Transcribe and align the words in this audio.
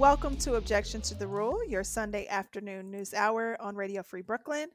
Welcome 0.00 0.36
to 0.36 0.54
Objection 0.54 1.02
to 1.02 1.14
the 1.14 1.26
Rule, 1.26 1.62
your 1.68 1.84
Sunday 1.84 2.26
afternoon 2.28 2.90
news 2.90 3.12
hour 3.12 3.58
on 3.60 3.76
Radio 3.76 4.02
Free 4.02 4.22
Brooklyn. 4.22 4.68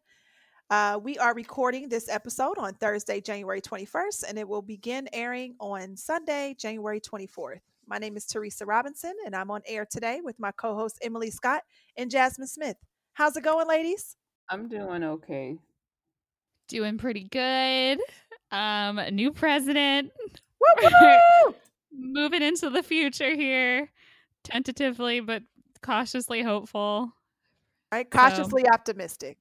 Uh, 0.70 1.00
we 1.02 1.18
are 1.18 1.34
recording 1.34 1.90
this 1.90 2.08
episode 2.10 2.60
on 2.60 2.76
Thursday, 2.76 3.22
January 3.22 3.60
21st, 3.60 4.26
and 4.30 4.38
it 4.38 4.48
will 4.48 4.62
begin 4.62 5.10
airing 5.14 5.56
on 5.60 5.98
Sunday, 5.98 6.56
January 6.60 7.02
24th. 7.02 7.62
My 7.88 7.98
name 7.98 8.16
is 8.18 8.28
Teresa 8.28 8.68
Robinson, 8.68 9.16
and 9.26 9.36
I'm 9.36 9.50
on 9.50 9.64
air 9.66 9.88
today 9.90 10.20
with 10.24 10.40
my 10.40 10.52
co 10.52 10.76
host 10.76 11.00
Emily 11.02 11.32
Scott 11.32 11.64
and 11.98 12.12
Jasmine 12.12 12.48
Smith. 12.48 12.78
How's 13.14 13.36
it 13.36 13.44
going, 13.44 13.68
ladies? 13.68 14.18
I'm 14.48 14.68
doing 14.68 15.04
okay. 15.04 15.58
Doing 16.68 17.00
pretty 17.00 17.24
good. 17.24 18.00
Um, 18.52 19.02
new 19.12 19.32
president. 19.32 20.12
Moving 21.92 22.44
into 22.44 22.70
the 22.70 22.84
future 22.84 23.34
here, 23.34 23.90
tentatively 24.46 25.20
but 25.20 25.44
cautiously 25.82 26.42
hopeful. 26.42 27.12
Right, 27.92 28.10
cautiously 28.10 28.64
so. 28.66 28.74
optimistic. 28.74 29.38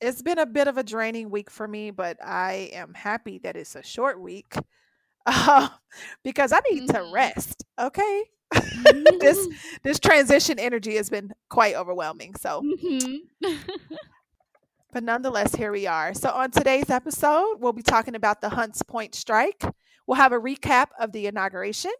It's 0.00 0.22
been 0.22 0.38
a 0.38 0.46
bit 0.46 0.68
of 0.68 0.78
a 0.78 0.82
draining 0.82 1.30
week 1.30 1.50
for 1.50 1.66
me, 1.66 1.90
but 1.90 2.16
I 2.24 2.70
am 2.72 2.94
happy 2.94 3.38
that 3.38 3.56
it's 3.56 3.74
a 3.74 3.82
short 3.82 4.20
week 4.20 4.54
uh, 5.26 5.68
because 6.24 6.52
I 6.52 6.60
need 6.70 6.88
mm-hmm. 6.88 7.04
to 7.06 7.12
rest. 7.12 7.64
Okay, 7.78 8.24
this 9.20 9.48
this 9.82 9.98
transition 9.98 10.58
energy 10.58 10.96
has 10.96 11.10
been 11.10 11.32
quite 11.48 11.74
overwhelming. 11.74 12.34
So, 12.36 12.62
mm-hmm. 12.62 13.48
but 14.92 15.02
nonetheless, 15.02 15.54
here 15.54 15.72
we 15.72 15.86
are. 15.86 16.14
So, 16.14 16.30
on 16.30 16.50
today's 16.50 16.90
episode, 16.90 17.56
we'll 17.58 17.72
be 17.72 17.82
talking 17.82 18.14
about 18.14 18.40
the 18.40 18.50
Hunts 18.50 18.82
Point 18.82 19.14
strike. 19.14 19.64
We'll 20.06 20.16
have 20.16 20.32
a 20.32 20.40
recap 20.40 20.86
of 20.98 21.12
the 21.12 21.26
inauguration. 21.26 21.92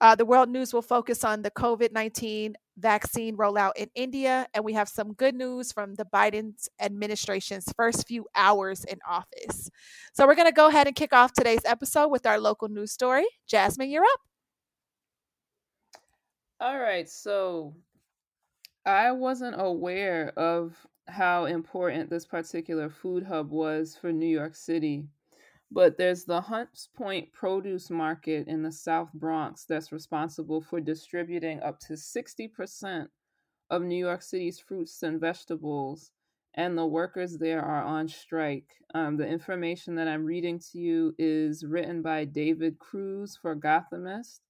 Uh, 0.00 0.14
the 0.14 0.24
world 0.24 0.48
news 0.48 0.72
will 0.72 0.82
focus 0.82 1.24
on 1.24 1.42
the 1.42 1.50
COVID 1.50 1.92
19 1.92 2.54
vaccine 2.76 3.36
rollout 3.36 3.72
in 3.76 3.88
India, 3.96 4.46
and 4.54 4.64
we 4.64 4.72
have 4.72 4.88
some 4.88 5.12
good 5.14 5.34
news 5.34 5.72
from 5.72 5.94
the 5.94 6.04
Biden 6.04 6.52
administration's 6.80 7.72
first 7.76 8.06
few 8.06 8.26
hours 8.34 8.84
in 8.84 8.98
office. 9.08 9.70
So, 10.12 10.26
we're 10.26 10.36
going 10.36 10.48
to 10.48 10.52
go 10.52 10.68
ahead 10.68 10.86
and 10.86 10.94
kick 10.94 11.12
off 11.12 11.32
today's 11.32 11.64
episode 11.64 12.08
with 12.08 12.26
our 12.26 12.38
local 12.38 12.68
news 12.68 12.92
story. 12.92 13.26
Jasmine, 13.48 13.90
you're 13.90 14.04
up. 14.04 14.20
All 16.60 16.78
right. 16.78 17.08
So, 17.08 17.74
I 18.86 19.10
wasn't 19.12 19.56
aware 19.58 20.32
of 20.36 20.76
how 21.08 21.46
important 21.46 22.10
this 22.10 22.26
particular 22.26 22.88
food 22.88 23.24
hub 23.24 23.50
was 23.50 23.96
for 24.00 24.12
New 24.12 24.26
York 24.26 24.54
City 24.54 25.08
but 25.70 25.98
there's 25.98 26.24
the 26.24 26.40
Hunts 26.40 26.88
Point 26.96 27.32
Produce 27.32 27.90
Market 27.90 28.48
in 28.48 28.62
the 28.62 28.72
South 28.72 29.12
Bronx 29.12 29.64
that's 29.64 29.92
responsible 29.92 30.62
for 30.62 30.80
distributing 30.80 31.60
up 31.60 31.78
to 31.80 31.92
60% 31.92 33.08
of 33.70 33.82
New 33.82 33.96
York 33.96 34.22
City's 34.22 34.58
fruits 34.58 35.02
and 35.02 35.20
vegetables, 35.20 36.12
and 36.54 36.76
the 36.76 36.86
workers 36.86 37.36
there 37.36 37.60
are 37.62 37.82
on 37.82 38.08
strike. 38.08 38.68
Um, 38.94 39.16
the 39.16 39.26
information 39.26 39.94
that 39.96 40.08
I'm 40.08 40.24
reading 40.24 40.58
to 40.72 40.78
you 40.78 41.14
is 41.18 41.64
written 41.64 42.00
by 42.00 42.24
David 42.24 42.78
Cruz 42.78 43.38
for 43.40 43.54
Gothamist. 43.54 44.40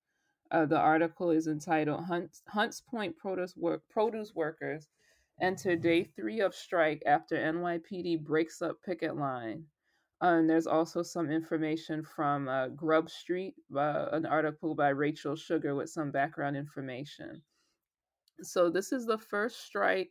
Uh, 0.50 0.66
the 0.66 0.78
article 0.78 1.30
is 1.30 1.48
entitled 1.48 2.04
Hunts, 2.04 2.42
Hunts 2.48 2.80
Point 2.80 3.16
Produce, 3.16 3.56
Work, 3.56 3.82
Produce 3.90 4.34
Workers 4.34 4.88
Enter 5.40 5.76
Day 5.76 6.04
Three 6.04 6.40
of 6.40 6.54
Strike 6.54 7.02
After 7.04 7.36
NYPD 7.36 8.24
Breaks 8.24 8.62
Up 8.62 8.76
Picket 8.84 9.16
Line. 9.16 9.64
Uh, 10.20 10.34
and 10.38 10.50
there's 10.50 10.66
also 10.66 11.02
some 11.02 11.30
information 11.30 12.02
from 12.02 12.48
uh, 12.48 12.68
Grub 12.68 13.08
Street, 13.08 13.54
uh, 13.76 14.06
an 14.12 14.26
article 14.26 14.74
by 14.74 14.88
Rachel 14.88 15.36
Sugar 15.36 15.76
with 15.76 15.90
some 15.90 16.10
background 16.10 16.56
information. 16.56 17.40
So, 18.42 18.68
this 18.68 18.92
is 18.92 19.06
the 19.06 19.18
first 19.18 19.64
strike 19.64 20.10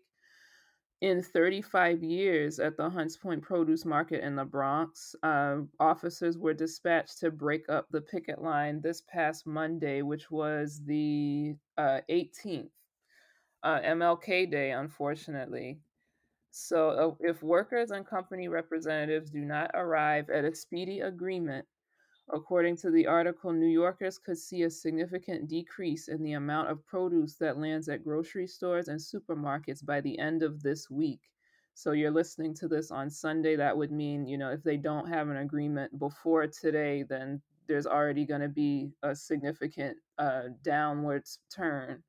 in 1.02 1.22
35 1.22 2.04
years 2.04 2.60
at 2.60 2.78
the 2.78 2.90
Hunts 2.90 3.18
Point 3.18 3.42
Produce 3.42 3.86
Market 3.86 4.24
in 4.24 4.36
the 4.36 4.46
Bronx. 4.46 5.14
Uh, 5.24 5.58
officers 5.80 6.38
were 6.38 6.54
dispatched 6.54 7.20
to 7.20 7.30
break 7.30 7.70
up 7.70 7.88
the 7.92 8.02
picket 8.02 8.42
line 8.42 8.82
this 8.82 9.02
past 9.02 9.46
Monday, 9.46 10.02
which 10.02 10.32
was 10.32 10.82
the 10.86 11.54
18th, 11.78 12.70
uh, 13.64 13.80
MLK 13.82 14.50
Day, 14.50 14.72
unfortunately. 14.72 15.80
So, 16.60 16.90
uh, 16.90 17.16
if 17.20 17.44
workers 17.44 17.92
and 17.92 18.04
company 18.04 18.48
representatives 18.48 19.30
do 19.30 19.42
not 19.42 19.70
arrive 19.76 20.32
at 20.32 20.44
a 20.44 20.56
speedy 20.56 21.02
agreement, 21.02 21.68
according 22.34 22.78
to 22.78 22.90
the 22.90 23.06
article, 23.06 23.54
New 23.54 23.68
Yorkers 23.68 24.18
could 24.18 24.40
see 24.40 24.64
a 24.64 24.70
significant 24.72 25.48
decrease 25.48 26.08
in 26.08 26.24
the 26.24 26.34
amount 26.34 26.70
of 26.70 26.84
produce 26.88 27.36
that 27.36 27.60
lands 27.60 27.88
at 27.90 28.04
grocery 28.04 28.48
stores 28.48 28.88
and 28.88 29.00
supermarkets 29.00 29.86
by 29.86 30.02
the 30.02 30.18
end 30.18 30.42
of 30.42 30.64
this 30.64 30.90
week. 30.90 31.22
So, 31.76 31.92
you're 31.92 32.10
listening 32.10 32.56
to 32.56 32.68
this 32.68 32.90
on 32.90 33.12
Sunday. 33.12 33.56
That 33.56 33.78
would 33.78 33.92
mean, 33.92 34.28
you 34.28 34.40
know, 34.40 34.50
if 34.50 34.64
they 34.64 34.78
don't 34.78 35.08
have 35.08 35.30
an 35.30 35.38
agreement 35.38 36.00
before 36.00 36.48
today, 36.48 37.04
then 37.04 37.40
there's 37.68 37.86
already 37.86 38.26
going 38.26 38.42
to 38.42 38.50
be 38.50 38.92
a 39.04 39.16
significant 39.16 39.96
uh, 40.18 40.50
downwards 40.64 41.38
turn 41.56 42.04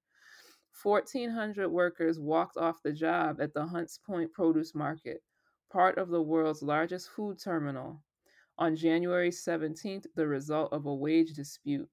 1,400 0.82 1.68
workers 1.68 2.20
walked 2.20 2.56
off 2.56 2.82
the 2.82 2.92
job 2.92 3.40
at 3.40 3.52
the 3.52 3.66
Hunts 3.66 3.98
Point 3.98 4.32
Produce 4.32 4.74
Market, 4.74 5.22
part 5.70 5.98
of 5.98 6.08
the 6.08 6.22
world's 6.22 6.62
largest 6.62 7.10
food 7.10 7.38
terminal, 7.38 8.02
on 8.58 8.76
January 8.76 9.30
17th, 9.30 10.06
the 10.14 10.26
result 10.26 10.72
of 10.72 10.86
a 10.86 10.94
wage 10.94 11.32
dispute. 11.32 11.88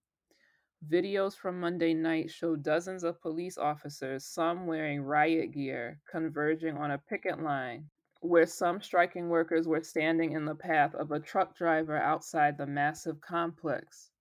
Videos 0.88 1.36
from 1.36 1.60
Monday 1.60 1.94
night 1.94 2.30
show 2.30 2.56
dozens 2.56 3.04
of 3.04 3.22
police 3.22 3.58
officers, 3.58 4.26
some 4.26 4.68
wearing 4.68 5.02
riot 5.02 5.52
gear, 5.52 6.00
converging 6.10 6.78
on 6.78 6.92
a 6.92 6.98
picket 6.98 7.42
line, 7.42 7.90
where 8.22 8.46
some 8.46 8.82
striking 8.82 9.30
workers 9.30 9.68
were 9.68 9.84
standing 9.84 10.34
in 10.34 10.46
the 10.46 10.56
path 10.56 10.94
of 10.96 11.12
a 11.12 11.20
truck 11.20 11.56
driver 11.56 11.98
outside 11.98 12.58
the 12.58 12.68
massive 12.68 13.20
complex. 13.22 14.12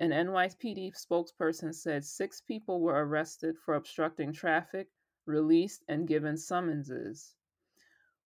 An 0.00 0.12
NYPD 0.12 0.94
spokesperson 0.94 1.74
said 1.74 2.06
six 2.06 2.40
people 2.40 2.80
were 2.80 3.04
arrested 3.06 3.58
for 3.58 3.74
obstructing 3.74 4.32
traffic, 4.32 4.88
released, 5.26 5.84
and 5.88 6.08
given 6.08 6.38
summonses. 6.38 7.34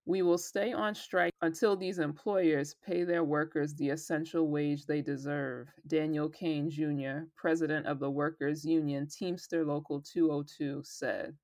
We 0.06 0.22
will 0.22 0.38
stay 0.38 0.72
on 0.72 0.94
strike 0.94 1.34
until 1.42 1.74
these 1.76 1.98
employers 1.98 2.76
pay 2.86 3.02
their 3.02 3.24
workers 3.24 3.74
the 3.74 3.90
essential 3.90 4.46
wage 4.46 4.86
they 4.86 5.02
deserve, 5.02 5.68
Daniel 5.88 6.28
Kane 6.28 6.70
Jr., 6.70 7.26
president 7.34 7.86
of 7.86 7.98
the 7.98 8.10
Workers 8.10 8.64
Union 8.64 9.08
Teamster 9.08 9.64
Local 9.64 10.00
202, 10.00 10.80
said. 10.84 11.36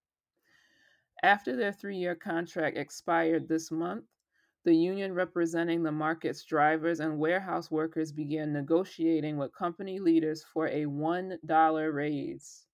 After 1.24 1.56
their 1.56 1.72
three 1.72 1.96
year 1.96 2.14
contract 2.14 2.76
expired 2.76 3.48
this 3.48 3.72
month, 3.72 4.04
the 4.64 4.74
union 4.74 5.14
representing 5.14 5.82
the 5.82 5.92
market's 5.92 6.44
drivers 6.44 7.00
and 7.00 7.18
warehouse 7.18 7.70
workers 7.70 8.12
began 8.12 8.52
negotiating 8.52 9.38
with 9.38 9.54
company 9.54 9.98
leaders 9.98 10.44
for 10.44 10.66
a 10.66 10.84
$1 10.84 11.94
raise 11.94 12.66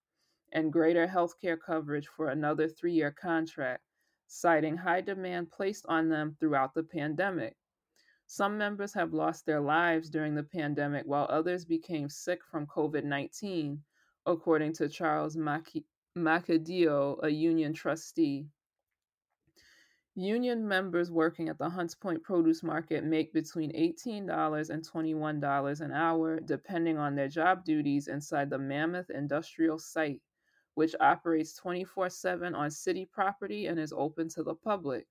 and 0.53 0.73
greater 0.73 1.07
health 1.07 1.41
care 1.41 1.57
coverage 1.57 2.09
for 2.09 2.31
another 2.31 2.67
three 2.67 2.93
year 2.93 3.13
contract, 3.13 3.85
citing 4.27 4.77
high 4.77 5.01
demand 5.01 5.51
placed 5.53 5.87
on 5.89 6.09
them 6.09 6.37
throughout 6.41 6.75
the 6.75 6.83
pandemic. 6.83 7.57
Some 8.27 8.59
members 8.59 8.93
have 8.95 9.13
lost 9.13 9.47
their 9.47 9.61
lives 9.61 10.11
during 10.11 10.35
the 10.35 10.43
pandemic, 10.43 11.07
while 11.07 11.29
others 11.31 11.65
became 11.65 12.09
sick 12.09 12.41
from 12.45 12.67
COVID 12.67 13.05
19, 13.05 13.81
according 14.27 14.73
to 14.73 14.89
Charles 14.89 15.37
Macadillo, 16.17 17.21
a 17.23 17.29
union 17.29 17.73
trustee. 17.73 18.49
Union 20.19 20.67
members 20.67 21.11
working 21.11 21.51
at 21.51 21.59
the 21.59 21.69
Hunts 21.69 21.95
Point 21.95 22.23
Produce 22.23 22.63
Market 22.63 23.05
make 23.05 23.35
between 23.35 23.71
$18 23.73 24.71
and 24.71 24.83
$21 24.83 25.81
an 25.83 25.93
hour, 25.93 26.41
depending 26.41 26.97
on 26.97 27.15
their 27.15 27.29
job 27.29 27.67
duties 27.67 28.09
inside 28.09 28.49
the 28.49 28.59
Mammoth 28.59 29.11
Industrial 29.11 29.79
Site, 29.79 30.23
which 30.73 30.95
operates 31.01 31.55
24 31.55 32.09
7 32.09 32.55
on 32.55 32.71
city 32.71 33.05
property 33.05 33.67
and 33.67 33.79
is 33.79 33.93
open 33.95 34.27
to 34.31 34.43
the 34.43 34.55
public. 34.55 35.07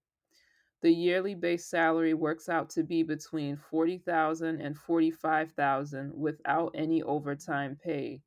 The 0.82 0.92
yearly 0.92 1.36
base 1.36 1.68
salary 1.68 2.16
works 2.16 2.50
out 2.50 2.72
to 2.72 2.82
be 2.82 3.04
between 3.04 3.58
$40,000 3.58 4.60
and 4.60 4.76
$45,000 4.76 6.16
without 6.16 6.72
any 6.74 7.04
overtime 7.04 7.76
pay 7.76 8.24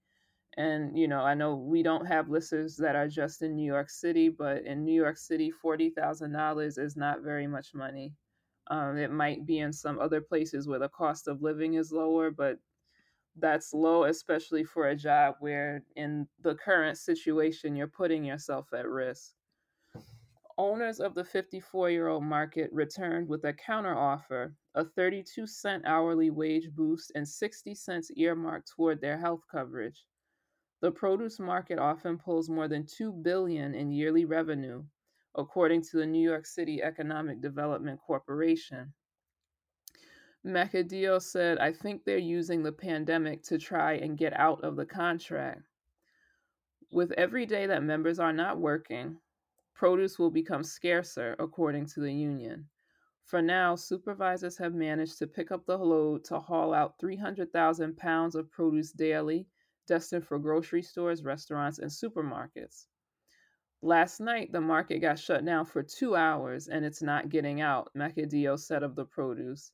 and, 0.58 0.98
you 0.98 1.06
know, 1.06 1.20
I 1.20 1.34
know 1.34 1.54
we 1.54 1.84
don't 1.84 2.04
have 2.06 2.30
listeners 2.30 2.76
that 2.78 2.96
are 2.96 3.06
just 3.06 3.42
in 3.42 3.54
New 3.54 3.64
York 3.64 3.88
City, 3.88 4.28
but 4.28 4.64
in 4.64 4.84
New 4.84 4.92
York 4.92 5.16
City, 5.16 5.52
$40,000 5.64 6.78
is 6.78 6.96
not 6.96 7.22
very 7.22 7.46
much 7.46 7.74
money. 7.74 8.12
Um, 8.66 8.98
it 8.98 9.12
might 9.12 9.46
be 9.46 9.60
in 9.60 9.72
some 9.72 10.00
other 10.00 10.20
places 10.20 10.66
where 10.66 10.80
the 10.80 10.88
cost 10.88 11.28
of 11.28 11.42
living 11.42 11.74
is 11.74 11.92
lower, 11.92 12.32
but 12.32 12.58
that's 13.36 13.72
low, 13.72 14.02
especially 14.02 14.64
for 14.64 14.88
a 14.88 14.96
job 14.96 15.36
where, 15.38 15.84
in 15.94 16.26
the 16.42 16.56
current 16.56 16.98
situation, 16.98 17.76
you're 17.76 17.86
putting 17.86 18.24
yourself 18.24 18.66
at 18.72 18.88
risk. 18.88 19.34
Owners 20.58 20.98
of 20.98 21.14
the 21.14 21.22
54 21.22 21.90
year 21.90 22.08
old 22.08 22.24
market 22.24 22.68
returned 22.72 23.28
with 23.28 23.44
a 23.44 23.52
counteroffer, 23.52 24.54
a 24.74 24.84
32 24.84 25.46
cent 25.46 25.84
hourly 25.86 26.30
wage 26.30 26.68
boost, 26.74 27.12
and 27.14 27.28
60 27.28 27.76
cents 27.76 28.10
earmarked 28.16 28.72
toward 28.74 29.00
their 29.00 29.18
health 29.18 29.42
coverage. 29.48 30.04
The 30.80 30.92
produce 30.92 31.40
market 31.40 31.78
often 31.78 32.18
pulls 32.18 32.48
more 32.48 32.68
than 32.68 32.86
2 32.86 33.12
billion 33.12 33.74
in 33.74 33.90
yearly 33.90 34.24
revenue, 34.24 34.84
according 35.34 35.82
to 35.82 35.96
the 35.96 36.06
New 36.06 36.22
York 36.22 36.46
City 36.46 36.82
Economic 36.82 37.40
Development 37.40 37.98
Corporation. 38.00 38.92
Macadillo 40.44 41.20
said, 41.20 41.58
I 41.58 41.72
think 41.72 42.04
they're 42.04 42.18
using 42.18 42.62
the 42.62 42.72
pandemic 42.72 43.42
to 43.44 43.58
try 43.58 43.94
and 43.94 44.16
get 44.16 44.32
out 44.38 44.62
of 44.62 44.76
the 44.76 44.86
contract. 44.86 45.62
With 46.92 47.10
every 47.12 47.44
day 47.44 47.66
that 47.66 47.82
members 47.82 48.20
are 48.20 48.32
not 48.32 48.58
working, 48.58 49.18
produce 49.74 50.16
will 50.18 50.30
become 50.30 50.62
scarcer, 50.62 51.34
according 51.40 51.86
to 51.86 52.00
the 52.00 52.12
union. 52.12 52.68
For 53.24 53.42
now, 53.42 53.74
supervisors 53.74 54.56
have 54.58 54.74
managed 54.74 55.18
to 55.18 55.26
pick 55.26 55.50
up 55.50 55.66
the 55.66 55.76
load 55.76 56.24
to 56.26 56.38
haul 56.38 56.72
out 56.72 56.98
300,000 57.00 57.96
pounds 57.96 58.36
of 58.36 58.50
produce 58.50 58.92
daily, 58.92 59.46
destined 59.88 60.24
for 60.24 60.38
grocery 60.38 60.82
stores, 60.82 61.24
restaurants, 61.24 61.80
and 61.80 61.90
supermarkets. 61.90 62.86
Last 63.82 64.20
night, 64.20 64.52
the 64.52 64.60
market 64.60 65.00
got 65.00 65.18
shut 65.18 65.44
down 65.44 65.64
for 65.64 65.82
two 65.82 66.14
hours 66.14 66.68
and 66.68 66.84
it's 66.84 67.02
not 67.02 67.28
getting 67.28 67.60
out, 67.60 67.90
Macadillo 67.96 68.56
said 68.58 68.84
of 68.84 68.94
the 68.94 69.04
produce. 69.04 69.72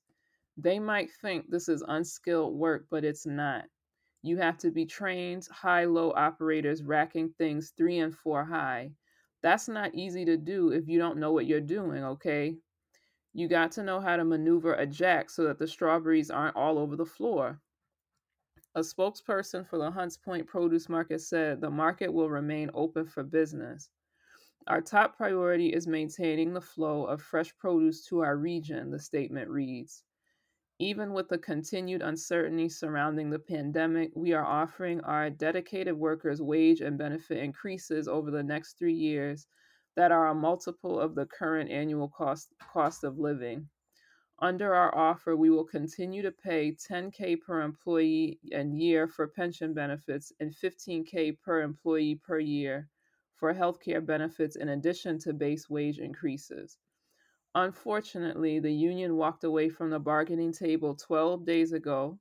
They 0.57 0.79
might 0.79 1.11
think 1.11 1.51
this 1.51 1.69
is 1.69 1.85
unskilled 1.87 2.55
work, 2.55 2.87
but 2.91 3.05
it's 3.05 3.27
not. 3.27 3.65
You 4.23 4.37
have 4.39 4.57
to 4.59 4.71
be 4.71 4.87
trained 4.87 5.47
high 5.51 5.85
low 5.85 6.13
operators 6.13 6.83
racking 6.83 7.35
things 7.37 7.73
three 7.77 7.99
and 7.99 8.15
four 8.15 8.45
high. 8.45 8.93
That's 9.43 9.69
not 9.69 9.95
easy 9.95 10.25
to 10.25 10.37
do 10.37 10.71
if 10.71 10.89
you 10.89 10.99
don't 10.99 11.19
know 11.19 11.33
what 11.33 11.47
you're 11.47 11.61
doing, 11.61 12.05
okay? 12.05 12.57
You 13.35 13.49
got 13.49 13.73
to 13.73 13.83
know 13.83 14.01
how 14.01 14.17
to 14.17 14.25
maneuver 14.25 14.75
a 14.75 14.87
jack 14.87 15.29
so 15.29 15.45
that 15.45 15.59
the 15.59 15.67
strawberries 15.67 16.31
aren't 16.31 16.57
all 16.57 16.79
over 16.79 16.95
the 16.95 17.05
floor. 17.05 17.61
A 18.77 18.81
spokesperson 18.81 19.65
for 19.65 19.79
the 19.79 19.93
Hunts 19.93 20.17
Point 20.17 20.49
Produce 20.49 20.89
Market 20.89 21.21
said 21.21 21.61
the 21.61 21.71
market 21.71 22.13
will 22.13 22.29
remain 22.29 22.73
open 22.75 23.07
for 23.07 23.23
business. 23.23 23.89
Our 24.67 24.81
top 24.81 25.17
priority 25.17 25.73
is 25.73 25.87
maintaining 25.87 26.53
the 26.53 26.61
flow 26.61 27.05
of 27.05 27.23
fresh 27.23 27.57
produce 27.57 28.05
to 28.07 28.21
our 28.21 28.37
region, 28.37 28.91
the 28.91 28.99
statement 28.99 29.49
reads. 29.49 30.03
Even 30.81 31.13
with 31.13 31.29
the 31.29 31.39
continued 31.39 32.03
uncertainty 32.03 32.69
surrounding 32.69 33.31
the 33.31 33.39
pandemic, 33.39 34.11
we 34.17 34.33
are 34.33 34.45
offering 34.45 35.01
our 35.03 35.31
dedicated 35.31 35.95
workers 35.95 36.43
wage 36.43 36.81
and 36.81 36.99
benefit 36.99 37.39
increases 37.39 38.09
over 38.09 38.33
the 38.33 38.43
next 38.43 38.77
three 38.77 38.95
years 38.95 39.47
that 39.95 40.11
are 40.11 40.31
a 40.31 40.35
multiple 40.35 40.99
of 40.99 41.15
the 41.15 41.27
current 41.27 41.71
annual 41.71 42.09
cost, 42.09 42.53
cost 42.59 43.05
of 43.05 43.21
living. 43.21 43.69
Under 44.41 44.75
our 44.75 44.95
offer, 44.95 45.37
we 45.37 45.49
will 45.49 45.65
continue 45.65 46.23
to 46.23 46.33
pay 46.33 46.73
10K 46.73 47.41
per 47.41 47.63
employee 47.63 48.41
and 48.53 48.79
year 48.79 49.07
for 49.07 49.29
pension 49.29 49.73
benefits 49.73 50.33
and 50.41 50.53
15K 50.53 51.41
per 51.41 51.63
employee 51.63 52.17
per 52.17 52.39
year 52.39 52.89
for 53.37 53.55
healthcare 53.55 54.05
benefits 54.05 54.57
in 54.57 54.71
addition 54.71 55.19
to 55.21 55.33
base 55.33 55.71
wage 55.71 55.99
increases. 55.99 56.79
Unfortunately, 57.55 58.59
the 58.59 58.73
union 58.73 59.17
walked 59.17 59.45
away 59.45 59.69
from 59.69 59.91
the 59.91 60.01
bargaining 60.01 60.53
table 60.53 60.97
12 60.97 61.47
days 61.47 61.73
ago 61.73 62.19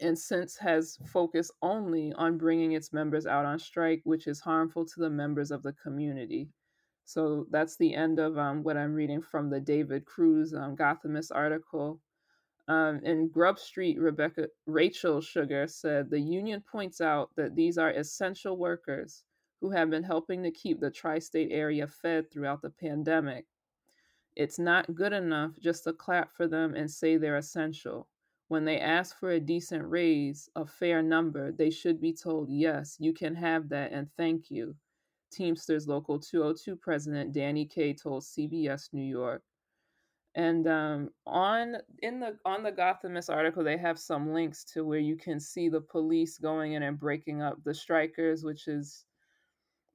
and 0.00 0.18
since 0.18 0.56
has 0.56 0.98
focused 1.06 1.52
only 1.62 2.12
on 2.14 2.38
bringing 2.38 2.72
its 2.72 2.92
members 2.92 3.26
out 3.26 3.44
on 3.44 3.58
strike, 3.58 4.00
which 4.04 4.26
is 4.26 4.40
harmful 4.40 4.84
to 4.84 5.00
the 5.00 5.10
members 5.10 5.50
of 5.50 5.62
the 5.62 5.74
community. 5.74 6.48
So 7.04 7.46
that's 7.50 7.76
the 7.76 7.94
end 7.94 8.18
of 8.18 8.38
um, 8.38 8.62
what 8.62 8.76
I'm 8.76 8.94
reading 8.94 9.20
from 9.20 9.50
the 9.50 9.60
David 9.60 10.06
Cruz 10.06 10.54
um, 10.54 10.76
Gothamist 10.76 11.30
article. 11.34 12.00
Um, 12.66 13.00
in 13.04 13.28
Grub 13.28 13.58
Street, 13.58 13.98
Rebecca 13.98 14.48
Rachel 14.66 15.20
Sugar 15.20 15.66
said 15.66 16.08
the 16.08 16.20
union 16.20 16.62
points 16.62 17.02
out 17.02 17.30
that 17.36 17.54
these 17.54 17.76
are 17.76 17.90
essential 17.90 18.56
workers 18.56 19.22
who 19.60 19.70
have 19.70 19.90
been 19.90 20.02
helping 20.02 20.42
to 20.42 20.50
keep 20.50 20.80
the 20.80 20.90
tri-state 20.90 21.50
area 21.50 21.86
fed 21.86 22.30
throughout 22.30 22.62
the 22.62 22.70
pandemic. 22.70 23.44
It's 24.34 24.58
not 24.58 24.94
good 24.94 25.12
enough 25.12 25.52
just 25.60 25.84
to 25.84 25.92
clap 25.92 26.32
for 26.32 26.48
them 26.48 26.74
and 26.74 26.90
say 26.90 27.16
they're 27.16 27.36
essential. 27.36 28.08
When 28.48 28.64
they 28.64 28.80
ask 28.80 29.18
for 29.18 29.30
a 29.30 29.40
decent 29.40 29.88
raise, 29.88 30.48
a 30.56 30.66
fair 30.66 31.02
number, 31.02 31.52
they 31.52 31.70
should 31.70 32.00
be 32.00 32.12
told, 32.12 32.50
yes, 32.50 32.96
you 32.98 33.12
can 33.12 33.34
have 33.34 33.68
that 33.68 33.92
and 33.92 34.08
thank 34.16 34.50
you. 34.50 34.74
Teamsters 35.32 35.86
Local 35.86 36.18
202 36.18 36.76
President 36.76 37.32
Danny 37.32 37.66
Kane 37.66 37.96
told 37.96 38.22
CBS 38.22 38.92
New 38.92 39.04
York. 39.04 39.42
And 40.36 40.66
um, 40.66 41.10
on 41.26 41.76
in 42.02 42.18
the 42.18 42.36
on 42.44 42.64
the 42.64 42.72
Gothamist 42.72 43.32
article, 43.32 43.62
they 43.62 43.76
have 43.76 43.98
some 43.98 44.32
links 44.32 44.64
to 44.72 44.84
where 44.84 44.98
you 44.98 45.16
can 45.16 45.38
see 45.38 45.68
the 45.68 45.80
police 45.80 46.38
going 46.38 46.72
in 46.72 46.82
and 46.82 46.98
breaking 46.98 47.40
up 47.40 47.58
the 47.64 47.74
strikers, 47.74 48.42
which 48.42 48.66
is 48.66 49.04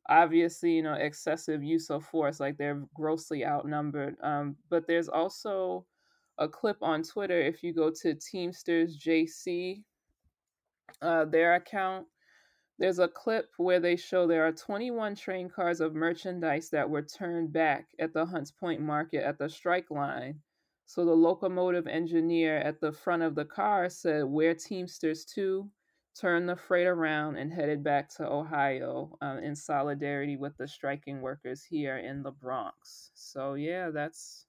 obviously 0.09 0.71
you 0.71 0.81
know 0.81 0.95
excessive 0.95 1.63
use 1.63 1.89
of 1.89 2.03
force 2.03 2.39
like 2.39 2.57
they're 2.57 2.81
grossly 2.95 3.45
outnumbered 3.45 4.15
um, 4.23 4.55
but 4.69 4.87
there's 4.87 5.07
also 5.07 5.85
a 6.39 6.47
clip 6.47 6.77
on 6.81 7.03
twitter 7.03 7.39
if 7.39 7.63
you 7.63 7.73
go 7.73 7.91
to 7.91 8.15
teamsters 8.15 8.97
jc 8.97 9.83
uh, 11.03 11.25
their 11.25 11.55
account 11.55 12.07
there's 12.79 12.99
a 12.99 13.07
clip 13.07 13.51
where 13.57 13.79
they 13.79 13.95
show 13.95 14.25
there 14.25 14.47
are 14.47 14.51
21 14.51 15.15
train 15.15 15.49
cars 15.49 15.81
of 15.81 15.93
merchandise 15.93 16.69
that 16.69 16.89
were 16.89 17.01
turned 17.01 17.53
back 17.53 17.89
at 17.99 18.13
the 18.13 18.25
hunts 18.25 18.51
point 18.51 18.81
market 18.81 19.23
at 19.23 19.37
the 19.37 19.49
strike 19.49 19.91
line 19.91 20.39
so 20.85 21.05
the 21.05 21.11
locomotive 21.11 21.85
engineer 21.85 22.57
at 22.57 22.81
the 22.81 22.91
front 22.91 23.21
of 23.21 23.35
the 23.35 23.45
car 23.45 23.89
said 23.89 24.23
we're 24.25 24.55
teamsters 24.55 25.25
too 25.25 25.69
turned 26.19 26.49
the 26.49 26.55
freight 26.55 26.87
around 26.87 27.37
and 27.37 27.53
headed 27.53 27.83
back 27.83 28.09
to 28.09 28.29
Ohio 28.29 29.17
uh, 29.21 29.37
in 29.41 29.55
solidarity 29.55 30.35
with 30.35 30.57
the 30.57 30.67
striking 30.67 31.21
workers 31.21 31.63
here 31.63 31.97
in 31.97 32.23
the 32.23 32.31
Bronx. 32.31 33.11
So 33.13 33.53
yeah, 33.53 33.89
that's 33.89 34.45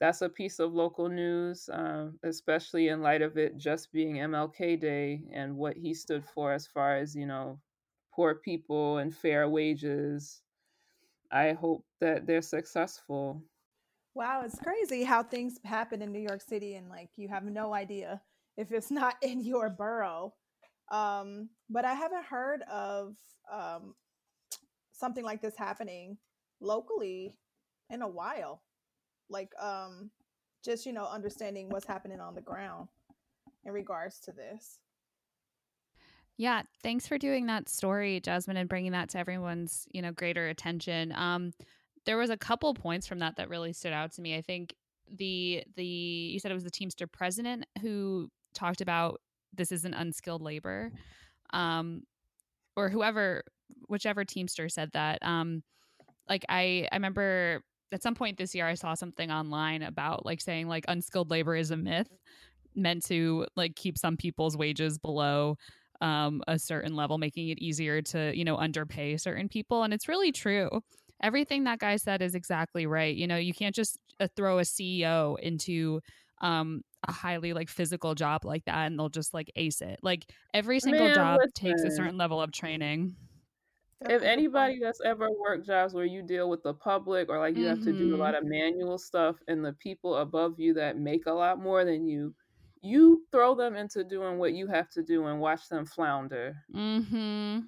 that's 0.00 0.22
a 0.22 0.28
piece 0.28 0.58
of 0.58 0.74
local 0.74 1.08
news, 1.08 1.68
uh, 1.68 2.08
especially 2.22 2.88
in 2.88 3.02
light 3.02 3.22
of 3.22 3.36
it 3.36 3.56
just 3.56 3.92
being 3.92 4.16
MLK 4.16 4.80
Day 4.80 5.22
and 5.32 5.56
what 5.56 5.76
he 5.76 5.94
stood 5.94 6.24
for 6.24 6.52
as 6.52 6.66
far 6.66 6.96
as 6.96 7.14
you 7.14 7.26
know 7.26 7.58
poor 8.14 8.34
people 8.34 8.98
and 8.98 9.14
fair 9.14 9.48
wages. 9.48 10.42
I 11.30 11.52
hope 11.52 11.84
that 12.00 12.26
they're 12.26 12.42
successful. 12.42 13.42
Wow, 14.14 14.42
it's 14.44 14.58
crazy 14.58 15.04
how 15.04 15.22
things 15.22 15.58
happen 15.64 16.02
in 16.02 16.12
New 16.12 16.20
York 16.20 16.40
City 16.40 16.74
and 16.74 16.88
like 16.88 17.10
you 17.16 17.28
have 17.28 17.44
no 17.44 17.74
idea 17.74 18.20
if 18.56 18.72
it's 18.72 18.90
not 18.92 19.16
in 19.22 19.40
your 19.44 19.70
borough 19.70 20.32
um, 20.90 21.50
but 21.68 21.84
I 21.84 21.94
haven't 21.94 22.24
heard 22.24 22.62
of 22.62 23.14
um, 23.52 23.94
something 24.92 25.24
like 25.24 25.42
this 25.42 25.56
happening 25.56 26.16
locally 26.60 27.36
in 27.90 28.02
a 28.02 28.08
while. 28.08 28.62
Like, 29.28 29.52
um, 29.60 30.10
just, 30.64 30.86
you 30.86 30.92
know, 30.92 31.06
understanding 31.06 31.68
what's 31.68 31.86
happening 31.86 32.20
on 32.20 32.34
the 32.34 32.40
ground 32.40 32.88
in 33.64 33.72
regards 33.72 34.20
to 34.20 34.32
this. 34.32 34.78
Yeah, 36.36 36.62
thanks 36.82 37.08
for 37.08 37.18
doing 37.18 37.46
that 37.46 37.68
story, 37.68 38.20
Jasmine, 38.20 38.56
and 38.56 38.68
bringing 38.68 38.92
that 38.92 39.08
to 39.10 39.18
everyone's, 39.18 39.86
you 39.92 40.02
know, 40.02 40.12
greater 40.12 40.48
attention. 40.48 41.12
Um, 41.12 41.52
there 42.06 42.16
was 42.16 42.30
a 42.30 42.36
couple 42.36 42.72
points 42.74 43.06
from 43.06 43.18
that 43.18 43.36
that 43.36 43.48
really 43.48 43.72
stood 43.72 43.92
out 43.92 44.12
to 44.12 44.22
me. 44.22 44.36
I 44.36 44.42
think 44.42 44.74
the 45.10 45.64
the 45.74 45.84
you 45.84 46.38
said 46.38 46.50
it 46.50 46.54
was 46.54 46.64
the 46.64 46.70
Teamster 46.70 47.06
president 47.06 47.64
who 47.80 48.30
talked 48.54 48.80
about 48.80 49.20
this 49.54 49.72
isn't 49.72 49.94
unskilled 49.94 50.42
labor 50.42 50.90
um 51.52 52.02
or 52.76 52.88
whoever 52.88 53.42
whichever 53.88 54.24
teamster 54.24 54.68
said 54.68 54.90
that 54.92 55.18
um 55.22 55.62
like 56.28 56.44
i 56.48 56.86
i 56.92 56.96
remember 56.96 57.62
at 57.92 58.02
some 58.02 58.14
point 58.14 58.36
this 58.36 58.54
year 58.54 58.66
i 58.66 58.74
saw 58.74 58.94
something 58.94 59.30
online 59.30 59.82
about 59.82 60.24
like 60.24 60.40
saying 60.40 60.68
like 60.68 60.84
unskilled 60.88 61.30
labor 61.30 61.54
is 61.56 61.70
a 61.70 61.76
myth 61.76 62.08
meant 62.74 63.04
to 63.04 63.46
like 63.56 63.74
keep 63.74 63.98
some 63.98 64.16
people's 64.16 64.56
wages 64.56 64.98
below 64.98 65.56
um, 66.00 66.42
a 66.46 66.56
certain 66.56 66.94
level 66.94 67.18
making 67.18 67.48
it 67.48 67.58
easier 67.58 68.00
to 68.00 68.36
you 68.36 68.44
know 68.44 68.56
underpay 68.56 69.16
certain 69.16 69.48
people 69.48 69.82
and 69.82 69.92
it's 69.92 70.06
really 70.06 70.30
true 70.30 70.70
everything 71.20 71.64
that 71.64 71.80
guy 71.80 71.96
said 71.96 72.22
is 72.22 72.36
exactly 72.36 72.86
right 72.86 73.16
you 73.16 73.26
know 73.26 73.36
you 73.36 73.52
can't 73.52 73.74
just 73.74 73.98
uh, 74.20 74.28
throw 74.36 74.60
a 74.60 74.62
ceo 74.62 75.36
into 75.40 76.00
um 76.40 76.82
a 77.06 77.12
highly 77.12 77.52
like 77.52 77.68
physical 77.68 78.14
job 78.14 78.44
like 78.44 78.64
that 78.64 78.86
and 78.86 78.98
they'll 78.98 79.08
just 79.08 79.32
like 79.32 79.50
ace 79.56 79.80
it. 79.80 80.00
Like 80.02 80.26
every 80.52 80.80
single 80.80 81.06
Man, 81.06 81.14
job 81.14 81.38
listen. 81.40 81.52
takes 81.54 81.82
a 81.82 81.90
certain 81.90 82.16
level 82.16 82.40
of 82.40 82.52
training. 82.52 83.14
If 84.02 84.22
anybody 84.22 84.78
that's 84.80 85.00
ever 85.04 85.28
worked 85.30 85.66
jobs 85.66 85.92
where 85.92 86.04
you 86.04 86.22
deal 86.22 86.48
with 86.48 86.62
the 86.62 86.74
public 86.74 87.28
or 87.28 87.38
like 87.38 87.56
you 87.56 87.64
mm-hmm. 87.64 87.76
have 87.76 87.84
to 87.84 87.92
do 87.92 88.14
a 88.14 88.16
lot 88.16 88.34
mm-hmm. 88.34 88.44
of 88.44 88.50
manual 88.50 88.96
stuff 88.96 89.36
and 89.48 89.64
the 89.64 89.72
people 89.74 90.16
above 90.16 90.54
you 90.58 90.72
that 90.74 90.98
make 90.98 91.26
a 91.26 91.32
lot 91.32 91.60
more 91.60 91.84
than 91.84 92.06
you, 92.06 92.32
you 92.80 93.24
throw 93.32 93.56
them 93.56 93.74
into 93.74 94.04
doing 94.04 94.38
what 94.38 94.52
you 94.52 94.68
have 94.68 94.88
to 94.90 95.02
do 95.02 95.26
and 95.26 95.40
watch 95.40 95.68
them 95.68 95.84
flounder. 95.84 96.56
Mm-hmm. 96.72 97.60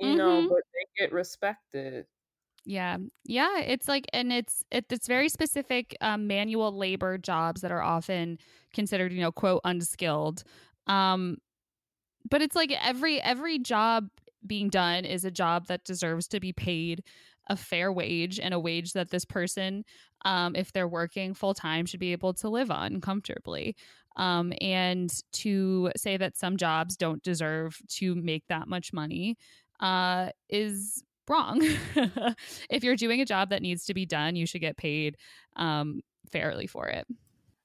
You 0.00 0.06
mm-hmm. 0.06 0.16
know, 0.16 0.48
but 0.48 0.62
they 0.74 1.04
get 1.04 1.12
respected. 1.12 2.06
Yeah. 2.64 2.96
Yeah. 3.24 3.60
It's 3.60 3.86
like, 3.86 4.06
and 4.12 4.32
it's, 4.32 4.64
it, 4.72 4.86
it's 4.90 5.06
very 5.06 5.28
specific 5.28 5.96
um, 6.00 6.26
manual 6.26 6.76
labor 6.76 7.16
jobs 7.16 7.60
that 7.60 7.70
are 7.70 7.82
often 7.82 8.38
considered, 8.74 9.12
you 9.12 9.20
know, 9.20 9.30
quote, 9.30 9.60
unskilled. 9.64 10.42
Um, 10.88 11.38
but 12.28 12.42
it's 12.42 12.56
like 12.56 12.72
every 12.84 13.22
every 13.22 13.58
job 13.60 14.08
being 14.46 14.68
done 14.68 15.04
is 15.04 15.24
a 15.24 15.30
job 15.30 15.66
that 15.66 15.84
deserves 15.84 16.28
to 16.28 16.40
be 16.40 16.52
paid 16.52 17.02
a 17.48 17.56
fair 17.56 17.92
wage 17.92 18.40
and 18.40 18.52
a 18.52 18.58
wage 18.58 18.92
that 18.92 19.10
this 19.10 19.24
person 19.24 19.84
um, 20.24 20.56
if 20.56 20.72
they're 20.72 20.88
working 20.88 21.34
full 21.34 21.54
time 21.54 21.86
should 21.86 22.00
be 22.00 22.12
able 22.12 22.34
to 22.34 22.48
live 22.48 22.70
on 22.70 23.00
comfortably 23.00 23.76
um, 24.16 24.52
and 24.60 25.12
to 25.32 25.90
say 25.96 26.16
that 26.16 26.36
some 26.36 26.56
jobs 26.56 26.96
don't 26.96 27.22
deserve 27.22 27.78
to 27.88 28.14
make 28.14 28.44
that 28.48 28.66
much 28.66 28.92
money 28.92 29.36
uh, 29.80 30.30
is 30.48 31.02
wrong. 31.28 31.60
if 32.70 32.82
you're 32.82 32.96
doing 32.96 33.20
a 33.20 33.26
job 33.26 33.50
that 33.50 33.62
needs 33.62 33.84
to 33.86 33.94
be 33.94 34.06
done, 34.06 34.36
you 34.36 34.46
should 34.46 34.60
get 34.60 34.76
paid 34.76 35.16
um, 35.56 36.00
fairly 36.32 36.66
for 36.66 36.88
it. 36.88 37.06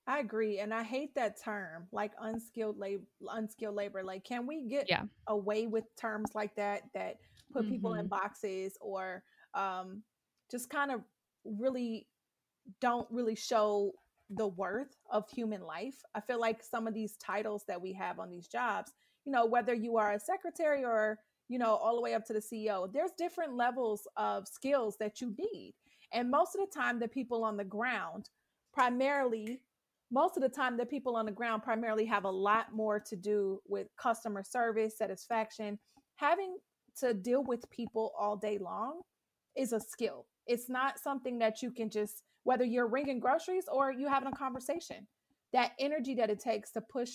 I 0.08 0.20
agree, 0.20 0.60
and 0.60 0.74
I 0.74 0.84
hate 0.84 1.14
that 1.16 1.42
term, 1.42 1.88
like 1.92 2.12
unskilled 2.20 2.78
labor. 2.78 3.04
Unskilled 3.30 3.76
labor. 3.76 4.04
Like, 4.04 4.24
can 4.24 4.48
we 4.48 4.68
get 4.68 4.88
yeah. 4.90 5.04
away 5.28 5.68
with 5.68 5.84
terms 5.96 6.32
like 6.34 6.56
that 6.56 6.84
that 6.94 7.18
put 7.54 7.64
mm-hmm. 7.64 7.72
people 7.72 7.94
in 7.94 8.02
mm-hmm. 8.02 8.10
boxes 8.10 8.78
or 8.82 9.24
um, 9.54 10.02
just 10.50 10.70
kind 10.70 10.92
of 10.92 11.02
really 11.46 12.08
don't 12.80 13.08
really 13.12 13.36
show 13.36 13.94
the 14.32 14.48
worth 14.48 14.96
of 15.12 15.30
human 15.30 15.62
life? 15.62 16.02
I 16.16 16.22
feel 16.22 16.40
like 16.40 16.64
some 16.64 16.88
of 16.88 16.94
these 16.94 17.16
titles 17.18 17.64
that 17.68 17.82
we 17.82 17.94
have 17.94 18.20
on 18.20 18.32
these 18.32 18.48
jobs, 18.48 18.92
you 19.26 19.32
know, 19.32 19.46
whether 19.46 19.74
you 19.74 19.98
are 19.98 20.14
a 20.14 20.20
secretary 20.20 20.84
or 20.84 21.20
you 21.52 21.60
know, 21.60 21.76
all 21.76 21.96
the 21.96 22.02
way 22.02 22.14
up 22.14 22.24
to 22.26 22.32
the 22.32 22.40
CEO. 22.40 22.92
There's 22.94 23.12
different 23.18 23.58
levels 23.58 24.08
of 24.16 24.48
skills 24.48 24.96
that 25.02 25.20
you 25.20 25.36
need. 25.38 25.74
And 26.14 26.32
most 26.32 26.56
of 26.56 26.62
the 26.62 26.74
time, 26.74 26.98
the 26.98 27.10
people 27.10 27.44
on 27.44 27.58
the 27.58 27.66
ground 27.66 28.30
primarily, 28.74 29.62
most 30.12 30.36
of 30.36 30.44
the 30.44 30.50
time, 30.50 30.78
the 30.78 30.86
people 30.86 31.16
on 31.16 31.26
the 31.26 31.32
ground 31.32 31.64
primarily 31.64 32.06
have 32.06 32.26
a 32.26 32.30
lot 32.30 32.74
more 32.74 33.00
to 33.00 33.16
do 33.16 33.62
with 33.68 33.88
customer 33.98 34.44
service, 34.44 34.98
satisfaction. 34.98 35.80
Having 36.18 36.58
to 37.00 37.14
deal 37.14 37.44
with 37.44 37.70
people 37.70 38.12
all 38.20 38.36
day 38.36 38.58
long 38.58 39.02
is 39.56 39.74
a 39.74 39.80
skill. 39.80 40.28
It's 40.48 40.70
not 40.70 41.00
something 41.00 41.40
that 41.40 41.62
you 41.62 41.72
can 41.72 41.90
just, 41.90 42.24
whether 42.44 42.66
you're 42.66 42.88
ringing 42.88 43.20
groceries 43.20 43.66
or 43.72 43.92
you 43.92 44.08
having 44.08 44.28
a 44.28 44.36
conversation, 44.36 45.08
that 45.54 45.72
energy 45.80 46.16
that 46.16 46.30
it 46.30 46.40
takes 46.40 46.72
to 46.72 46.82
push 46.82 47.10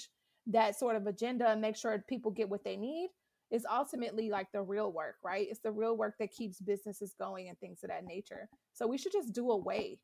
that 0.46 0.78
sort 0.78 0.96
of 0.96 1.06
agenda 1.06 1.48
and 1.48 1.60
make 1.60 1.76
sure 1.76 2.02
people 2.08 2.30
get 2.30 2.48
what 2.48 2.64
they 2.64 2.76
need 2.76 3.10
is 3.50 3.66
ultimately 3.70 4.30
like 4.30 4.46
the 4.52 4.62
real 4.62 4.92
work, 4.92 5.16
right? 5.24 5.46
It's 5.48 5.60
the 5.60 5.72
real 5.72 5.96
work 5.96 6.14
that 6.18 6.32
keeps 6.32 6.60
businesses 6.60 7.14
going 7.18 7.48
and 7.48 7.58
things 7.58 7.80
of 7.82 7.90
that 7.90 8.04
nature. 8.04 8.48
So 8.72 8.86
we 8.86 8.98
should 8.98 9.12
just 9.12 9.32
do 9.32 9.50
away 9.50 9.98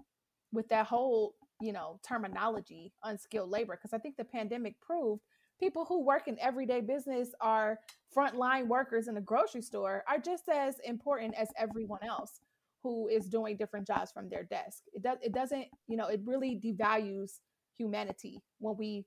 with 0.52 0.68
that 0.68 0.86
whole, 0.86 1.34
you 1.62 1.72
know, 1.72 2.00
terminology, 2.06 2.92
unskilled 3.04 3.50
labor, 3.50 3.76
because 3.76 3.94
I 3.94 3.98
think 3.98 4.16
the 4.16 4.24
pandemic 4.24 4.80
proved 4.80 5.22
people 5.60 5.84
who 5.84 6.04
work 6.04 6.26
in 6.26 6.36
everyday 6.40 6.80
business 6.80 7.28
are 7.40 7.78
frontline 8.14 8.66
workers 8.66 9.06
in 9.06 9.16
a 9.16 9.20
grocery 9.20 9.62
store 9.62 10.02
are 10.08 10.18
just 10.18 10.48
as 10.48 10.80
important 10.84 11.34
as 11.34 11.48
everyone 11.56 12.02
else 12.02 12.40
who 12.82 13.06
is 13.06 13.26
doing 13.26 13.56
different 13.56 13.86
jobs 13.86 14.10
from 14.10 14.28
their 14.28 14.42
desk. 14.42 14.82
It 14.92 15.02
does 15.02 15.18
it 15.22 15.32
doesn't, 15.32 15.66
you 15.86 15.96
know, 15.96 16.08
it 16.08 16.20
really 16.24 16.60
devalues 16.62 17.38
humanity 17.76 18.42
when 18.58 18.76
we 18.76 19.06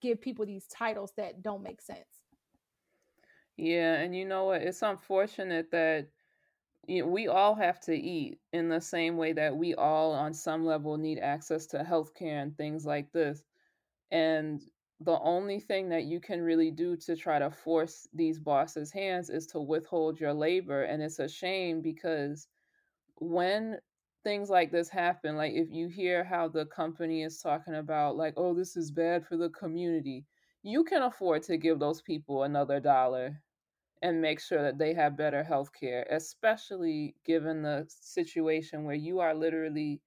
give 0.00 0.20
people 0.20 0.46
these 0.46 0.68
titles 0.68 1.12
that 1.16 1.42
don't 1.42 1.64
make 1.64 1.80
sense. 1.80 2.22
Yeah, 3.56 3.94
and 3.94 4.14
you 4.14 4.24
know 4.24 4.44
what? 4.44 4.62
It's 4.62 4.82
unfortunate 4.82 5.72
that 5.72 6.06
you 6.88 7.02
know, 7.02 7.08
we 7.08 7.28
all 7.28 7.54
have 7.54 7.80
to 7.80 7.94
eat 7.94 8.38
in 8.54 8.70
the 8.70 8.80
same 8.80 9.18
way 9.18 9.32
that 9.34 9.54
we 9.54 9.74
all, 9.74 10.12
on 10.12 10.32
some 10.32 10.64
level, 10.64 10.96
need 10.96 11.18
access 11.18 11.66
to 11.66 11.84
healthcare 11.84 12.42
and 12.42 12.56
things 12.56 12.86
like 12.86 13.12
this. 13.12 13.44
And 14.10 14.62
the 15.00 15.18
only 15.20 15.60
thing 15.60 15.90
that 15.90 16.04
you 16.04 16.18
can 16.18 16.40
really 16.40 16.70
do 16.70 16.96
to 16.96 17.14
try 17.14 17.38
to 17.38 17.50
force 17.50 18.08
these 18.14 18.40
bosses' 18.40 18.90
hands 18.90 19.28
is 19.28 19.46
to 19.48 19.60
withhold 19.60 20.18
your 20.18 20.32
labor. 20.32 20.84
And 20.84 21.02
it's 21.02 21.18
a 21.18 21.28
shame 21.28 21.82
because 21.82 22.48
when 23.16 23.76
things 24.24 24.48
like 24.48 24.72
this 24.72 24.88
happen, 24.88 25.36
like 25.36 25.52
if 25.52 25.70
you 25.70 25.88
hear 25.88 26.24
how 26.24 26.48
the 26.48 26.64
company 26.66 27.22
is 27.22 27.38
talking 27.38 27.74
about, 27.74 28.16
like, 28.16 28.32
oh, 28.38 28.54
this 28.54 28.76
is 28.76 28.90
bad 28.90 29.26
for 29.26 29.36
the 29.36 29.50
community, 29.50 30.24
you 30.62 30.84
can 30.84 31.02
afford 31.02 31.42
to 31.44 31.58
give 31.58 31.78
those 31.78 32.00
people 32.00 32.44
another 32.44 32.80
dollar 32.80 33.42
and 34.02 34.20
make 34.20 34.40
sure 34.40 34.62
that 34.62 34.78
they 34.78 34.94
have 34.94 35.16
better 35.16 35.42
health 35.42 35.70
care, 35.72 36.06
especially 36.10 37.16
given 37.24 37.62
the 37.62 37.86
situation 37.88 38.84
where 38.84 38.94
you 38.94 39.20
are 39.20 39.34
literally 39.34 40.00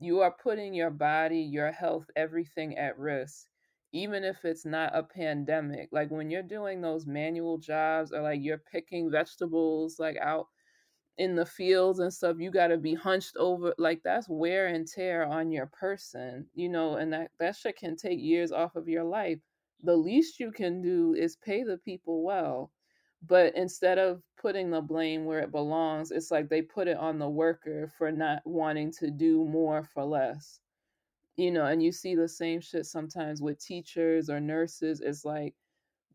you 0.00 0.20
are 0.20 0.34
putting 0.42 0.72
your 0.74 0.90
body, 0.90 1.40
your 1.40 1.70
health, 1.70 2.10
everything 2.16 2.76
at 2.78 2.98
risk, 2.98 3.46
even 3.92 4.24
if 4.24 4.44
it's 4.44 4.64
not 4.64 4.96
a 4.96 5.02
pandemic. 5.02 5.90
Like 5.92 6.10
when 6.10 6.30
you're 6.30 6.42
doing 6.42 6.80
those 6.80 7.06
manual 7.06 7.58
jobs 7.58 8.12
or 8.12 8.22
like 8.22 8.40
you're 8.42 8.62
picking 8.72 9.10
vegetables 9.10 9.98
like 9.98 10.16
out 10.16 10.46
in 11.18 11.36
the 11.36 11.44
fields 11.46 11.98
and 11.98 12.12
stuff, 12.12 12.36
you 12.40 12.50
got 12.50 12.68
to 12.68 12.78
be 12.78 12.94
hunched 12.94 13.36
over. 13.36 13.74
Like 13.78 14.00
that's 14.02 14.28
wear 14.28 14.68
and 14.68 14.86
tear 14.88 15.26
on 15.26 15.52
your 15.52 15.66
person, 15.66 16.46
you 16.54 16.68
know, 16.70 16.96
and 16.96 17.12
that 17.12 17.30
that 17.38 17.56
shit 17.56 17.76
can 17.76 17.96
take 17.96 18.20
years 18.20 18.52
off 18.52 18.76
of 18.76 18.88
your 18.88 19.04
life. 19.04 19.38
The 19.82 19.96
least 19.96 20.40
you 20.40 20.50
can 20.52 20.82
do 20.82 21.14
is 21.14 21.36
pay 21.36 21.62
the 21.62 21.78
people 21.78 22.22
well 22.24 22.72
but 23.26 23.54
instead 23.56 23.98
of 23.98 24.22
putting 24.40 24.70
the 24.70 24.80
blame 24.80 25.24
where 25.26 25.40
it 25.40 25.52
belongs 25.52 26.10
it's 26.10 26.30
like 26.30 26.48
they 26.48 26.62
put 26.62 26.88
it 26.88 26.96
on 26.96 27.18
the 27.18 27.28
worker 27.28 27.90
for 27.98 28.12
not 28.12 28.40
wanting 28.46 28.90
to 28.92 29.10
do 29.10 29.44
more 29.44 29.84
for 29.84 30.04
less. 30.04 30.60
You 31.36 31.52
know 31.52 31.66
and 31.66 31.82
you 31.82 31.92
see 31.92 32.14
the 32.16 32.28
same 32.28 32.60
shit 32.60 32.86
sometimes 32.86 33.42
with 33.42 33.64
teachers 33.64 34.30
or 34.30 34.40
nurses 34.40 35.00
it's 35.00 35.24
like 35.24 35.54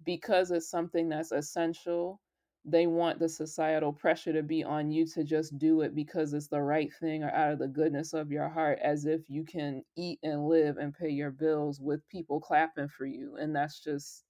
because 0.05 0.51
it's 0.51 0.69
something 0.69 1.09
that's 1.09 1.33
essential 1.33 2.21
they 2.65 2.87
want 2.87 3.19
the 3.19 3.29
societal 3.29 3.93
pressure 3.93 4.33
to 4.33 4.43
be 4.43 4.63
on 4.63 4.91
you 4.91 5.07
to 5.07 5.23
just 5.23 5.57
do 5.59 5.81
it 5.81 5.95
because 5.95 6.33
it's 6.33 6.49
the 6.49 6.61
right 6.61 6.91
thing 7.01 7.23
or 7.23 7.31
out 7.31 7.53
of 7.53 7.59
the 7.59 7.67
goodness 7.69 8.13
of 8.13 8.31
your 8.31 8.49
heart 8.49 8.79
as 8.83 9.05
if 9.07 9.29
you 9.29 9.45
can 9.45 9.83
eat 9.97 10.19
and 10.23 10.47
live 10.47 10.77
and 10.77 10.93
pay 10.95 11.09
your 11.09 11.31
bills 11.31 11.81
with 11.81 12.07
people 12.09 12.41
clapping 12.41 12.89
for 12.89 13.07
you 13.07 13.37
and 13.39 13.55
that's 13.55 13.81
just 13.81 14.24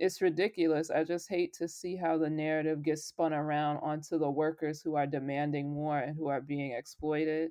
it's 0.00 0.22
ridiculous. 0.22 0.90
I 0.90 1.04
just 1.04 1.28
hate 1.28 1.52
to 1.54 1.68
see 1.68 1.96
how 1.96 2.18
the 2.18 2.30
narrative 2.30 2.82
gets 2.82 3.04
spun 3.04 3.32
around 3.32 3.78
onto 3.78 4.18
the 4.18 4.30
workers 4.30 4.80
who 4.82 4.96
are 4.96 5.06
demanding 5.06 5.72
more 5.72 5.98
and 5.98 6.16
who 6.16 6.28
are 6.28 6.40
being 6.40 6.72
exploited 6.72 7.50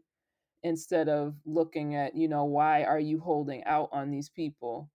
instead 0.63 1.09
of 1.09 1.35
looking 1.45 1.95
at, 1.95 2.15
you 2.15 2.27
know, 2.27 2.45
why 2.45 2.83
are 2.83 2.99
you 2.99 3.19
holding 3.19 3.63
out 3.65 3.89
on 3.91 4.11
these 4.11 4.29
people? 4.29 4.89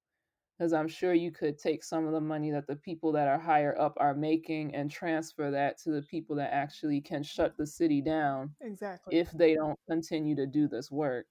Because 0.58 0.72
I'm 0.72 0.88
sure 0.88 1.14
you 1.14 1.30
could 1.30 1.58
take 1.58 1.82
some 1.82 2.06
of 2.06 2.12
the 2.12 2.20
money 2.20 2.50
that 2.50 2.66
the 2.66 2.76
people 2.76 3.12
that 3.12 3.28
are 3.28 3.38
higher 3.38 3.78
up 3.80 3.96
are 3.98 4.14
making 4.14 4.74
and 4.74 4.90
transfer 4.90 5.50
that 5.50 5.78
to 5.78 5.90
the 5.90 6.02
people 6.02 6.36
that 6.36 6.52
actually 6.52 7.00
can 7.00 7.22
shut 7.22 7.56
the 7.56 7.66
city 7.66 8.00
down. 8.00 8.54
Exactly. 8.60 9.16
If 9.16 9.30
they 9.32 9.54
don't 9.54 9.78
continue 9.88 10.36
to 10.36 10.46
do 10.46 10.68
this 10.68 10.90
work. 10.90 11.26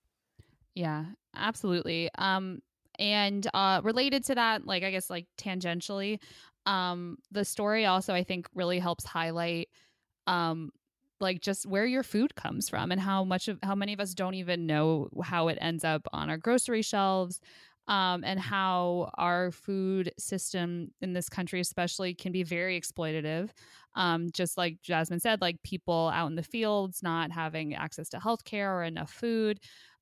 Yeah, 0.75 1.05
absolutely. 1.35 2.09
Um, 2.17 2.61
and 3.01 3.46
uh, 3.53 3.81
related 3.84 4.24
to 4.25 4.36
that, 4.36 4.65
like 4.65 4.84
I 4.84 4.91
guess 4.91 5.10
like 5.10 5.27
tangentially, 5.38 6.20
um, 6.67 7.17
the 7.31 7.43
story 7.43 7.86
also 7.86 8.13
I 8.13 8.24
think 8.24 8.48
really 8.55 8.79
helps 8.79 9.03
highlight 9.05 9.70
um 10.27 10.72
like 11.20 11.41
just 11.41 11.65
where 11.67 11.86
your 11.86 12.03
food 12.03 12.36
comes 12.36 12.70
from 12.70 12.91
and 12.91 13.00
how 13.01 13.24
much 13.24 13.48
of 13.48 13.60
how 13.63 13.75
many 13.75 13.93
of 13.93 14.00
us 14.00 14.13
don't 14.13 14.36
even 14.36 14.65
know 14.65 15.10
how 15.24 15.48
it 15.50 15.58
ends 15.62 15.84
up 15.84 16.08
on 16.13 16.29
our 16.29 16.38
grocery 16.38 16.81
shelves 16.81 17.39
um, 17.88 18.24
and 18.24 18.39
how 18.39 19.12
our 19.15 19.51
food 19.51 20.12
system 20.17 20.89
in 21.01 21.13
this 21.13 21.29
country 21.29 21.60
especially 21.60 22.13
can 22.13 22.31
be 22.31 22.43
very 22.43 22.79
exploitative. 22.79 23.51
Um, 23.96 24.29
just 24.31 24.58
like 24.58 24.81
jasmine 24.81 25.20
said 25.20 25.41
like 25.41 25.62
people 25.63 26.10
out 26.13 26.27
in 26.27 26.36
the 26.36 26.43
fields 26.43 27.03
not 27.03 27.31
having 27.31 27.74
access 27.75 28.08
to 28.10 28.20
health 28.20 28.46
care 28.46 28.74
or 28.74 28.84
enough 28.84 29.12
food 29.12 29.60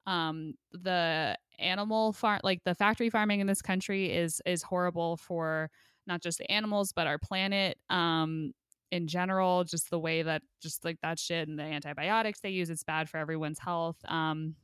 um, 0.07 0.53
the 0.71 1.37
animal 1.59 2.13
farm 2.13 2.39
like 2.43 2.63
the 2.63 2.73
factory 2.75 3.09
farming 3.09 3.41
in 3.41 3.47
this 3.47 3.61
country 3.61 4.11
is 4.11 4.41
is 4.45 4.63
horrible 4.63 5.17
for 5.17 5.69
not 6.07 6.21
just 6.21 6.37
the 6.37 6.49
animals 6.49 6.93
but 6.93 7.05
our 7.05 7.17
planet 7.17 7.77
um 7.89 8.53
in 8.91 9.07
general 9.07 9.65
just 9.65 9.89
the 9.89 9.99
way 9.99 10.21
that 10.23 10.41
just 10.61 10.85
like 10.85 10.97
that 11.01 11.19
shit 11.19 11.49
and 11.49 11.59
the 11.59 11.63
antibiotics 11.63 12.39
they 12.39 12.49
use 12.49 12.69
it's 12.69 12.83
bad 12.83 13.09
for 13.09 13.17
everyone's 13.17 13.59
health 13.59 13.97
um 14.07 14.55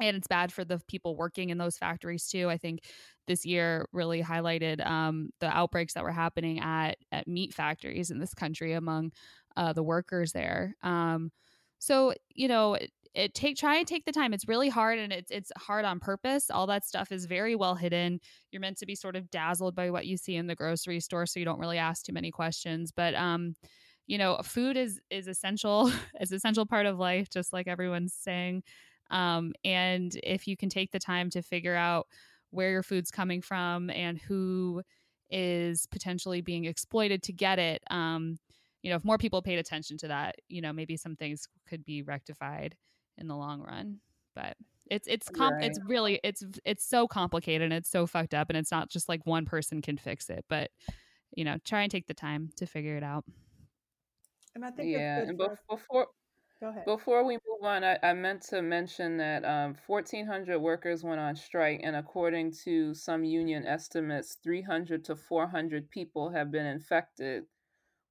and 0.00 0.16
it's 0.16 0.28
bad 0.28 0.52
for 0.52 0.64
the 0.64 0.80
people 0.86 1.16
working 1.16 1.50
in 1.50 1.58
those 1.58 1.76
factories 1.76 2.28
too. 2.28 2.48
I 2.48 2.56
think 2.56 2.80
this 3.26 3.44
year 3.44 3.86
really 3.92 4.22
highlighted 4.22 4.84
um, 4.86 5.30
the 5.40 5.48
outbreaks 5.48 5.94
that 5.94 6.04
were 6.04 6.12
happening 6.12 6.60
at 6.60 6.96
at 7.12 7.26
meat 7.26 7.52
factories 7.54 8.10
in 8.10 8.18
this 8.18 8.34
country 8.34 8.74
among 8.74 9.12
uh, 9.56 9.72
the 9.72 9.82
workers 9.82 10.32
there. 10.32 10.76
Um, 10.82 11.32
so 11.78 12.14
you 12.34 12.48
know 12.48 12.76
it 13.18 13.34
take 13.34 13.56
try 13.56 13.76
and 13.76 13.86
take 13.86 14.04
the 14.04 14.12
time 14.12 14.32
it's 14.32 14.46
really 14.46 14.68
hard 14.68 14.98
and 14.98 15.12
it's 15.12 15.30
it's 15.30 15.50
hard 15.58 15.84
on 15.84 15.98
purpose 15.98 16.50
all 16.50 16.66
that 16.66 16.84
stuff 16.84 17.10
is 17.10 17.26
very 17.26 17.56
well 17.56 17.74
hidden 17.74 18.20
you're 18.52 18.60
meant 18.60 18.78
to 18.78 18.86
be 18.86 18.94
sort 18.94 19.16
of 19.16 19.28
dazzled 19.30 19.74
by 19.74 19.90
what 19.90 20.06
you 20.06 20.16
see 20.16 20.36
in 20.36 20.46
the 20.46 20.54
grocery 20.54 21.00
store 21.00 21.26
so 21.26 21.40
you 21.40 21.44
don't 21.44 21.58
really 21.58 21.78
ask 21.78 22.04
too 22.04 22.12
many 22.12 22.30
questions 22.30 22.92
but 22.94 23.14
um 23.14 23.54
you 24.06 24.16
know 24.16 24.38
food 24.44 24.76
is 24.76 25.00
is 25.10 25.26
essential 25.26 25.90
is 26.20 26.32
essential 26.32 26.64
part 26.64 26.86
of 26.86 26.98
life 26.98 27.28
just 27.28 27.52
like 27.52 27.66
everyone's 27.66 28.14
saying 28.14 28.62
um 29.10 29.52
and 29.64 30.12
if 30.22 30.46
you 30.46 30.56
can 30.56 30.68
take 30.68 30.92
the 30.92 30.98
time 30.98 31.28
to 31.28 31.42
figure 31.42 31.74
out 31.74 32.06
where 32.50 32.70
your 32.70 32.82
food's 32.82 33.10
coming 33.10 33.42
from 33.42 33.90
and 33.90 34.18
who 34.18 34.80
is 35.30 35.86
potentially 35.86 36.40
being 36.40 36.64
exploited 36.64 37.22
to 37.22 37.32
get 37.32 37.58
it. 37.58 37.82
Um, 37.90 38.38
you 38.82 38.90
know, 38.90 38.96
if 38.96 39.04
more 39.04 39.18
people 39.18 39.42
paid 39.42 39.58
attention 39.58 39.98
to 39.98 40.08
that, 40.08 40.36
you 40.48 40.62
know, 40.62 40.72
maybe 40.72 40.96
some 40.96 41.16
things 41.16 41.46
could 41.68 41.84
be 41.84 42.02
rectified 42.02 42.74
in 43.18 43.28
the 43.28 43.36
long 43.36 43.60
run. 43.60 43.98
But 44.34 44.56
it's 44.90 45.06
it's 45.06 45.28
com- 45.28 45.54
right. 45.54 45.64
it's 45.64 45.78
really 45.86 46.20
it's 46.24 46.44
it's 46.64 46.84
so 46.84 47.06
complicated 47.06 47.62
and 47.62 47.74
it's 47.74 47.90
so 47.90 48.06
fucked 48.06 48.34
up 48.34 48.48
and 48.48 48.56
it's 48.56 48.70
not 48.70 48.88
just 48.88 49.08
like 49.08 49.20
one 49.24 49.44
person 49.44 49.82
can 49.82 49.96
fix 49.96 50.30
it. 50.30 50.44
But 50.48 50.70
you 51.34 51.44
know, 51.44 51.56
try 51.64 51.82
and 51.82 51.90
take 51.90 52.06
the 52.06 52.14
time 52.14 52.50
to 52.56 52.66
figure 52.66 52.96
it 52.96 53.02
out. 53.02 53.24
And 54.54 54.64
I 54.64 54.70
think 54.70 54.90
yeah, 54.90 55.18
and 55.20 55.38
before 55.38 56.08
Go 56.60 56.70
ahead. 56.70 56.84
Before 56.86 57.24
we 57.24 57.34
move 57.34 57.62
on, 57.62 57.84
I, 57.84 57.98
I 58.02 58.12
meant 58.14 58.42
to 58.48 58.62
mention 58.62 59.16
that 59.18 59.44
um, 59.44 59.76
1,400 59.86 60.58
workers 60.58 61.04
went 61.04 61.20
on 61.20 61.36
strike, 61.36 61.80
and 61.84 61.94
according 61.94 62.52
to 62.64 62.94
some 62.94 63.22
union 63.22 63.64
estimates, 63.64 64.38
300 64.42 65.04
to 65.04 65.14
400 65.14 65.88
people 65.88 66.30
have 66.30 66.50
been 66.50 66.66
infected 66.66 67.44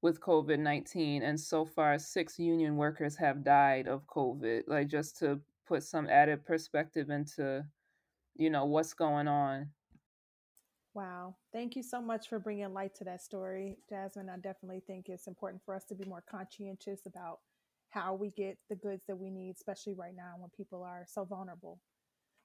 with 0.02 0.22
COVID 0.22 0.60
19. 0.60 1.24
And 1.24 1.40
so 1.40 1.66
far, 1.66 1.98
six 2.00 2.38
union 2.40 2.78
workers 2.78 3.16
have 3.18 3.44
died 3.44 3.88
of 3.88 4.06
COVID. 4.08 4.64
Like, 4.68 4.88
just 4.88 5.18
to 5.20 5.40
put 5.68 5.84
some 5.84 6.08
added 6.08 6.46
perspective 6.46 7.10
into, 7.10 7.66
you 8.36 8.50
know, 8.50 8.66
what's 8.66 8.94
going 8.94 9.28
on. 9.28 9.70
Wow. 10.94 11.36
Thank 11.54 11.76
you 11.76 11.84
so 11.84 12.02
much 12.02 12.28
for 12.28 12.40
bringing 12.40 12.74
light 12.74 12.96
to 12.96 13.04
that 13.04 13.22
story, 13.22 13.78
Jasmine. 13.88 14.30
I 14.30 14.38
definitely 14.38 14.82
think 14.88 15.10
it's 15.10 15.28
important 15.28 15.62
for 15.64 15.76
us 15.76 15.84
to 15.86 15.96
be 15.96 16.06
more 16.06 16.24
conscientious 16.28 17.02
about 17.06 17.40
how 17.90 18.16
we 18.16 18.32
get 18.32 18.58
the 18.70 18.76
goods 18.76 19.04
that 19.08 19.16
we 19.16 19.30
need, 19.30 19.56
especially 19.56 19.94
right 19.94 20.16
now 20.16 20.34
when 20.40 20.50
people 20.58 20.82
are 20.82 21.06
so 21.08 21.24
vulnerable. 21.24 21.80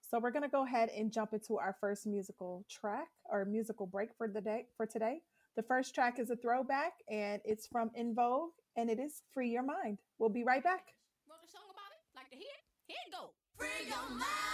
So 0.02 0.18
we're 0.18 0.32
going 0.32 0.42
to 0.42 0.48
go 0.48 0.66
ahead 0.66 0.90
and 0.90 1.10
jump 1.10 1.32
into 1.32 1.56
our 1.56 1.76
first 1.80 2.06
musical 2.06 2.66
track 2.70 3.08
or 3.24 3.46
musical 3.46 3.86
break 3.86 4.10
for 4.18 4.28
the 4.28 4.42
day 4.42 4.66
for 4.76 4.84
today. 4.84 5.22
The 5.54 5.62
first 5.62 5.94
track 5.94 6.18
is 6.18 6.30
a 6.30 6.36
throwback 6.36 6.94
and 7.10 7.40
it's 7.44 7.66
from 7.66 7.90
En 7.94 8.14
Vogue 8.14 8.52
and 8.76 8.88
it 8.88 8.98
is 8.98 9.20
Free 9.34 9.50
Your 9.50 9.62
Mind. 9.62 9.98
We'll 10.18 10.30
be 10.30 10.44
right 10.44 10.64
back. 10.64 10.94
Wrote 11.28 11.44
a 11.46 11.50
song 11.50 11.68
about 11.70 11.92
it? 11.92 12.00
Like 12.16 12.30
to 12.30 12.36
hear? 12.36 12.46
it? 12.46 12.64
Here 12.86 12.96
it 13.06 13.12
go. 13.12 13.30
Free 13.58 13.86
your 13.86 14.18
mind. 14.18 14.51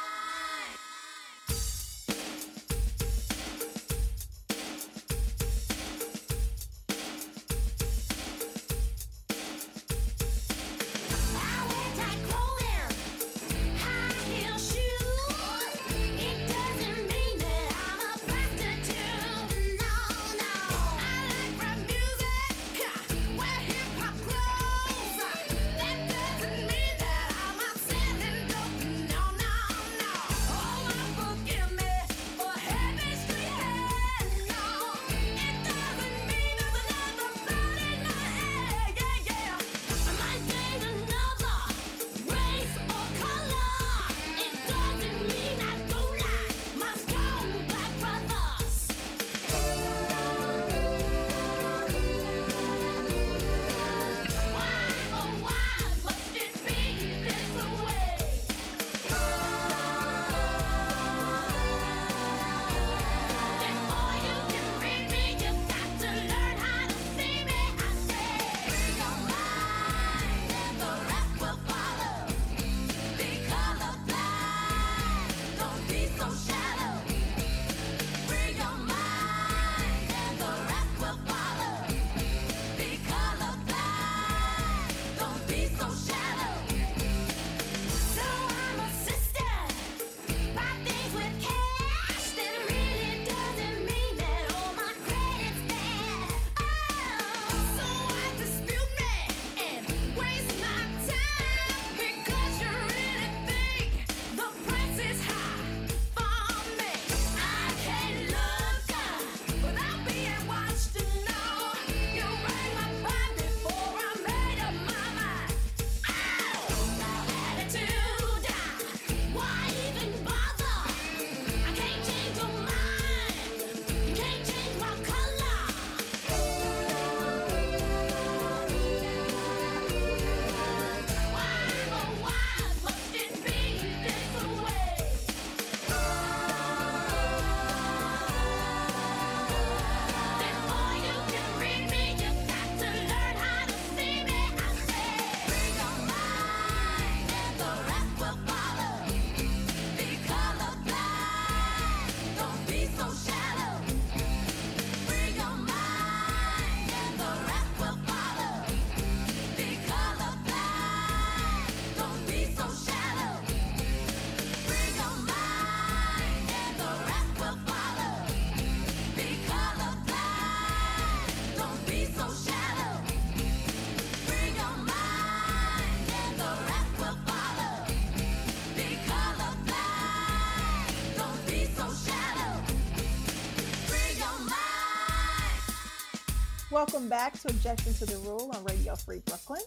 Welcome 186.79 187.09
back 187.09 187.37
to 187.41 187.49
Objection 187.49 187.93
to 187.95 188.07
the 188.07 188.19
Rule 188.19 188.53
on 188.55 188.63
Radio 188.63 188.95
Free 188.95 189.19
Brooklyn. 189.27 189.63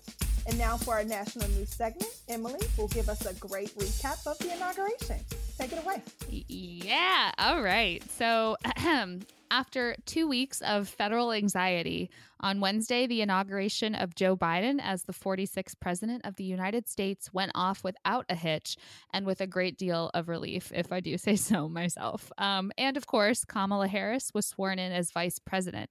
And 0.47 0.57
now 0.57 0.77
for 0.77 0.93
our 0.93 1.03
national 1.03 1.49
news 1.49 1.69
segment, 1.69 2.09
Emily 2.29 2.61
will 2.77 2.87
give 2.87 3.09
us 3.09 3.25
a 3.25 3.33
great 3.33 3.67
recap 3.77 4.25
of 4.25 4.37
the 4.37 4.55
inauguration. 4.55 5.17
Take 5.57 5.73
it 5.73 5.83
away. 5.83 6.01
Yeah. 6.29 7.33
All 7.37 7.61
right. 7.61 8.01
So, 8.11 8.55
after 9.51 9.97
two 10.05 10.25
weeks 10.25 10.61
of 10.61 10.87
federal 10.87 11.33
anxiety, 11.33 12.09
on 12.39 12.61
Wednesday, 12.61 13.07
the 13.07 13.21
inauguration 13.21 13.93
of 13.93 14.15
Joe 14.15 14.37
Biden 14.37 14.79
as 14.81 15.03
the 15.03 15.13
46th 15.13 15.79
president 15.81 16.25
of 16.25 16.37
the 16.37 16.45
United 16.45 16.87
States 16.87 17.33
went 17.33 17.51
off 17.53 17.83
without 17.83 18.25
a 18.29 18.35
hitch 18.35 18.77
and 19.13 19.25
with 19.25 19.41
a 19.41 19.47
great 19.47 19.77
deal 19.77 20.09
of 20.13 20.29
relief, 20.29 20.71
if 20.73 20.93
I 20.93 21.01
do 21.01 21.17
say 21.19 21.35
so 21.35 21.67
myself. 21.67 22.31
Um, 22.37 22.71
and 22.77 22.95
of 22.95 23.05
course, 23.05 23.43
Kamala 23.43 23.89
Harris 23.89 24.31
was 24.33 24.45
sworn 24.45 24.79
in 24.79 24.93
as 24.93 25.11
vice 25.11 25.39
president 25.39 25.89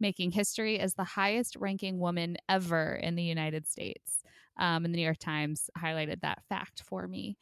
making 0.00 0.32
history 0.32 0.78
as 0.78 0.94
the 0.94 1.04
highest 1.04 1.56
ranking 1.56 1.98
woman 1.98 2.36
ever 2.48 2.94
in 2.94 3.14
the 3.14 3.22
United 3.22 3.66
States. 3.66 4.22
Um, 4.58 4.84
and 4.84 4.92
the 4.92 4.98
New 4.98 5.04
York 5.04 5.18
Times 5.18 5.70
highlighted 5.78 6.20
that 6.20 6.42
fact 6.48 6.82
for 6.82 7.06
me. 7.06 7.36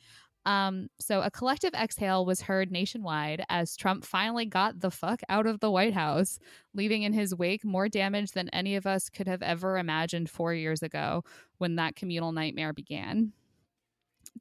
Um, 0.46 0.88
so 0.98 1.20
a 1.20 1.30
collective 1.30 1.74
exhale 1.74 2.24
was 2.24 2.40
heard 2.40 2.70
nationwide 2.70 3.44
as 3.50 3.76
Trump 3.76 4.04
finally 4.04 4.46
got 4.46 4.80
the 4.80 4.90
fuck 4.90 5.20
out 5.28 5.46
of 5.46 5.60
the 5.60 5.70
White 5.70 5.92
House, 5.92 6.38
leaving 6.72 7.02
in 7.02 7.12
his 7.12 7.34
wake 7.34 7.64
more 7.64 7.88
damage 7.88 8.32
than 8.32 8.48
any 8.50 8.76
of 8.76 8.86
us 8.86 9.10
could 9.10 9.26
have 9.26 9.42
ever 9.42 9.76
imagined 9.76 10.30
four 10.30 10.54
years 10.54 10.82
ago 10.82 11.22
when 11.58 11.76
that 11.76 11.96
communal 11.96 12.32
nightmare 12.32 12.72
began. 12.72 13.32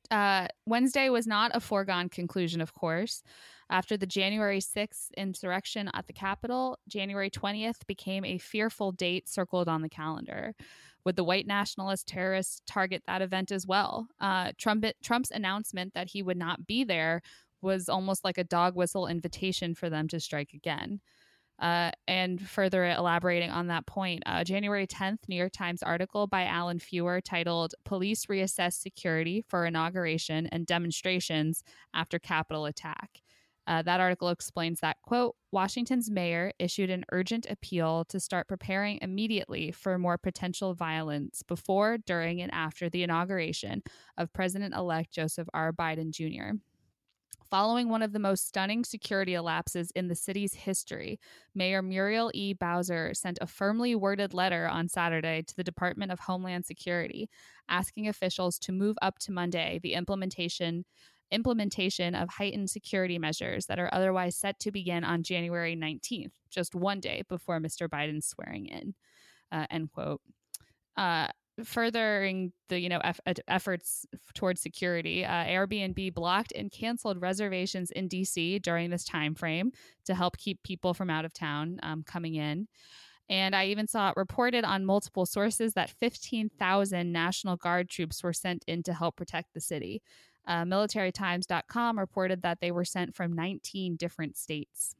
Uh, 0.09 0.47
Wednesday 0.65 1.09
was 1.09 1.27
not 1.27 1.51
a 1.53 1.59
foregone 1.59 2.07
conclusion, 2.07 2.61
of 2.61 2.73
course. 2.73 3.21
After 3.69 3.97
the 3.97 4.05
January 4.05 4.59
6th 4.59 5.09
insurrection 5.17 5.89
at 5.93 6.07
the 6.07 6.13
Capitol, 6.13 6.79
January 6.87 7.29
20th 7.29 7.85
became 7.85 8.23
a 8.23 8.37
fearful 8.37 8.91
date 8.91 9.27
circled 9.27 9.67
on 9.67 9.81
the 9.81 9.89
calendar. 9.89 10.55
Would 11.03 11.15
the 11.15 11.23
white 11.23 11.47
nationalist 11.47 12.07
terrorists 12.07 12.61
target 12.65 13.03
that 13.07 13.21
event 13.21 13.51
as 13.51 13.67
well? 13.67 14.07
Uh, 14.19 14.51
Trump, 14.57 14.85
Trump's 15.03 15.31
announcement 15.31 15.93
that 15.93 16.09
he 16.09 16.21
would 16.21 16.37
not 16.37 16.65
be 16.65 16.83
there 16.83 17.21
was 17.61 17.89
almost 17.89 18.23
like 18.23 18.37
a 18.37 18.43
dog 18.43 18.75
whistle 18.75 19.07
invitation 19.07 19.73
for 19.73 19.89
them 19.89 20.07
to 20.09 20.19
strike 20.19 20.53
again. 20.53 21.01
Uh, 21.59 21.89
and 22.07 22.39
further 22.47 22.85
elaborating 22.85 23.49
on 23.49 23.67
that 23.67 23.87
point, 23.87 24.21
uh, 24.27 24.43
January 24.43 24.85
10th, 24.85 25.27
New 25.27 25.35
York 25.35 25.51
Times 25.51 25.81
article 25.81 26.27
by 26.27 26.43
Alan 26.43 26.77
Feuer 26.77 27.19
titled 27.19 27.73
Police 27.83 28.27
Reassess 28.27 28.73
Security 28.73 29.43
for 29.47 29.65
Inauguration 29.65 30.45
and 30.47 30.67
Demonstrations 30.67 31.63
After 31.95 32.19
Capitol 32.19 32.65
Attack. 32.65 33.21
Uh, 33.67 33.81
that 33.81 33.99
article 33.99 34.29
explains 34.29 34.79
that, 34.79 34.95
quote, 35.03 35.35
Washington's 35.51 36.09
mayor 36.09 36.53
issued 36.57 36.89
an 36.89 37.03
urgent 37.11 37.45
appeal 37.49 38.05
to 38.05 38.19
start 38.19 38.47
preparing 38.47 38.97
immediately 39.01 39.71
for 39.71 39.99
more 39.99 40.17
potential 40.17 40.73
violence 40.73 41.43
before, 41.43 41.97
during, 41.97 42.41
and 42.41 42.53
after 42.53 42.89
the 42.89 43.03
inauguration 43.03 43.83
of 44.17 44.31
President 44.31 44.73
elect 44.73 45.11
Joseph 45.11 45.49
R. 45.53 45.73
Biden 45.73 46.11
Jr. 46.11 46.57
Following 47.49 47.87
one 47.87 48.01
of 48.01 48.11
the 48.11 48.19
most 48.19 48.45
stunning 48.45 48.83
security 48.83 49.33
elapses 49.33 49.89
in 49.91 50.09
the 50.09 50.15
city's 50.15 50.53
history, 50.53 51.17
Mayor 51.55 51.81
Muriel 51.81 52.29
E. 52.33 52.53
Bowser 52.53 53.13
sent 53.13 53.37
a 53.39 53.47
firmly 53.47 53.95
worded 53.95 54.33
letter 54.33 54.67
on 54.67 54.89
Saturday 54.89 55.43
to 55.43 55.55
the 55.55 55.63
Department 55.63 56.11
of 56.11 56.19
Homeland 56.19 56.65
Security, 56.65 57.29
asking 57.69 58.07
officials 58.09 58.59
to 58.59 58.73
move 58.73 58.97
up 59.01 59.17
to 59.19 59.31
Monday 59.31 59.79
the 59.81 59.93
implementation 59.93 60.83
implementation 61.31 62.15
of 62.15 62.29
heightened 62.29 62.69
security 62.69 63.19
measures 63.19 63.65
that 63.65 63.79
are 63.79 63.89
otherwise 63.93 64.35
set 64.35 64.59
to 64.59 64.71
begin 64.71 65.03
on 65.03 65.23
January 65.23 65.75
19th, 65.75 66.31
just 66.49 66.75
one 66.75 66.99
day 66.99 67.23
before 67.27 67.59
Mr. 67.59 67.87
Biden's 67.87 68.27
swearing 68.27 68.67
in. 68.67 68.93
Uh, 69.51 69.65
end 69.69 69.91
quote. 69.91 70.21
Uh, 70.95 71.27
furthering 71.63 72.51
the 72.69 72.79
you 72.79 72.87
know 72.87 72.99
eff- 72.99 73.19
efforts 73.47 74.05
towards 74.35 74.61
security 74.61 75.25
uh, 75.25 75.43
airbnb 75.45 76.13
blocked 76.13 76.53
and 76.55 76.71
canceled 76.71 77.19
reservations 77.19 77.89
in 77.91 78.07
dc 78.07 78.61
during 78.61 78.91
this 78.91 79.03
time 79.03 79.33
frame 79.33 79.71
to 80.05 80.13
help 80.13 80.37
keep 80.37 80.61
people 80.61 80.93
from 80.93 81.09
out 81.09 81.25
of 81.25 81.33
town 81.33 81.79
um, 81.81 82.03
coming 82.03 82.35
in 82.35 82.67
and 83.27 83.55
i 83.55 83.65
even 83.65 83.87
saw 83.87 84.09
it 84.09 84.13
reported 84.15 84.63
on 84.63 84.85
multiple 84.85 85.25
sources 85.25 85.73
that 85.73 85.89
15000 85.89 87.11
national 87.11 87.55
guard 87.55 87.89
troops 87.89 88.21
were 88.23 88.33
sent 88.33 88.63
in 88.67 88.83
to 88.83 88.93
help 88.93 89.15
protect 89.15 89.51
the 89.55 89.61
city 89.61 90.03
uh, 90.47 90.63
militarytimes.com 90.63 91.99
reported 91.99 92.41
that 92.41 92.59
they 92.61 92.71
were 92.71 92.85
sent 92.85 93.15
from 93.15 93.33
19 93.33 93.95
different 93.95 94.37
states 94.37 94.95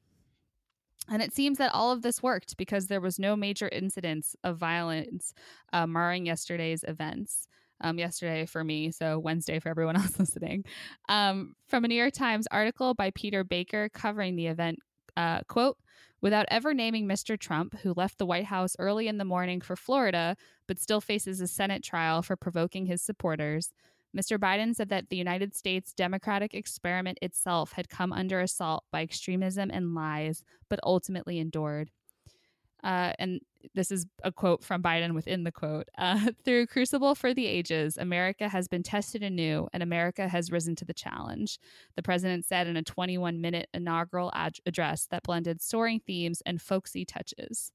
and 1.10 1.22
it 1.22 1.34
seems 1.34 1.58
that 1.58 1.74
all 1.74 1.92
of 1.92 2.02
this 2.02 2.22
worked 2.22 2.58
because 2.58 2.88
there 2.88 3.02
was 3.02 3.20
no 3.20 3.36
major 3.36 3.70
incidents 3.70 4.36
of 4.44 4.58
violence 4.58 5.34
uh, 5.74 5.88
marring 5.88 6.26
yesterday's 6.26 6.84
events. 6.88 7.48
Um, 7.80 8.00
yesterday 8.00 8.48
for 8.48 8.64
me, 8.64 8.90
so 8.90 9.20
Wednesday 9.20 9.60
for 9.60 9.70
everyone 9.70 9.96
else 9.98 10.18
listening. 10.18 10.66
Um, 11.10 11.56
from 11.68 11.86
a 11.86 11.88
New 11.88 11.96
York 11.96 12.14
Times 12.14 12.48
article 12.50 12.96
by 12.96 13.12
Peter 13.12 13.44
Baker 13.44 13.88
covering 13.90 14.36
the 14.36 14.48
event, 14.48 14.80
uh, 15.16 15.42
quote, 15.48 15.78
without 16.20 16.48
ever 16.50 16.74
naming 16.74 17.08
Mr. 17.08 17.40
Trump, 17.40 17.78
who 17.84 17.94
left 17.96 18.18
the 18.18 18.26
White 18.26 18.46
House 18.46 18.76
early 18.80 19.08
in 19.08 19.20
the 19.20 19.26
morning 19.26 19.62
for 19.62 19.76
Florida, 19.76 20.36
but 20.68 20.80
still 20.80 21.00
faces 21.00 21.40
a 21.40 21.46
Senate 21.46 21.84
trial 21.84 22.24
for 22.24 22.36
provoking 22.36 22.88
his 22.88 23.04
supporters, 23.04 23.72
Mr. 24.18 24.38
Biden 24.38 24.76
said 24.76 24.90
that 24.90 25.10
the 25.10 25.18
United 25.18 25.56
States 25.56 25.94
democratic 25.94 26.54
experiment 26.54 27.20
itself 27.22 27.74
had 27.74 27.90
come 27.90 28.12
under 28.12 28.40
assault 28.40 28.84
by 28.92 29.02
extremism 29.02 29.70
and 29.72 29.94
lies, 29.94 30.44
but 30.70 30.80
ultimately 30.84 31.40
endured. 31.40 31.92
Uh, 32.84 33.12
and 33.20 33.42
this 33.74 33.92
is 33.92 34.06
a 34.24 34.32
quote 34.32 34.64
from 34.64 34.82
Biden 34.82 35.14
within 35.14 35.44
the 35.44 35.52
quote 35.52 35.90
uh, 35.98 36.32
Through 36.46 36.68
Crucible 36.68 37.16
for 37.16 37.34
the 37.34 37.46
Ages, 37.46 37.98
America 37.98 38.48
has 38.48 38.68
been 38.68 38.84
tested 38.84 39.24
anew 39.24 39.68
and 39.74 39.84
America 39.84 40.28
has 40.28 40.52
risen 40.52 40.76
to 40.78 40.86
the 40.86 40.94
challenge, 40.94 41.60
the 41.96 42.04
president 42.04 42.46
said 42.46 42.68
in 42.68 42.78
a 42.78 42.84
21 42.84 43.42
minute 43.42 43.68
inaugural 43.74 44.32
ad- 44.34 44.58
address 44.66 45.06
that 45.08 45.24
blended 45.24 45.62
soaring 45.62 46.00
themes 46.00 46.42
and 46.46 46.62
folksy 46.62 47.04
touches. 47.04 47.72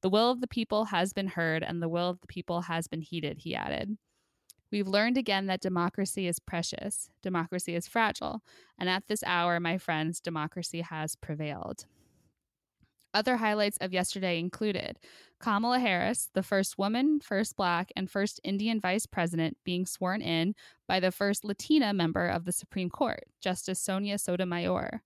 The 0.00 0.10
will 0.10 0.30
of 0.30 0.40
the 0.40 0.48
people 0.48 0.86
has 0.86 1.12
been 1.12 1.28
heard 1.28 1.62
and 1.62 1.82
the 1.82 1.88
will 1.88 2.10
of 2.10 2.20
the 2.20 2.26
people 2.26 2.62
has 2.62 2.86
been 2.86 3.00
heeded, 3.00 3.38
he 3.38 3.54
added. 3.54 3.96
We've 4.74 4.88
learned 4.88 5.16
again 5.16 5.46
that 5.46 5.60
democracy 5.60 6.26
is 6.26 6.40
precious, 6.40 7.08
democracy 7.22 7.76
is 7.76 7.86
fragile, 7.86 8.42
and 8.76 8.88
at 8.88 9.06
this 9.06 9.22
hour, 9.24 9.60
my 9.60 9.78
friends, 9.78 10.18
democracy 10.18 10.80
has 10.80 11.14
prevailed. 11.14 11.86
Other 13.14 13.36
highlights 13.36 13.76
of 13.76 13.92
yesterday 13.92 14.40
included 14.40 14.98
Kamala 15.38 15.78
Harris, 15.78 16.28
the 16.34 16.42
first 16.42 16.76
woman, 16.76 17.20
first 17.20 17.56
black, 17.56 17.92
and 17.94 18.10
first 18.10 18.40
Indian 18.42 18.80
vice 18.80 19.06
president, 19.06 19.58
being 19.62 19.86
sworn 19.86 20.20
in 20.20 20.56
by 20.88 20.98
the 20.98 21.12
first 21.12 21.44
Latina 21.44 21.94
member 21.94 22.26
of 22.26 22.44
the 22.44 22.50
Supreme 22.50 22.90
Court, 22.90 23.22
Justice 23.40 23.78
Sonia 23.78 24.18
Sotomayor. 24.18 25.04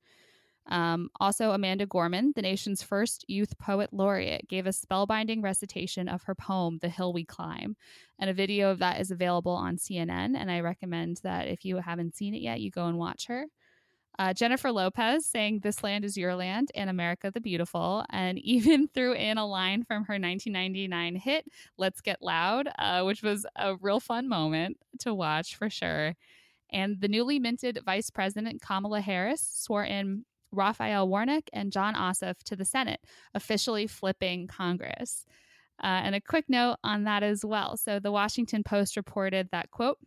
Um, 0.69 1.09
also, 1.19 1.51
Amanda 1.53 1.87
Gorman, 1.87 2.33
the 2.37 2.43
nation's 2.43 2.83
first 2.83 3.25
youth 3.29 3.59
poet 3.59 3.91
laureate, 3.93 4.49
gave 4.49 4.67
a 4.67 4.71
spellbinding 4.71 5.43
recitation 5.43 6.09
of 6.09 6.23
her 6.25 6.35
poem, 6.35 6.79
The 6.81 6.89
Hill 6.89 7.13
We 7.13 7.25
Climb. 7.25 7.77
And 8.19 8.29
a 8.29 8.35
video 8.35 8.71
of 8.71 8.79
that 8.81 9.01
is 9.01 9.11
available 9.11 9.53
on 9.53 9.77
CNN. 9.77 10.37
And 10.37 10.51
I 10.51 10.61
recommend 10.61 11.21
that 11.23 11.49
if 11.49 11.65
you 11.65 11.77
haven't 11.77 12.17
seen 12.17 12.35
it 12.35 12.43
yet, 12.43 12.61
you 12.61 12.71
go 12.71 12.87
and 12.87 12.99
watch 12.99 13.27
her. 13.29 13.47
Uh, 14.19 14.33
Jennifer 14.35 14.73
Lopez 14.73 15.27
sang 15.27 15.61
This 15.61 15.85
Land 15.85 16.05
is 16.05 16.17
Your 16.17 16.35
Land 16.35 16.73
and 16.75 16.91
America 16.91 17.31
the 17.31 17.41
Beautiful, 17.41 18.05
and 18.11 18.37
even 18.43 18.89
threw 18.89 19.13
in 19.13 19.39
a 19.39 19.47
line 19.47 19.85
from 19.85 20.05
her 20.05 20.15
1999 20.15 21.17
hit, 21.17 21.45
Let's 21.77 22.01
Get 22.01 22.21
Loud, 22.21 22.69
uh, 22.79 23.03
which 23.05 23.23
was 23.23 23.47
a 23.57 23.77
real 23.77 24.01
fun 24.01 24.29
moment 24.29 24.77
to 25.01 25.15
watch 25.15 25.55
for 25.55 25.71
sure. 25.71 26.15
And 26.71 27.01
the 27.01 27.09
newly 27.09 27.39
minted 27.39 27.81
Vice 27.85 28.11
President 28.11 28.61
Kamala 28.61 29.01
Harris 29.01 29.41
swore 29.41 29.85
in 29.85 30.25
Raphael 30.53 31.09
Warnock 31.09 31.45
and 31.53 31.73
Jon 31.73 31.95
Ossoff 31.95 32.43
to 32.45 32.57
the 32.57 32.65
Senate, 32.65 33.01
officially 33.35 33.87
flipping 33.87 34.47
Congress. 34.47 35.25
Uh, 35.83 36.01
and 36.03 36.15
a 36.15 36.21
quick 36.21 36.47
note 36.49 36.77
on 36.83 37.05
that 37.05 37.23
as 37.23 37.45
well. 37.45 37.77
So 37.77 38.01
the 38.01 38.13
Washington 38.13 38.65
Post 38.65 38.97
reported 38.97 39.49
that, 39.53 39.71
quote, 39.71 39.99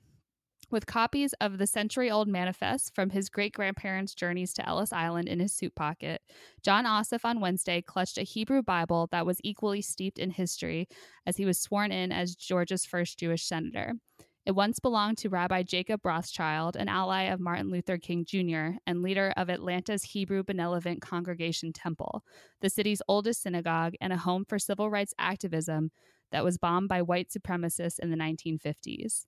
with 0.70 0.86
copies 0.86 1.34
of 1.42 1.58
the 1.58 1.68
century 1.68 2.10
old 2.10 2.28
manifest 2.28 2.96
from 2.96 3.10
his 3.10 3.30
great 3.30 3.54
grandparents' 3.54 4.16
journeys 4.16 4.54
to 4.54 4.68
Ellis 4.68 4.94
Island 4.94 5.28
in 5.28 5.40
his 5.40 5.54
suit 5.54 5.76
pocket, 5.76 6.22
Jon 6.64 6.86
Ossoff 6.86 7.26
on 7.26 7.42
Wednesday 7.42 7.82
clutched 7.82 8.18
a 8.18 8.24
Hebrew 8.24 8.62
Bible 8.62 9.10
that 9.12 9.26
was 9.26 9.40
equally 9.44 9.82
steeped 9.82 10.18
in 10.18 10.32
history 10.32 10.88
as 11.26 11.38
he 11.38 11.46
was 11.46 11.60
sworn 11.60 11.92
in 11.92 12.12
as 12.12 12.36
Georgia's 12.36 12.86
first 12.86 13.20
Jewish 13.20 13.44
senator. 13.44 13.94
It 14.46 14.54
once 14.54 14.80
belonged 14.80 15.20
to 15.20 15.30
Rabbi 15.30 15.62
Jacob 15.64 16.04
Rothschild, 16.04 16.76
an 16.76 16.90
ally 16.90 17.24
of 17.24 17.40
Martin 17.40 17.70
Luther 17.70 18.00
King 18.00 18.26
Jr. 18.26 18.78
and 18.88 19.04
leader 19.04 19.32
of 19.38 19.50
Atlanta's 19.50 20.04
Hebrew 20.04 20.44
Benevolent 20.44 21.02
Congregation 21.02 21.72
Temple, 21.72 22.24
the 22.60 22.70
city's 22.70 23.04
oldest 23.08 23.44
synagogue 23.44 23.94
and 24.02 24.12
a 24.12 24.18
home 24.18 24.46
for 24.46 24.58
civil 24.58 24.90
rights 24.90 25.14
activism 25.20 25.92
that 26.32 26.44
was 26.44 26.58
bombed 26.58 26.90
by 26.90 27.04
white 27.04 27.30
supremacists 27.30 28.00
in 28.00 28.10
the 28.10 28.18
1950s. 28.18 29.26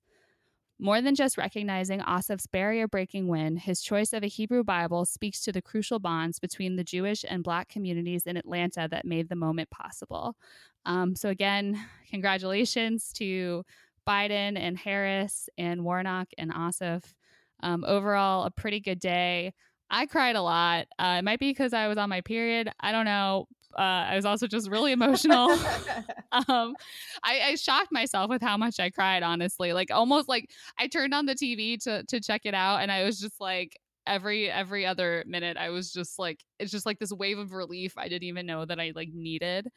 More 0.80 1.00
than 1.00 1.14
just 1.14 1.38
recognizing 1.38 2.00
Ossoff's 2.00 2.48
barrier 2.48 2.88
breaking 2.88 3.28
win, 3.28 3.56
his 3.56 3.80
choice 3.80 4.12
of 4.12 4.24
a 4.24 4.28
Hebrew 4.28 4.64
Bible 4.64 5.04
speaks 5.04 5.40
to 5.42 5.52
the 5.52 5.62
crucial 5.62 6.00
bonds 6.00 6.40
between 6.40 6.74
the 6.74 6.82
Jewish 6.82 7.24
and 7.28 7.44
Black 7.44 7.68
communities 7.68 8.26
in 8.26 8.36
Atlanta 8.36 8.88
that 8.90 9.04
made 9.04 9.28
the 9.28 9.36
moment 9.36 9.70
possible. 9.70 10.34
Um, 10.84 11.14
so, 11.14 11.28
again, 11.28 11.78
congratulations 12.10 13.12
to 13.14 13.64
Biden 14.06 14.58
and 14.58 14.76
Harris 14.76 15.48
and 15.58 15.84
Warnock 15.84 16.28
and 16.38 16.52
Ossoff. 16.52 17.04
Um, 17.62 17.84
overall, 17.86 18.44
a 18.44 18.50
pretty 18.50 18.80
good 18.80 19.00
day. 19.00 19.54
I 19.90 20.06
cried 20.06 20.36
a 20.36 20.42
lot. 20.42 20.86
Uh, 20.98 21.16
it 21.18 21.24
might 21.24 21.38
be 21.38 21.50
because 21.50 21.72
I 21.72 21.88
was 21.88 21.98
on 21.98 22.08
my 22.08 22.20
period. 22.20 22.70
I 22.80 22.92
don't 22.92 23.04
know. 23.04 23.46
Uh, 23.76 24.06
I 24.10 24.16
was 24.16 24.24
also 24.24 24.46
just 24.46 24.70
really 24.70 24.92
emotional. 24.92 25.50
um, 26.32 26.74
I, 27.22 27.40
I, 27.40 27.54
shocked 27.56 27.90
myself 27.90 28.30
with 28.30 28.40
how 28.40 28.56
much 28.56 28.78
I 28.78 28.90
cried. 28.90 29.22
Honestly, 29.22 29.72
like 29.72 29.90
almost 29.90 30.28
like 30.28 30.50
I 30.78 30.86
turned 30.86 31.12
on 31.12 31.26
the 31.26 31.34
TV 31.34 31.82
to 31.84 32.04
to 32.04 32.20
check 32.20 32.42
it 32.44 32.54
out, 32.54 32.78
and 32.82 32.92
I 32.92 33.04
was 33.04 33.18
just 33.18 33.40
like 33.40 33.76
every 34.06 34.50
every 34.50 34.86
other 34.86 35.24
minute, 35.26 35.56
I 35.56 35.70
was 35.70 35.92
just 35.92 36.18
like 36.18 36.40
it's 36.58 36.70
just 36.70 36.86
like 36.86 36.98
this 36.98 37.12
wave 37.12 37.38
of 37.38 37.52
relief 37.52 37.94
I 37.96 38.08
didn't 38.08 38.28
even 38.28 38.46
know 38.46 38.64
that 38.64 38.80
I 38.80 38.92
like 38.94 39.10
needed. 39.12 39.68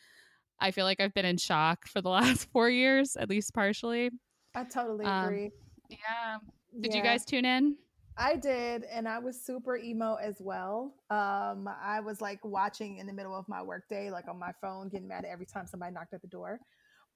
I 0.59 0.71
feel 0.71 0.85
like 0.85 0.99
I've 0.99 1.13
been 1.13 1.25
in 1.25 1.37
shock 1.37 1.87
for 1.87 2.01
the 2.01 2.09
last 2.19 2.49
four 2.51 2.69
years, 2.69 3.15
at 3.15 3.29
least 3.29 3.53
partially. 3.53 4.11
I 4.55 4.63
totally 4.63 5.05
um, 5.05 5.25
agree. 5.25 5.51
Yeah. 5.89 6.37
Did 6.79 6.91
yeah. 6.91 6.97
you 6.97 7.03
guys 7.03 7.25
tune 7.25 7.45
in? 7.45 7.77
I 8.19 8.35
did, 8.35 8.83
and 8.91 9.07
I 9.07 9.19
was 9.19 9.39
super 9.39 9.77
emo 9.77 10.15
as 10.15 10.37
well. 10.39 10.95
Um, 11.11 11.69
I 11.81 11.99
was 12.03 12.19
like 12.19 12.43
watching 12.43 12.97
in 12.97 13.05
the 13.05 13.13
middle 13.13 13.35
of 13.35 13.47
my 13.47 13.61
workday, 13.61 14.09
like 14.09 14.27
on 14.27 14.39
my 14.39 14.51
phone, 14.59 14.89
getting 14.89 15.07
mad 15.07 15.23
every 15.23 15.45
time 15.45 15.67
somebody 15.67 15.93
knocked 15.93 16.13
at 16.13 16.21
the 16.21 16.27
door. 16.27 16.59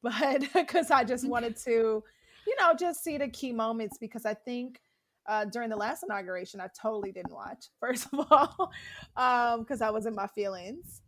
But 0.03 0.51
because 0.55 0.89
I 0.89 1.03
just 1.03 1.27
wanted 1.29 1.55
to, 1.57 2.03
you 2.47 2.55
know, 2.59 2.73
just 2.73 3.03
see 3.03 3.19
the 3.19 3.27
key 3.27 3.51
moments 3.53 3.99
because 3.99 4.25
I 4.25 4.33
think 4.33 4.79
uh, 5.27 5.45
during 5.45 5.69
the 5.69 5.75
last 5.75 6.01
inauguration, 6.01 6.59
I 6.59 6.69
totally 6.79 7.11
didn't 7.11 7.33
watch, 7.33 7.65
first 7.79 8.07
of 8.11 8.25
all, 8.31 8.71
because 9.13 9.81
um, 9.81 9.87
I 9.87 9.91
was 9.91 10.07
in 10.07 10.15
my 10.15 10.25
feelings. 10.25 11.01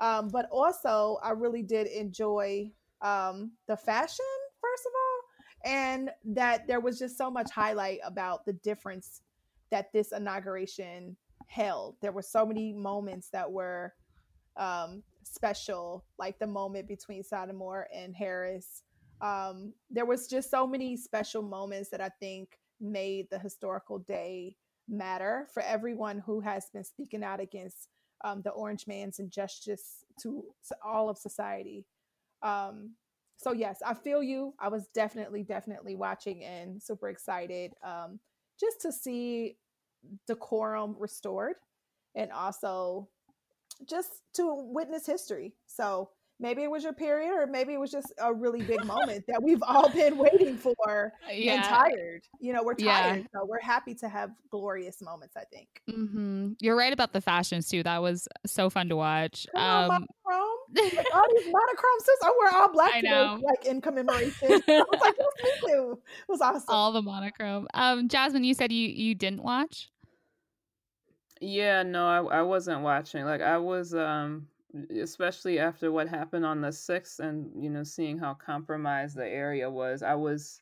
Um, 0.00 0.28
but 0.28 0.48
also, 0.50 1.18
I 1.22 1.30
really 1.30 1.62
did 1.62 1.86
enjoy 1.86 2.72
um, 3.02 3.52
the 3.68 3.76
fashion, 3.76 4.24
first 4.60 4.86
of 4.86 4.92
all, 4.96 5.72
and 5.72 6.10
that 6.24 6.66
there 6.66 6.80
was 6.80 6.98
just 6.98 7.18
so 7.18 7.30
much 7.30 7.50
highlight 7.50 7.98
about 8.04 8.46
the 8.46 8.54
difference 8.54 9.20
that 9.70 9.92
this 9.92 10.12
inauguration 10.12 11.16
held. 11.46 11.96
There 12.00 12.12
were 12.12 12.22
so 12.22 12.46
many 12.46 12.72
moments 12.72 13.28
that 13.30 13.50
were 13.50 13.94
um, 14.56 15.02
special, 15.22 16.04
like 16.18 16.38
the 16.38 16.46
moment 16.46 16.88
between 16.88 17.22
Sotomayor 17.22 17.88
and 17.94 18.14
Harris. 18.14 18.82
Um, 19.20 19.74
there 19.90 20.06
was 20.06 20.26
just 20.26 20.50
so 20.50 20.66
many 20.66 20.96
special 20.96 21.42
moments 21.42 21.90
that 21.90 22.00
I 22.00 22.10
think 22.20 22.58
made 22.80 23.28
the 23.30 23.38
historical 23.38 23.98
day 23.98 24.56
matter 24.88 25.46
for 25.52 25.62
everyone 25.62 26.18
who 26.18 26.40
has 26.40 26.66
been 26.72 26.84
speaking 26.84 27.22
out 27.22 27.38
against 27.40 27.88
um, 28.22 28.42
the 28.42 28.50
orange 28.50 28.86
man's 28.86 29.18
injustice 29.18 30.04
to, 30.22 30.44
to 30.68 30.76
all 30.84 31.08
of 31.08 31.18
society. 31.18 31.86
Um, 32.42 32.94
so 33.36 33.52
yes, 33.52 33.80
I 33.84 33.94
feel 33.94 34.22
you. 34.22 34.54
I 34.58 34.68
was 34.68 34.88
definitely, 34.94 35.42
definitely 35.42 35.94
watching 35.94 36.44
and 36.44 36.82
super 36.82 37.08
excited 37.08 37.72
um, 37.82 38.20
just 38.58 38.80
to 38.82 38.92
see 38.92 39.56
decorum 40.26 40.96
restored 40.98 41.56
and 42.14 42.30
also 42.32 43.08
just 43.88 44.22
to 44.34 44.54
witness 44.54 45.06
history. 45.06 45.54
So 45.66 46.10
maybe 46.40 46.62
it 46.62 46.70
was 46.70 46.82
your 46.82 46.92
period 46.92 47.30
or 47.30 47.46
maybe 47.46 47.74
it 47.74 47.78
was 47.78 47.90
just 47.90 48.12
a 48.18 48.32
really 48.32 48.62
big 48.62 48.84
moment 48.84 49.24
that 49.28 49.40
we've 49.42 49.62
all 49.62 49.88
been 49.90 50.16
waiting 50.16 50.56
for 50.56 51.12
yeah. 51.32 51.54
and 51.54 51.64
tired 51.64 52.22
you 52.40 52.52
know 52.52 52.62
we're 52.62 52.74
tired 52.74 53.18
yeah. 53.18 53.26
so 53.32 53.44
we're 53.46 53.60
happy 53.60 53.94
to 53.94 54.08
have 54.08 54.30
glorious 54.50 55.02
moments 55.02 55.36
i 55.36 55.44
think 55.52 55.68
mm-hmm. 55.88 56.52
you're 56.60 56.76
right 56.76 56.92
about 56.92 57.12
the 57.12 57.20
fashions 57.20 57.68
too 57.68 57.82
that 57.82 58.00
was 58.00 58.26
so 58.46 58.70
fun 58.70 58.88
to 58.88 58.96
watch 58.96 59.46
Come 59.54 59.62
um, 59.62 59.90
on, 59.90 60.06
monochrome. 60.26 60.56
like, 60.96 61.06
all 61.14 61.24
these 61.36 61.46
monochrome 61.46 62.00
suits 62.00 62.22
i 62.22 62.32
wear 62.38 62.54
all 62.54 62.72
black 62.72 62.92
I 62.94 63.00
know. 63.02 63.36
Today, 63.36 63.46
like 63.46 63.66
in 63.66 63.80
commemoration 63.80 64.62
i 64.68 64.84
was 64.90 65.00
like 65.00 65.14
yes, 65.18 65.62
me 65.62 65.68
too 65.68 65.98
it 66.28 66.32
was 66.32 66.40
awesome 66.40 66.64
all 66.68 66.92
the 66.92 67.02
monochrome 67.02 67.68
um 67.74 68.08
jasmine 68.08 68.44
you 68.44 68.54
said 68.54 68.72
you 68.72 68.88
you 68.88 69.14
didn't 69.14 69.42
watch 69.42 69.90
yeah 71.40 71.82
no 71.82 72.06
I, 72.06 72.38
I 72.38 72.42
wasn't 72.42 72.82
watching 72.82 73.24
like 73.24 73.40
i 73.40 73.56
was 73.58 73.94
um 73.94 74.46
especially 75.00 75.58
after 75.58 75.90
what 75.90 76.08
happened 76.08 76.44
on 76.44 76.60
the 76.60 76.68
6th 76.68 77.18
and 77.18 77.50
you 77.62 77.70
know 77.70 77.82
seeing 77.82 78.18
how 78.18 78.34
compromised 78.34 79.16
the 79.16 79.26
area 79.26 79.68
was 79.68 80.02
i 80.02 80.14
was 80.14 80.60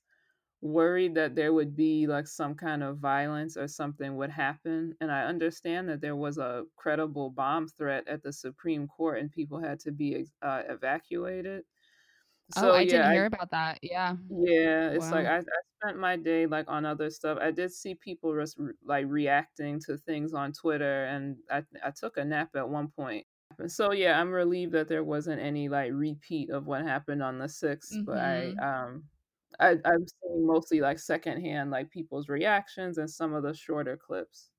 worried 0.61 1.15
that 1.15 1.37
there 1.37 1.53
would 1.53 1.77
be 1.77 2.07
like 2.07 2.27
some 2.27 2.55
kind 2.55 2.83
of 2.83 2.99
violence 2.99 3.57
or 3.57 3.69
something 3.69 4.17
would 4.17 4.31
happen 4.31 4.95
and 5.01 5.13
i 5.13 5.23
understand 5.25 5.89
that 5.89 6.01
there 6.01 6.17
was 6.17 6.39
a 6.39 6.65
credible 6.77 7.31
bomb 7.31 7.69
threat 7.69 8.07
at 8.09 8.23
the 8.23 8.33
supreme 8.33 8.89
court 8.89 9.21
and 9.21 9.31
people 9.31 9.61
had 9.61 9.79
to 9.79 9.93
be 9.93 10.27
uh, 10.43 10.63
evacuated. 10.69 11.63
So, 12.53 12.71
oh 12.71 12.75
i 12.75 12.81
yeah, 12.81 12.91
didn't 12.91 13.13
hear 13.13 13.23
I, 13.25 13.27
about 13.27 13.51
that 13.51 13.79
yeah. 13.83 14.17
Yeah 14.31 14.89
it's 14.91 15.05
wow. 15.05 15.13
like 15.13 15.27
I, 15.27 15.37
I 15.37 15.61
spent 15.83 15.99
my 15.99 16.17
day 16.17 16.47
like 16.47 16.65
on 16.67 16.87
other 16.87 17.11
stuff. 17.11 17.39
I 17.41 17.51
did 17.51 17.71
see 17.71 17.95
people 17.95 18.35
just 18.35 18.59
like 18.83 19.05
reacting 19.07 19.79
to 19.87 19.99
things 19.99 20.33
on 20.33 20.53
twitter 20.53 21.05
and 21.05 21.37
i, 21.51 21.63
I 21.85 21.91
took 21.91 22.17
a 22.17 22.25
nap 22.25 22.49
at 22.57 22.69
one 22.69 22.89
point 22.89 23.27
so 23.67 23.93
yeah, 23.93 24.21
I'm 24.21 24.31
relieved 24.31 24.73
that 24.73 24.89
there 24.89 25.05
wasn't 25.05 25.41
any 25.41 25.69
like 25.69 25.91
repeat 25.93 26.51
of 26.51 26.67
what 26.67 26.83
happened 26.83 27.23
on 27.23 27.39
the 27.39 27.47
6th, 27.47 27.93
mm-hmm. 27.93 28.05
but 28.05 28.19
I 28.19 28.55
mm-hmm. 28.57 28.61
um 28.61 29.05
I 29.59 29.71
I'm 29.85 30.07
seeing 30.07 30.47
mostly 30.47 30.81
like 30.81 30.99
secondhand 30.99 31.71
like 31.71 31.91
people's 31.91 32.29
reactions 32.29 32.99
and 32.99 33.11
some 33.11 33.35
of 33.35 33.43
the 33.43 33.55
shorter 33.55 33.97
clips. 33.97 34.51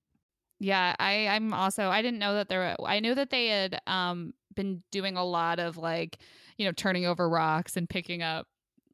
Yeah, 0.60 0.96
I 1.00 1.28
I'm 1.28 1.54
also 1.54 1.88
I 1.88 2.02
didn't 2.02 2.20
know 2.20 2.34
that 2.36 2.50
there 2.50 2.60
were, 2.78 2.88
I 2.88 3.00
knew 3.00 3.16
that 3.16 3.30
they 3.30 3.48
had 3.48 3.80
um 3.88 4.34
been 4.56 4.84
doing 4.92 5.16
a 5.16 5.24
lot 5.24 5.60
of 5.60 5.78
like, 5.78 6.18
you 6.58 6.66
know, 6.66 6.74
turning 6.74 7.06
over 7.06 7.30
rocks 7.30 7.78
and 7.78 7.90
picking 7.90 8.22
up 8.22 8.48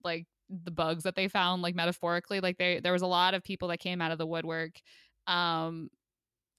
like 0.04 0.28
the 0.50 0.72
bugs 0.72 1.04
that 1.04 1.16
they 1.16 1.28
found 1.28 1.64
like 1.64 1.74
metaphorically 1.74 2.40
like 2.40 2.58
they 2.60 2.80
there 2.80 2.94
was 2.94 3.02
a 3.02 3.08
lot 3.08 3.34
of 3.34 3.44
people 3.44 3.70
that 3.70 3.80
came 3.80 4.00
out 4.00 4.12
of 4.12 4.20
the 4.20 4.28
woodwork 4.28 4.80
um 5.26 5.90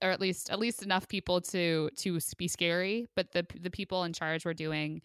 or 0.02 0.10
at 0.10 0.20
least 0.20 0.50
at 0.50 0.58
least 0.58 0.82
enough 0.82 1.08
people 1.08 1.40
to 1.40 1.88
to 1.96 2.18
be 2.36 2.48
scary 2.48 3.06
but 3.14 3.32
the 3.32 3.46
the 3.60 3.70
people 3.70 4.04
in 4.04 4.12
charge 4.12 4.44
were 4.44 4.54
doing 4.54 5.00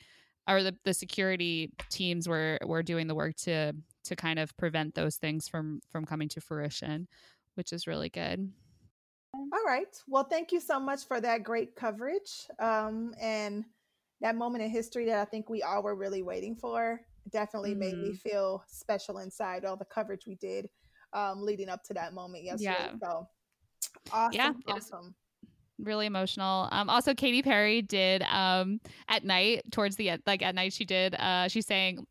or 0.48 0.64
the, 0.64 0.76
the 0.84 0.94
security 0.94 1.72
teams 1.90 2.28
were 2.28 2.58
were 2.66 2.84
doing 2.84 3.08
the 3.08 3.16
work 3.16 3.36
to 3.36 3.74
to 4.04 4.16
kind 4.16 4.40
of 4.40 4.56
prevent 4.58 4.96
those 4.96 5.16
things 5.16 5.48
from 5.48 5.80
from 5.90 6.06
coming 6.06 6.28
to 6.30 6.42
fruition 6.42 7.08
which 7.56 7.72
is 7.72 7.88
really 7.88 8.10
good 8.10 8.52
all 9.36 9.66
right 9.66 10.02
well 10.08 10.24
thank 10.24 10.52
you 10.52 10.60
so 10.60 10.80
much 10.80 11.08
for 11.08 11.22
that 11.22 11.44
great 11.44 11.76
coverage 11.76 12.48
um 12.60 13.14
and 13.22 13.64
that 14.20 14.36
moment 14.36 14.64
in 14.64 14.70
history 14.70 15.06
that 15.06 15.20
i 15.20 15.26
think 15.26 15.50
we 15.50 15.64
all 15.64 15.82
were 15.82 15.96
really 15.96 16.22
waiting 16.22 16.56
for 16.56 17.00
definitely 17.32 17.72
mm-hmm. 17.72 17.80
made 17.80 17.98
me 17.98 18.10
mm-hmm. 18.10 18.30
feel 18.30 18.64
special 18.68 19.20
inside 19.20 19.64
all 19.64 19.78
the 19.78 19.86
coverage 19.86 20.26
we 20.28 20.36
did 20.36 20.68
um 21.14 21.42
leading 21.42 21.70
up 21.70 21.84
to 21.84 21.94
that 21.94 22.14
moment 22.14 22.44
yesterday 22.44 22.76
yeah. 22.78 22.92
so 23.02 23.28
Awesome. 24.12 24.34
Yeah. 24.34 24.54
Awesome. 24.68 25.16
Really 25.80 26.06
emotional. 26.06 26.68
Um, 26.72 26.90
also 26.90 27.14
Katy 27.14 27.42
Perry 27.42 27.82
did 27.82 28.22
um 28.24 28.80
at 29.08 29.24
night 29.24 29.64
towards 29.72 29.96
the 29.96 30.10
end, 30.10 30.24
like 30.26 30.42
at 30.44 30.56
night 30.56 30.74
she 30.74 30.86
did 30.86 31.16
uh 31.16 31.48
she 31.48 31.62
sang 31.62 32.06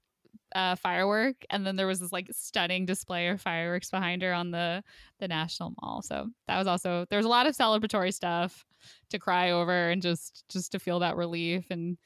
uh 0.55 0.75
firework 0.75 1.37
and 1.51 1.65
then 1.65 1.77
there 1.77 1.87
was 1.87 2.01
this 2.01 2.11
like 2.11 2.27
stunning 2.33 2.85
display 2.85 3.29
of 3.29 3.41
fireworks 3.41 3.91
behind 3.91 4.21
her 4.23 4.33
on 4.33 4.51
the 4.51 4.83
the 5.21 5.29
national 5.29 5.73
mall 5.81 6.03
so 6.03 6.29
that 6.49 6.59
was 6.59 6.67
also 6.67 7.07
there 7.09 7.19
was 7.19 7.27
a 7.27 7.29
lot 7.29 7.47
of 7.47 7.57
celebratory 7.57 8.13
stuff 8.13 8.67
to 9.11 9.19
cry 9.19 9.53
over 9.53 9.91
and 9.91 10.03
just 10.03 10.43
just 10.49 10.73
to 10.73 10.81
feel 10.81 10.99
that 10.99 11.15
relief 11.15 11.67
and 11.71 11.97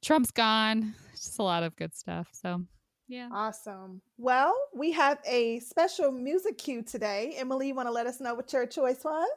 trump's 0.00 0.30
gone 0.30 0.94
just 1.12 1.40
a 1.40 1.42
lot 1.42 1.64
of 1.64 1.74
good 1.74 1.92
stuff 1.92 2.28
so 2.30 2.62
yeah. 3.08 3.28
Awesome. 3.32 4.02
Well, 4.18 4.54
we 4.74 4.92
have 4.92 5.18
a 5.26 5.60
special 5.60 6.12
music 6.12 6.58
cue 6.58 6.82
today. 6.82 7.34
Emily, 7.36 7.68
you 7.68 7.74
want 7.74 7.88
to 7.88 7.92
let 7.92 8.06
us 8.06 8.20
know 8.20 8.34
what 8.34 8.52
your 8.52 8.66
choice 8.66 9.02
was? 9.02 9.28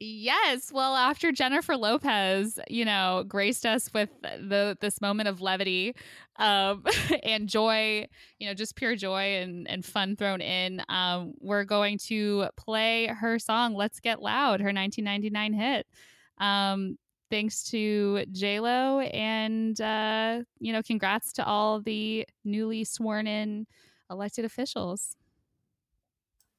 Yes. 0.00 0.72
Well, 0.72 0.96
after 0.96 1.30
Jennifer 1.30 1.76
Lopez, 1.76 2.58
you 2.68 2.84
know, 2.84 3.24
graced 3.28 3.64
us 3.64 3.88
with 3.94 4.10
the 4.22 4.76
this 4.80 5.00
moment 5.00 5.28
of 5.28 5.40
levity 5.40 5.94
um, 6.36 6.84
and 7.22 7.48
joy, 7.48 8.08
you 8.40 8.48
know, 8.48 8.54
just 8.54 8.74
pure 8.74 8.96
joy 8.96 9.36
and, 9.36 9.70
and 9.70 9.84
fun 9.84 10.16
thrown 10.16 10.40
in, 10.40 10.82
um, 10.88 11.34
we're 11.38 11.62
going 11.62 11.98
to 11.98 12.48
play 12.56 13.06
her 13.06 13.38
song 13.38 13.74
"Let's 13.74 14.00
Get 14.00 14.20
Loud," 14.20 14.60
her 14.60 14.72
1999 14.72 15.52
hit. 15.52 15.86
Um, 16.38 16.98
thanks 17.32 17.64
to 17.64 18.26
Lo, 18.60 19.00
and 19.00 19.80
uh, 19.80 20.42
you 20.60 20.70
know, 20.70 20.82
congrats 20.82 21.32
to 21.32 21.46
all 21.46 21.80
the 21.80 22.26
newly 22.44 22.84
sworn 22.84 23.26
in 23.26 23.66
elected 24.10 24.44
officials. 24.44 25.16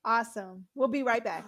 Awesome. 0.04 0.66
We'll 0.74 0.88
be 0.88 1.04
right 1.04 1.24
back. 1.24 1.46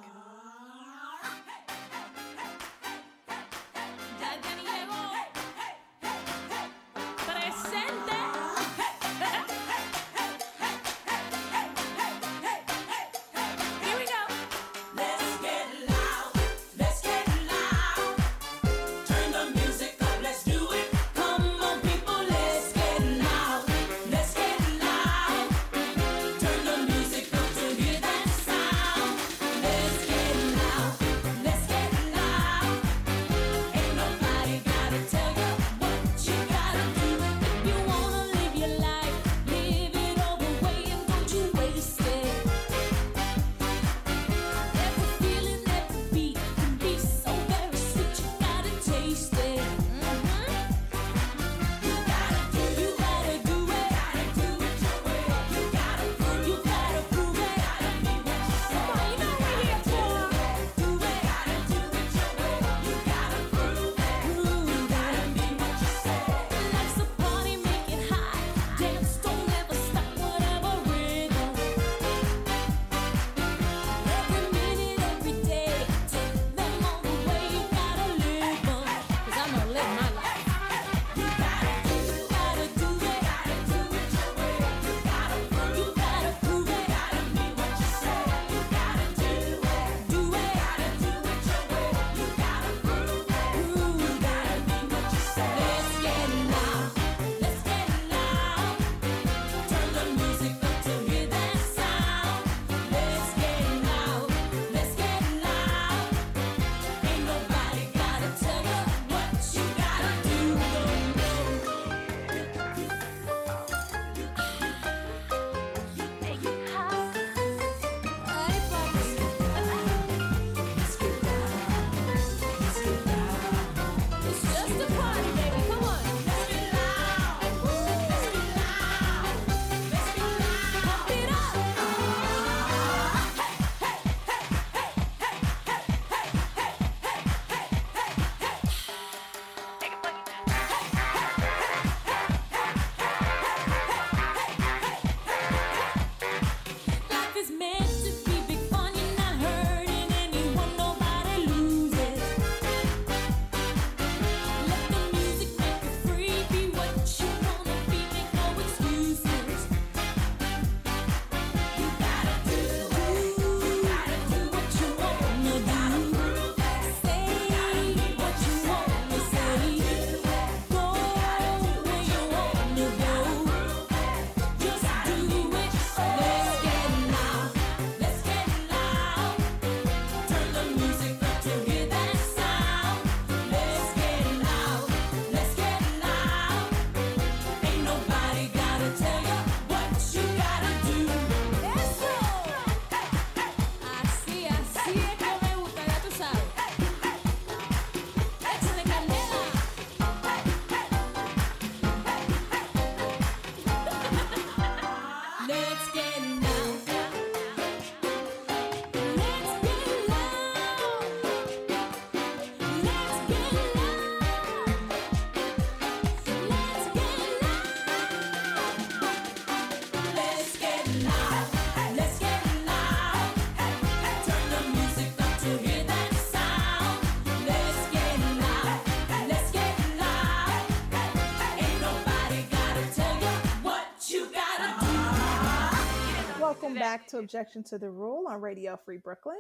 Welcome 236.66 236.80
back 236.80 237.06
to 237.10 237.20
Objection 237.20 237.64
to 237.66 237.78
the 237.78 237.92
Rule 237.92 238.24
on 238.28 238.42
Radio 238.42 238.76
Free 238.84 238.98
Brooklyn. 238.98 239.38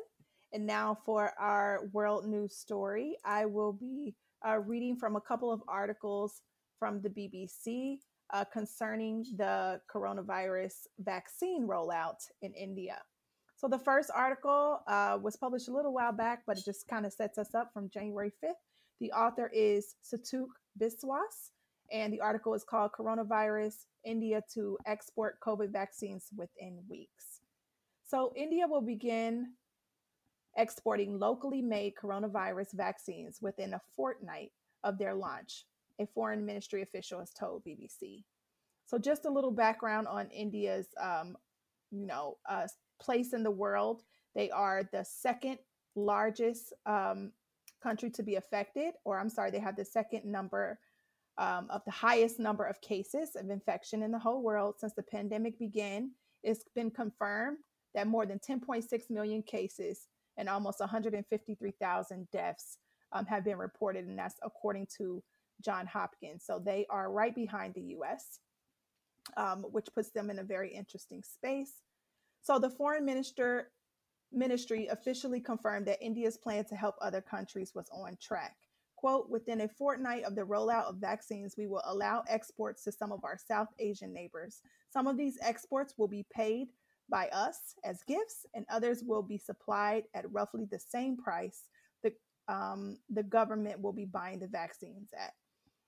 And 0.53 0.63
now 0.63 0.99
for 1.07 1.33
our 1.39 1.89
world 1.91 2.27
news 2.27 2.55
story, 2.55 3.17
I 3.25 3.47
will 3.47 3.73
be 3.73 4.13
uh, 4.47 4.59
reading 4.59 4.95
from 4.95 5.15
a 5.15 5.21
couple 5.21 5.51
of 5.51 5.63
articles 5.67 6.43
from 6.77 7.01
the 7.01 7.09
BBC 7.09 7.97
uh, 8.31 8.45
concerning 8.53 9.25
the 9.37 9.81
coronavirus 9.91 10.73
vaccine 10.99 11.67
rollout 11.67 12.19
in 12.43 12.53
India. 12.53 13.01
So 13.55 13.67
the 13.67 13.79
first 13.79 14.11
article 14.13 14.81
uh, 14.85 15.17
was 15.19 15.35
published 15.35 15.67
a 15.67 15.73
little 15.73 15.95
while 15.95 16.13
back, 16.13 16.43
but 16.45 16.59
it 16.59 16.63
just 16.63 16.87
kind 16.87 17.07
of 17.07 17.13
sets 17.13 17.39
us 17.39 17.55
up 17.55 17.71
from 17.73 17.89
January 17.89 18.33
5th. 18.43 18.51
The 19.01 19.11
author 19.13 19.49
is 19.51 19.95
Soutik 20.03 20.45
Biswas, 20.79 21.49
and 21.91 22.11
the 22.11 22.21
article 22.21 22.53
is 22.53 22.63
called 22.63 22.91
Coronavirus 22.97 23.85
India 24.03 24.41
to 24.53 24.77
Export 24.85 25.39
COVID 25.39 25.71
Vaccines 25.71 26.27
Within 26.35 26.79
Weeks. 26.89 27.41
So 28.05 28.33
India 28.35 28.65
will 28.67 28.81
begin 28.81 29.53
exporting 30.57 31.19
locally 31.19 31.61
made 31.61 31.93
coronavirus 32.01 32.73
vaccines 32.73 33.39
within 33.41 33.73
a 33.73 33.81
fortnight 33.95 34.51
of 34.83 34.97
their 34.97 35.13
launch, 35.13 35.65
a 35.99 36.05
foreign 36.05 36.45
ministry 36.45 36.81
official 36.81 37.19
has 37.19 37.31
told 37.31 37.63
BBC. 37.65 38.23
So, 38.85 38.97
just 38.99 39.25
a 39.25 39.31
little 39.31 39.51
background 39.51 40.07
on 40.07 40.29
India's, 40.29 40.87
um, 41.01 41.35
you 41.91 42.05
know, 42.05 42.37
uh, 42.47 42.67
place 43.01 43.33
in 43.33 43.43
the 43.43 43.51
world. 43.51 44.03
They 44.35 44.51
are 44.51 44.83
the 44.91 45.03
second 45.03 45.57
largest 45.95 46.73
um, 46.85 47.31
country 47.81 48.09
to 48.11 48.23
be 48.23 48.35
affected, 48.35 48.93
or 49.03 49.19
I'm 49.19 49.29
sorry, 49.29 49.49
they 49.49 49.59
have 49.59 49.75
the 49.75 49.85
second 49.85 50.25
number 50.25 50.79
um, 51.37 51.67
of 51.69 51.81
the 51.85 51.91
highest 51.91 52.39
number 52.39 52.63
of 52.63 52.81
cases 52.81 53.35
of 53.35 53.49
infection 53.49 54.03
in 54.03 54.11
the 54.11 54.19
whole 54.19 54.41
world 54.41 54.75
since 54.79 54.93
the 54.93 55.03
pandemic 55.03 55.59
began. 55.59 56.11
It's 56.43 56.65
been 56.75 56.91
confirmed 56.91 57.57
that 57.93 58.07
more 58.07 58.25
than 58.25 58.39
10.6 58.39 59.09
million 59.09 59.41
cases 59.41 60.07
and 60.37 60.49
almost 60.49 60.79
153,000 60.79 62.27
deaths 62.31 62.77
um, 63.11 63.25
have 63.25 63.45
been 63.45 63.57
reported, 63.57 64.05
and 64.05 64.17
that's 64.17 64.35
according 64.43 64.87
to 64.97 65.23
John 65.61 65.85
Hopkins. 65.87 66.43
So 66.45 66.61
they 66.63 66.85
are 66.89 67.11
right 67.11 67.33
behind 67.33 67.73
the 67.73 67.95
US, 67.97 68.39
um, 69.37 69.63
which 69.71 69.87
puts 69.93 70.11
them 70.11 70.29
in 70.29 70.39
a 70.39 70.43
very 70.43 70.73
interesting 70.73 71.23
space. 71.23 71.81
So 72.41 72.59
the 72.59 72.69
foreign 72.69 73.05
minister 73.05 73.71
ministry 74.31 74.87
officially 74.87 75.39
confirmed 75.39 75.87
that 75.87 76.03
India's 76.03 76.37
plan 76.37 76.65
to 76.65 76.75
help 76.75 76.95
other 77.01 77.21
countries 77.21 77.71
was 77.73 77.89
on 77.91 78.17
track. 78.21 78.55
Quote, 79.05 79.29
within 79.29 79.61
a 79.61 79.67
fortnight 79.67 80.23
of 80.23 80.33
the 80.33 80.41
rollout 80.41 80.85
of 80.85 80.95
vaccines, 80.95 81.53
we 81.55 81.67
will 81.67 81.83
allow 81.85 82.23
exports 82.27 82.83
to 82.83 82.91
some 82.91 83.11
of 83.11 83.23
our 83.23 83.37
South 83.37 83.67
Asian 83.77 84.11
neighbors. 84.11 84.61
Some 84.91 85.05
of 85.05 85.15
these 85.15 85.37
exports 85.43 85.93
will 85.95 86.07
be 86.07 86.25
paid 86.33 86.69
by 87.07 87.27
us 87.27 87.75
as 87.83 88.01
gifts, 88.07 88.47
and 88.55 88.65
others 88.67 89.03
will 89.05 89.21
be 89.21 89.37
supplied 89.37 90.05
at 90.15 90.31
roughly 90.31 90.65
the 90.71 90.79
same 90.79 91.17
price 91.17 91.65
the, 92.01 92.13
um, 92.47 92.97
the 93.11 93.21
government 93.21 93.79
will 93.79 93.93
be 93.93 94.05
buying 94.05 94.39
the 94.39 94.47
vaccines 94.47 95.09
at. 95.15 95.33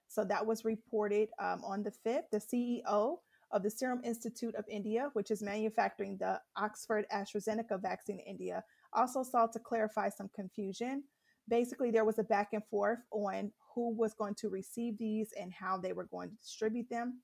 So 0.08 0.24
that 0.24 0.46
was 0.46 0.64
reported 0.64 1.30
um, 1.40 1.64
on 1.66 1.82
the 1.82 1.94
5th. 2.06 2.30
The 2.32 2.38
CEO 2.38 3.18
of 3.50 3.64
the 3.64 3.72
Serum 3.72 4.02
Institute 4.04 4.54
of 4.54 4.66
India, 4.70 5.10
which 5.14 5.32
is 5.32 5.42
manufacturing 5.42 6.18
the 6.18 6.40
Oxford 6.56 7.08
AstraZeneca 7.12 7.82
vaccine 7.82 8.20
in 8.20 8.28
India, 8.28 8.64
also 8.94 9.24
sought 9.24 9.54
to 9.54 9.60
clarify 9.60 10.08
some 10.08 10.30
confusion. 10.36 11.04
Basically, 11.50 11.92
there 11.92 12.06
was 12.06 12.20
a 12.20 12.24
back 12.24 12.50
and 12.54 12.64
forth 12.66 13.00
on 13.12 13.52
who 13.74 13.96
was 13.96 14.14
going 14.14 14.36
to 14.36 14.50
receive 14.50 14.98
these 14.98 15.30
and 15.40 15.54
how 15.54 15.78
they 15.78 15.94
were 15.94 16.06
going 16.06 16.30
to 16.30 16.36
distribute 16.36 16.90
them. 16.90 17.22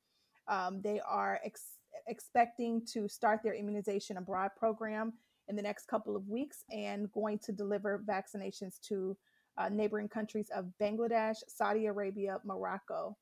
Um, 0.47 0.81
they 0.81 1.01
are 1.07 1.39
ex- 1.43 1.77
expecting 2.07 2.85
to 2.93 3.07
start 3.07 3.41
their 3.43 3.53
immunization 3.53 4.17
abroad 4.17 4.51
program 4.57 5.13
in 5.47 5.55
the 5.55 5.61
next 5.61 5.87
couple 5.87 6.15
of 6.15 6.27
weeks 6.27 6.63
and 6.71 7.11
going 7.11 7.39
to 7.39 7.51
deliver 7.51 8.03
vaccinations 8.07 8.79
to 8.87 9.17
uh, 9.57 9.69
neighboring 9.69 10.07
countries 10.07 10.49
of 10.55 10.65
Bangladesh, 10.81 11.37
Saudi 11.47 11.85
Arabia, 11.85 12.37
Morocco, 12.43 13.17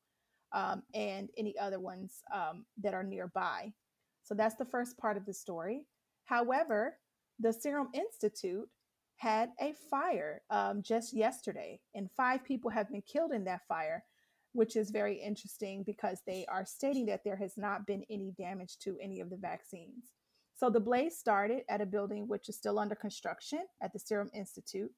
um, 0.53 0.83
and 0.93 1.29
any 1.37 1.57
other 1.57 1.79
ones 1.79 2.21
um, 2.33 2.65
that 2.81 2.93
are 2.93 3.03
nearby. 3.03 3.71
So 4.23 4.35
that's 4.35 4.55
the 4.55 4.65
first 4.65 4.97
part 4.97 5.17
of 5.17 5.25
the 5.25 5.33
story. 5.33 5.85
However, 6.25 6.97
the 7.39 7.51
Serum 7.51 7.89
Institute 7.93 8.69
had 9.21 9.49
a 9.61 9.73
fire 9.89 10.41
um, 10.49 10.81
just 10.81 11.15
yesterday, 11.15 11.79
and 11.93 12.09
five 12.17 12.43
people 12.43 12.71
have 12.71 12.89
been 12.89 13.03
killed 13.03 13.31
in 13.31 13.43
that 13.43 13.61
fire 13.67 14.03
which 14.53 14.75
is 14.75 14.91
very 14.91 15.15
interesting 15.15 15.83
because 15.83 16.21
they 16.25 16.45
are 16.49 16.65
stating 16.65 17.05
that 17.05 17.23
there 17.23 17.37
has 17.37 17.57
not 17.57 17.87
been 17.87 18.03
any 18.09 18.33
damage 18.37 18.77
to 18.79 18.97
any 19.01 19.21
of 19.21 19.29
the 19.29 19.37
vaccines. 19.37 20.11
So 20.53 20.69
the 20.69 20.79
blaze 20.79 21.17
started 21.17 21.63
at 21.69 21.81
a 21.81 21.85
building 21.85 22.27
which 22.27 22.49
is 22.49 22.57
still 22.57 22.77
under 22.77 22.95
construction 22.95 23.61
at 23.81 23.93
the 23.93 23.99
Serum 23.99 24.29
Institute. 24.33 24.91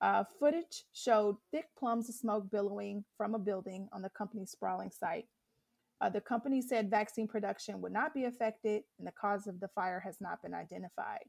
Uh, 0.00 0.24
footage 0.38 0.84
showed 0.92 1.36
thick 1.50 1.66
plumes 1.78 2.08
of 2.08 2.14
smoke 2.14 2.50
billowing 2.50 3.04
from 3.16 3.34
a 3.34 3.38
building 3.38 3.88
on 3.92 4.02
the 4.02 4.10
company's 4.10 4.50
sprawling 4.50 4.90
site. 4.90 5.26
Uh, 6.00 6.08
the 6.08 6.20
company 6.20 6.62
said 6.62 6.90
vaccine 6.90 7.26
production 7.26 7.80
would 7.80 7.92
not 7.92 8.14
be 8.14 8.24
affected, 8.24 8.82
and 8.98 9.06
the 9.06 9.12
cause 9.12 9.48
of 9.48 9.58
the 9.58 9.68
fire 9.68 10.00
has 10.00 10.20
not 10.20 10.40
been 10.42 10.54
identified. 10.54 11.24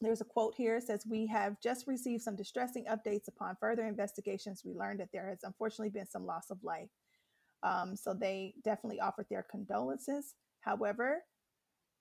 There's 0.00 0.20
a 0.20 0.24
quote 0.24 0.54
here 0.56 0.76
it 0.76 0.84
says, 0.84 1.04
We 1.08 1.26
have 1.26 1.60
just 1.60 1.86
received 1.86 2.22
some 2.22 2.36
distressing 2.36 2.84
updates 2.84 3.28
upon 3.28 3.56
further 3.58 3.86
investigations. 3.86 4.62
We 4.64 4.74
learned 4.74 5.00
that 5.00 5.08
there 5.12 5.28
has 5.28 5.40
unfortunately 5.42 5.90
been 5.90 6.06
some 6.06 6.26
loss 6.26 6.50
of 6.50 6.62
life. 6.62 6.90
Um, 7.62 7.96
so 7.96 8.14
they 8.14 8.54
definitely 8.62 9.00
offered 9.00 9.26
their 9.28 9.44
condolences. 9.50 10.34
However, 10.60 11.24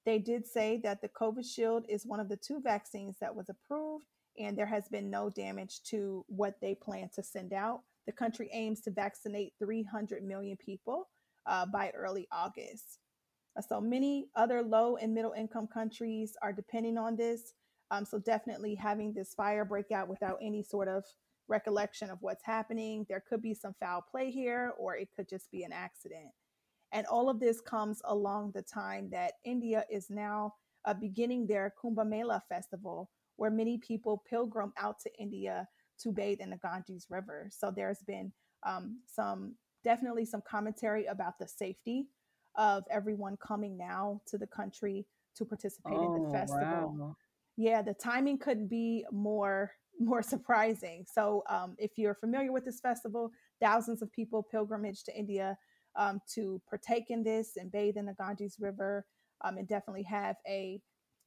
they 0.06 0.20
did 0.20 0.46
say 0.46 0.80
that 0.84 1.02
the 1.02 1.10
Covishield 1.10 1.84
is 1.90 2.06
one 2.06 2.20
of 2.20 2.30
the 2.30 2.38
two 2.38 2.62
vaccines 2.62 3.18
that 3.20 3.36
was 3.36 3.50
approved, 3.50 4.06
and 4.38 4.58
there 4.58 4.68
has 4.68 4.88
been 4.88 5.10
no 5.10 5.30
damage 5.30 5.82
to 5.90 6.24
what 6.28 6.56
they 6.62 6.76
plan 6.76 7.10
to 7.16 7.24
send 7.24 7.52
out. 7.52 7.82
The 8.06 8.14
country 8.14 8.50
aims 8.54 8.80
to 8.82 8.92
vaccinate 8.92 9.54
300 9.60 10.24
million 10.24 10.56
people 10.58 11.10
uh, 11.46 11.66
by 11.66 11.92
early 11.96 12.28
August. 12.32 13.00
Uh, 13.58 13.62
so 13.62 13.82
many 13.82 14.28
other 14.36 14.62
low 14.62 14.98
and 14.98 15.14
middle 15.14 15.34
income 15.34 15.68
countries 15.68 16.38
are 16.42 16.54
depending 16.54 16.98
on 16.98 17.16
this. 17.16 17.54
Um, 17.92 18.06
so 18.06 18.20
definitely 18.20 18.76
having 18.76 19.14
this 19.14 19.34
fire 19.34 19.66
break 19.66 19.92
out 19.92 20.10
without 20.10 20.38
any 20.42 20.62
sort 20.62 20.88
of 20.88 21.04
recollection 21.48 22.10
of 22.10 22.18
what's 22.22 22.44
happening. 22.46 23.06
There 23.08 23.24
could 23.28 23.42
be 23.42 23.54
some 23.54 23.76
foul 23.80 24.04
play 24.10 24.32
here, 24.32 24.74
or 24.78 24.96
it 24.96 25.10
could 25.16 25.30
just 25.30 25.50
be 25.52 25.64
an 25.64 25.72
accident. 25.72 26.30
And 26.92 27.06
all 27.08 27.30
of 27.30 27.40
this 27.40 27.62
comes 27.62 28.02
along 28.06 28.52
the 28.54 28.62
time 28.62 29.10
that 29.12 29.34
India 29.46 29.86
is 29.92 30.10
now 30.10 30.54
uh, 30.86 30.94
beginning 30.94 31.48
their 31.48 31.74
Kumbh 31.82 32.08
Mela 32.08 32.42
festival, 32.50 33.10
where 33.36 33.52
many 33.52 33.78
people 33.78 34.24
pilgrim 34.30 34.74
out 34.78 35.00
to 35.02 35.12
India 35.20 35.68
to 36.00 36.12
bathe 36.12 36.40
in 36.40 36.50
the 36.50 36.58
Ganges 36.58 37.08
River. 37.10 37.50
So 37.52 37.72
there's 37.76 38.04
been 38.08 38.32
um, 38.66 39.00
some 39.06 39.56
definitely 39.84 40.26
some 40.26 40.42
commentary 40.48 41.06
about 41.06 41.40
the 41.40 41.48
safety 41.48 42.08
of 42.56 42.84
everyone 42.90 43.38
coming 43.46 43.78
now 43.78 44.22
to 44.28 44.38
the 44.38 44.48
country 44.48 45.06
to 45.36 45.46
participate 45.46 45.94
oh, 45.96 46.16
in 46.16 46.24
the 46.24 46.30
oh, 46.30 46.32
festival. 46.32 46.96
Wow 46.98 47.16
yeah, 47.58 47.82
the 47.82 47.96
timing 47.96 48.38
couldn't 48.38 48.70
be 48.70 49.04
more 49.12 49.72
more 50.00 50.22
surprising. 50.22 51.04
So, 51.12 51.44
um, 51.50 51.76
if 51.80 51.92
you're 51.98 52.14
familiar 52.14 52.52
with 52.52 52.64
this 52.66 52.80
festival, 52.80 53.32
thousands 53.60 54.04
of 54.04 54.12
people 54.12 54.48
pilgrimage 54.50 55.04
to 55.06 55.18
India 55.18 55.58
um, 55.98 56.20
to 56.36 56.62
partake 56.70 57.06
in 57.10 57.24
this 57.24 57.58
and 57.58 57.72
bathe 57.72 57.98
in 57.98 58.06
the 58.06 58.14
Ganges 58.14 58.58
River, 58.60 59.06
um, 59.44 59.58
and 59.58 59.68
definitely 59.68 60.04
have 60.04 60.36
a 60.48 60.80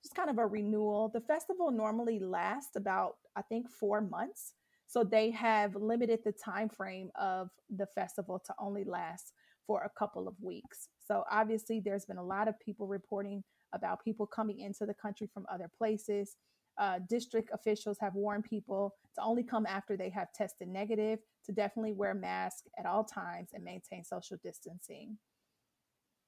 just 0.04 0.14
kind 0.14 0.30
of 0.30 0.38
a 0.38 0.46
renewal. 0.46 1.10
The 1.12 1.20
festival 1.20 1.72
normally 1.72 2.20
lasts 2.20 2.76
about 2.76 3.14
I 3.36 3.42
think 3.42 3.66
four 3.68 4.00
months, 4.00 4.54
so 4.86 5.02
they 5.02 5.32
have 5.32 5.74
limited 5.74 6.20
the 6.24 6.32
time 6.32 6.68
frame 6.68 7.10
of 7.20 7.48
the 7.76 7.86
festival 7.86 8.40
to 8.46 8.54
only 8.60 8.84
last 8.84 9.32
for 9.66 9.82
a 9.82 9.98
couple 9.98 10.28
of 10.28 10.34
weeks. 10.40 10.88
So 11.04 11.24
obviously, 11.30 11.80
there's 11.84 12.06
been 12.06 12.18
a 12.18 12.24
lot 12.24 12.46
of 12.46 12.58
people 12.60 12.86
reporting 12.86 13.42
about 13.72 14.04
people 14.04 14.26
coming 14.26 14.60
into 14.60 14.86
the 14.86 14.94
country 14.94 15.28
from 15.32 15.46
other 15.52 15.70
places. 15.76 16.36
Uh, 16.78 16.98
district 17.08 17.50
officials 17.52 17.98
have 18.00 18.14
warned 18.14 18.44
people 18.44 18.94
to 19.14 19.22
only 19.22 19.42
come 19.42 19.66
after 19.66 19.96
they 19.96 20.08
have 20.08 20.32
tested 20.32 20.68
negative, 20.68 21.18
to 21.44 21.52
definitely 21.52 21.92
wear 21.92 22.14
masks 22.14 22.68
at 22.78 22.86
all 22.86 23.04
times 23.04 23.50
and 23.52 23.64
maintain 23.64 24.04
social 24.04 24.38
distancing. 24.42 25.18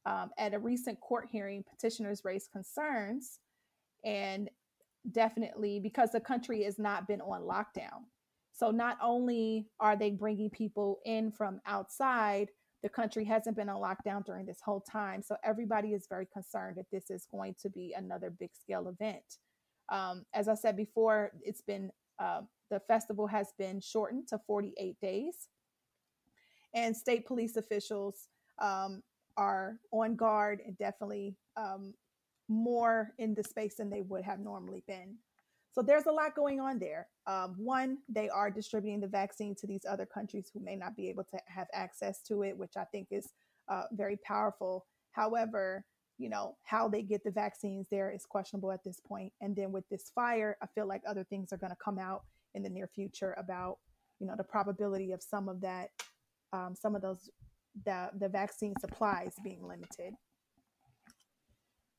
Um, 0.04 0.30
at 0.36 0.52
a 0.52 0.58
recent 0.58 1.00
court 1.00 1.28
hearing, 1.30 1.64
petitioners 1.68 2.22
raised 2.24 2.50
concerns, 2.50 3.38
and 4.04 4.50
definitely 5.10 5.78
because 5.80 6.10
the 6.10 6.20
country 6.20 6.64
has 6.64 6.78
not 6.78 7.06
been 7.06 7.20
on 7.20 7.42
lockdown. 7.42 8.04
So, 8.52 8.70
not 8.70 8.98
only 9.02 9.68
are 9.80 9.96
they 9.96 10.10
bringing 10.10 10.50
people 10.50 10.98
in 11.04 11.30
from 11.30 11.60
outside, 11.66 12.50
the 12.82 12.88
country 12.88 13.24
hasn't 13.24 13.56
been 13.56 13.68
on 13.68 13.80
lockdown 13.80 14.24
during 14.24 14.44
this 14.44 14.60
whole 14.64 14.80
time. 14.80 15.22
So 15.22 15.36
everybody 15.44 15.90
is 15.90 16.06
very 16.08 16.26
concerned 16.26 16.76
that 16.76 16.90
this 16.90 17.10
is 17.10 17.26
going 17.30 17.54
to 17.62 17.70
be 17.70 17.94
another 17.96 18.30
big 18.30 18.50
scale 18.60 18.88
event. 18.88 19.38
Um, 19.88 20.24
as 20.34 20.48
I 20.48 20.54
said 20.54 20.76
before, 20.76 21.32
it's 21.42 21.60
been 21.60 21.90
uh, 22.18 22.42
the 22.70 22.80
festival 22.80 23.26
has 23.26 23.52
been 23.58 23.80
shortened 23.80 24.28
to 24.28 24.40
48 24.46 24.96
days, 25.00 25.48
and 26.74 26.96
state 26.96 27.26
police 27.26 27.56
officials 27.56 28.28
um, 28.60 29.02
are 29.36 29.78
on 29.92 30.16
guard 30.16 30.60
and 30.64 30.76
definitely 30.78 31.36
um, 31.56 31.94
more 32.48 33.12
in 33.18 33.34
the 33.34 33.42
space 33.42 33.76
than 33.76 33.90
they 33.90 34.02
would 34.02 34.24
have 34.24 34.40
normally 34.40 34.82
been. 34.86 35.16
So 35.72 35.80
there's 35.80 36.06
a 36.06 36.12
lot 36.12 36.36
going 36.36 36.60
on 36.60 36.78
there. 36.78 37.08
Um, 37.26 37.54
one, 37.56 37.98
they 38.08 38.28
are 38.28 38.50
distributing 38.50 39.00
the 39.00 39.08
vaccine 39.08 39.54
to 39.56 39.66
these 39.66 39.86
other 39.88 40.04
countries 40.06 40.50
who 40.52 40.60
may 40.60 40.76
not 40.76 40.94
be 40.94 41.08
able 41.08 41.24
to 41.24 41.38
have 41.46 41.66
access 41.72 42.20
to 42.28 42.42
it, 42.42 42.56
which 42.56 42.76
I 42.76 42.84
think 42.84 43.08
is 43.10 43.32
uh, 43.70 43.84
very 43.92 44.18
powerful. 44.18 44.84
However, 45.12 45.84
you 46.18 46.28
know, 46.28 46.56
how 46.64 46.88
they 46.88 47.02
get 47.02 47.24
the 47.24 47.30
vaccines 47.30 47.86
there 47.90 48.10
is 48.10 48.26
questionable 48.26 48.70
at 48.70 48.84
this 48.84 49.00
point. 49.00 49.32
And 49.40 49.56
then 49.56 49.72
with 49.72 49.88
this 49.88 50.10
fire, 50.14 50.58
I 50.62 50.66
feel 50.66 50.86
like 50.86 51.02
other 51.08 51.24
things 51.24 51.52
are 51.52 51.56
going 51.56 51.72
to 51.72 51.78
come 51.82 51.98
out 51.98 52.24
in 52.54 52.62
the 52.62 52.68
near 52.68 52.86
future 52.86 53.34
about, 53.38 53.78
you 54.20 54.26
know, 54.26 54.34
the 54.36 54.44
probability 54.44 55.12
of 55.12 55.22
some 55.22 55.48
of 55.48 55.60
that, 55.62 55.88
um, 56.52 56.74
some 56.78 56.94
of 56.94 57.00
those, 57.00 57.30
the, 57.86 58.10
the 58.18 58.28
vaccine 58.28 58.74
supplies 58.78 59.32
being 59.42 59.66
limited. 59.66 60.12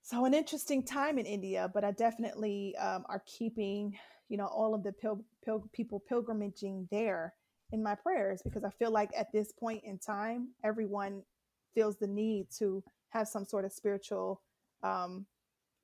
So 0.06 0.26
an 0.26 0.34
interesting 0.34 0.84
time 0.84 1.18
in 1.18 1.26
India, 1.26 1.72
but 1.74 1.86
I 1.86 1.92
definitely 1.92 2.76
um, 2.76 3.06
are 3.08 3.24
keeping, 3.26 3.98
you 4.28 4.36
know, 4.36 4.48
all 4.48 4.76
of 4.76 4.84
the 4.84 4.92
pil- 4.92 5.24
pil- 5.46 5.70
people 5.72 6.04
pilgrimaging 6.12 6.90
there 6.92 7.34
in 7.72 7.82
my 7.82 7.96
prayers 7.96 8.42
because 8.44 8.66
I 8.66 8.70
feel 8.70 8.92
like 8.92 9.12
at 9.18 9.32
this 9.32 9.54
point 9.54 9.82
in 9.86 9.98
time, 9.98 10.50
everyone 10.62 11.24
feels 11.74 11.96
the 11.96 12.08
need 12.08 12.48
to 12.58 12.84
have 13.12 13.30
some 13.30 13.46
sort 13.46 13.64
of 13.64 13.72
spiritual 13.72 14.42
um, 14.84 15.26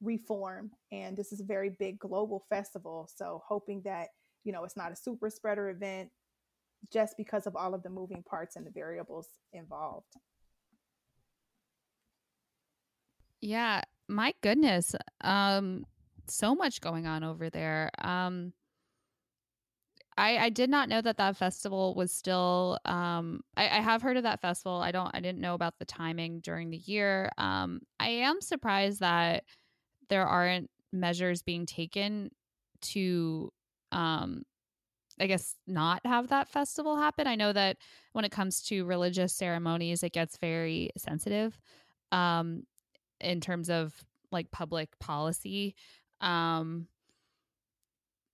reform, 0.01 0.71
and 0.91 1.15
this 1.15 1.31
is 1.31 1.39
a 1.39 1.45
very 1.45 1.69
big 1.69 1.97
global 1.97 2.45
festival. 2.49 3.09
So 3.15 3.41
hoping 3.47 3.81
that 3.85 4.09
you 4.43 4.51
know 4.51 4.65
it's 4.65 4.75
not 4.75 4.91
a 4.91 4.97
super 4.97 5.29
spreader 5.29 5.69
event, 5.69 6.09
just 6.91 7.15
because 7.15 7.47
of 7.47 7.55
all 7.55 7.73
of 7.73 7.83
the 7.83 7.89
moving 7.89 8.21
parts 8.23 8.57
and 8.57 8.67
the 8.67 8.71
variables 8.71 9.29
involved. 9.53 10.17
Yeah, 13.41 13.81
my 14.09 14.33
goodness. 14.41 14.95
Um 15.21 15.85
so 16.27 16.53
much 16.53 16.81
going 16.81 17.07
on 17.07 17.23
over 17.23 17.49
there. 17.49 17.91
Um 17.99 18.53
I, 20.17 20.37
I 20.37 20.49
did 20.49 20.69
not 20.69 20.89
know 20.89 21.01
that 21.01 21.17
that 21.17 21.37
festival 21.37 21.95
was 21.95 22.11
still 22.11 22.77
um 22.85 23.41
I, 23.55 23.63
I 23.63 23.81
have 23.81 24.01
heard 24.01 24.17
of 24.17 24.23
that 24.23 24.41
festival 24.41 24.81
i 24.81 24.91
don't 24.91 25.11
i 25.13 25.21
didn't 25.21 25.39
know 25.39 25.53
about 25.53 25.79
the 25.79 25.85
timing 25.85 26.41
during 26.41 26.69
the 26.69 26.77
year 26.77 27.29
um 27.37 27.79
i 27.99 28.09
am 28.09 28.41
surprised 28.41 28.99
that 28.99 29.45
there 30.09 30.25
aren't 30.25 30.69
measures 30.91 31.41
being 31.41 31.65
taken 31.65 32.31
to 32.81 33.49
um 33.93 34.43
i 35.21 35.27
guess 35.27 35.55
not 35.67 36.01
have 36.05 36.27
that 36.29 36.49
festival 36.49 36.97
happen 36.97 37.25
i 37.25 37.35
know 37.35 37.53
that 37.53 37.77
when 38.11 38.25
it 38.25 38.31
comes 38.31 38.61
to 38.63 38.85
religious 38.85 39.33
ceremonies 39.33 40.03
it 40.03 40.11
gets 40.11 40.37
very 40.37 40.89
sensitive 40.97 41.57
um 42.11 42.63
in 43.21 43.41
terms 43.41 43.69
of 43.69 43.93
like 44.31 44.51
public 44.51 44.97
policy 44.99 45.75
um 46.21 46.87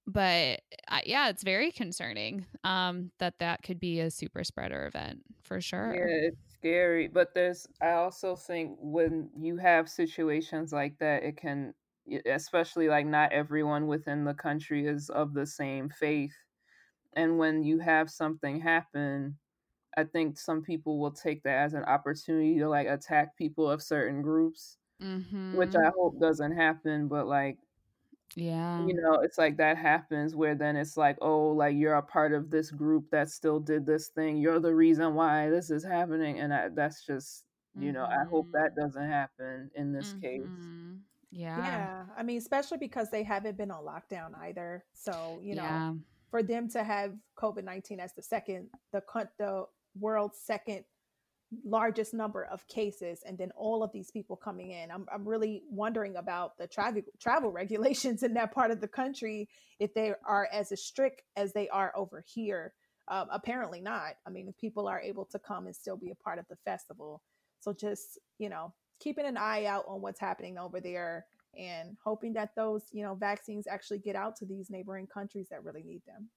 but 0.07 0.61
uh, 0.87 0.99
yeah 1.05 1.29
it's 1.29 1.43
very 1.43 1.71
concerning 1.71 2.45
um 2.63 3.11
that 3.19 3.39
that 3.39 3.63
could 3.63 3.79
be 3.79 3.99
a 3.99 4.11
super 4.11 4.43
spreader 4.43 4.85
event 4.85 5.21
for 5.43 5.61
sure. 5.61 5.95
Yeah 5.95 6.27
it's 6.27 6.53
scary 6.53 7.07
but 7.07 7.33
there's 7.33 7.67
i 7.81 7.91
also 7.91 8.35
think 8.35 8.77
when 8.81 9.29
you 9.37 9.57
have 9.57 9.87
situations 9.87 10.73
like 10.73 10.97
that 10.99 11.23
it 11.23 11.37
can 11.37 11.73
especially 12.25 12.87
like 12.87 13.05
not 13.05 13.31
everyone 13.31 13.87
within 13.87 14.23
the 14.23 14.33
country 14.33 14.87
is 14.87 15.09
of 15.09 15.33
the 15.33 15.45
same 15.45 15.89
faith 15.89 16.35
and 17.15 17.37
when 17.37 17.63
you 17.63 17.79
have 17.79 18.09
something 18.09 18.59
happen 18.59 19.37
i 19.97 20.03
think 20.03 20.37
some 20.37 20.61
people 20.61 20.99
will 20.99 21.11
take 21.11 21.43
that 21.43 21.57
as 21.57 21.73
an 21.73 21.83
opportunity 21.83 22.57
to 22.57 22.67
like 22.67 22.87
attack 22.87 23.35
people 23.37 23.69
of 23.69 23.81
certain 23.81 24.21
groups 24.21 24.77
mm-hmm. 25.01 25.55
which 25.55 25.75
i 25.75 25.89
hope 25.97 26.19
doesn't 26.19 26.55
happen 26.55 27.07
but 27.07 27.27
like 27.27 27.57
yeah. 28.35 28.85
You 28.85 28.93
know, 28.93 29.21
it's 29.21 29.37
like 29.37 29.57
that 29.57 29.77
happens 29.77 30.35
where 30.35 30.55
then 30.55 30.75
it's 30.75 30.97
like, 30.97 31.17
oh, 31.21 31.47
like 31.49 31.75
you're 31.75 31.95
a 31.95 32.01
part 32.01 32.33
of 32.33 32.49
this 32.49 32.69
group 32.69 33.09
that 33.11 33.29
still 33.29 33.59
did 33.59 33.85
this 33.85 34.09
thing. 34.09 34.37
You're 34.37 34.59
the 34.59 34.75
reason 34.75 35.15
why 35.15 35.49
this 35.49 35.71
is 35.71 35.83
happening. 35.83 36.39
And 36.39 36.53
I, 36.53 36.69
that's 36.69 37.05
just, 37.05 37.45
you 37.79 37.91
know, 37.91 38.05
I 38.05 38.25
hope 38.29 38.51
that 38.51 38.71
mm-hmm. 38.71 38.81
doesn't 38.81 39.09
happen 39.09 39.71
in 39.75 39.93
this 39.93 40.09
mm-hmm. 40.09 40.21
case. 40.21 40.47
Yeah. 41.31 41.57
Yeah. 41.57 42.03
I 42.17 42.23
mean, 42.23 42.37
especially 42.37 42.77
because 42.77 43.09
they 43.09 43.23
haven't 43.23 43.57
been 43.57 43.71
on 43.71 43.85
lockdown 43.85 44.37
either. 44.39 44.83
So, 44.93 45.39
you 45.41 45.55
know, 45.55 45.63
yeah. 45.63 45.93
for 46.29 46.43
them 46.43 46.69
to 46.69 46.83
have 46.83 47.13
COVID 47.37 47.63
19 47.63 48.01
as 48.01 48.13
the 48.13 48.21
second, 48.21 48.67
the, 48.91 49.01
the 49.37 49.65
world's 49.99 50.39
second 50.39 50.83
largest 51.63 52.13
number 52.13 52.45
of 52.45 52.67
cases 52.67 53.21
and 53.25 53.37
then 53.37 53.51
all 53.55 53.83
of 53.83 53.91
these 53.91 54.11
people 54.11 54.35
coming 54.35 54.71
in. 54.71 54.91
I'm, 54.91 55.05
I'm 55.13 55.27
really 55.27 55.63
wondering 55.69 56.15
about 56.17 56.57
the 56.57 56.67
travel 56.67 57.01
travel 57.19 57.51
regulations 57.51 58.23
in 58.23 58.33
that 58.33 58.53
part 58.53 58.71
of 58.71 58.81
the 58.81 58.87
country 58.87 59.47
if 59.79 59.93
they 59.93 60.13
are 60.27 60.49
as 60.51 60.71
strict 60.79 61.21
as 61.35 61.53
they 61.53 61.69
are 61.69 61.93
over 61.95 62.23
here. 62.25 62.73
Um, 63.07 63.27
apparently 63.31 63.81
not. 63.81 64.15
I 64.25 64.31
mean 64.31 64.53
people 64.59 64.87
are 64.87 64.99
able 64.99 65.25
to 65.25 65.39
come 65.39 65.67
and 65.67 65.75
still 65.75 65.97
be 65.97 66.11
a 66.11 66.23
part 66.23 66.39
of 66.39 66.45
the 66.49 66.57
festival. 66.65 67.21
So 67.59 67.73
just 67.73 68.19
you 68.39 68.49
know 68.49 68.73
keeping 68.99 69.25
an 69.25 69.37
eye 69.37 69.65
out 69.65 69.85
on 69.87 70.01
what's 70.01 70.19
happening 70.19 70.57
over 70.57 70.79
there 70.79 71.25
and 71.57 71.95
hoping 72.03 72.33
that 72.33 72.55
those 72.55 72.83
you 72.91 73.03
know 73.03 73.15
vaccines 73.15 73.67
actually 73.67 73.99
get 73.99 74.15
out 74.15 74.35
to 74.37 74.45
these 74.45 74.69
neighboring 74.69 75.07
countries 75.07 75.47
that 75.51 75.63
really 75.63 75.83
need 75.83 76.01
them 76.05 76.29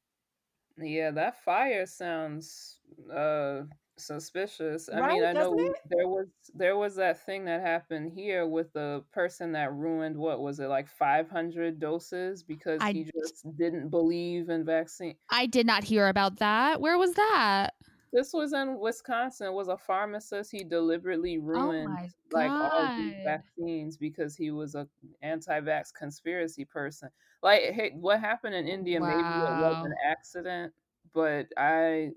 yeah 0.80 1.10
that 1.10 1.42
fire 1.42 1.86
sounds 1.86 2.80
uh 3.14 3.62
suspicious. 3.98 4.88
I 4.88 5.00
right? 5.00 5.12
mean, 5.14 5.24
I 5.24 5.32
know 5.32 5.56
there 5.88 6.08
was 6.08 6.28
there 6.54 6.76
was 6.76 6.96
that 6.96 7.24
thing 7.24 7.44
that 7.46 7.60
happened 7.60 8.12
here 8.12 8.46
with 8.46 8.72
the 8.72 9.04
person 9.12 9.52
that 9.52 9.72
ruined 9.72 10.16
what 10.16 10.40
was 10.40 10.60
it 10.60 10.68
like 10.68 10.88
500 10.88 11.78
doses 11.78 12.42
because 12.42 12.80
I, 12.80 12.92
he 12.92 13.04
just 13.04 13.44
didn't 13.56 13.88
believe 13.90 14.48
in 14.48 14.64
vaccine. 14.64 15.16
I 15.30 15.46
did 15.46 15.66
not 15.66 15.84
hear 15.84 16.08
about 16.08 16.38
that. 16.38 16.80
Where 16.80 16.98
was 16.98 17.14
that? 17.14 17.70
This 18.12 18.32
was 18.32 18.52
in 18.52 18.78
Wisconsin. 18.78 19.48
It 19.48 19.52
was 19.52 19.68
a 19.68 19.76
pharmacist. 19.76 20.50
He 20.50 20.64
deliberately 20.64 21.38
oh 21.38 21.42
ruined 21.42 21.96
oh 22.00 22.08
like 22.32 22.50
all 22.50 22.96
these 22.96 23.14
vaccines 23.24 23.96
because 23.96 24.36
he 24.36 24.50
was 24.50 24.74
a 24.74 24.88
anti-vax 25.22 25.92
conspiracy 25.92 26.64
person. 26.64 27.10
Like, 27.42 27.62
hey, 27.72 27.92
what 27.94 28.20
happened 28.20 28.54
in 28.54 28.66
India? 28.66 29.00
Wow. 29.00 29.08
Maybe 29.08 29.18
it 29.20 29.60
was 29.62 29.86
an 29.86 29.94
accident, 30.10 30.72
but 31.12 31.46
I 31.56 32.10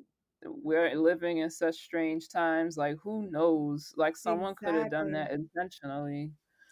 we're 0.43 0.95
living 0.95 1.39
in 1.39 1.49
such 1.49 1.75
strange 1.75 2.29
times. 2.29 2.77
Like, 2.77 2.97
who 3.03 3.29
knows? 3.29 3.93
Like, 3.95 4.17
someone 4.17 4.53
exactly. 4.53 4.73
could 4.73 4.83
have 4.83 4.91
done 4.91 5.11
that 5.11 5.31
intentionally. 5.31 6.31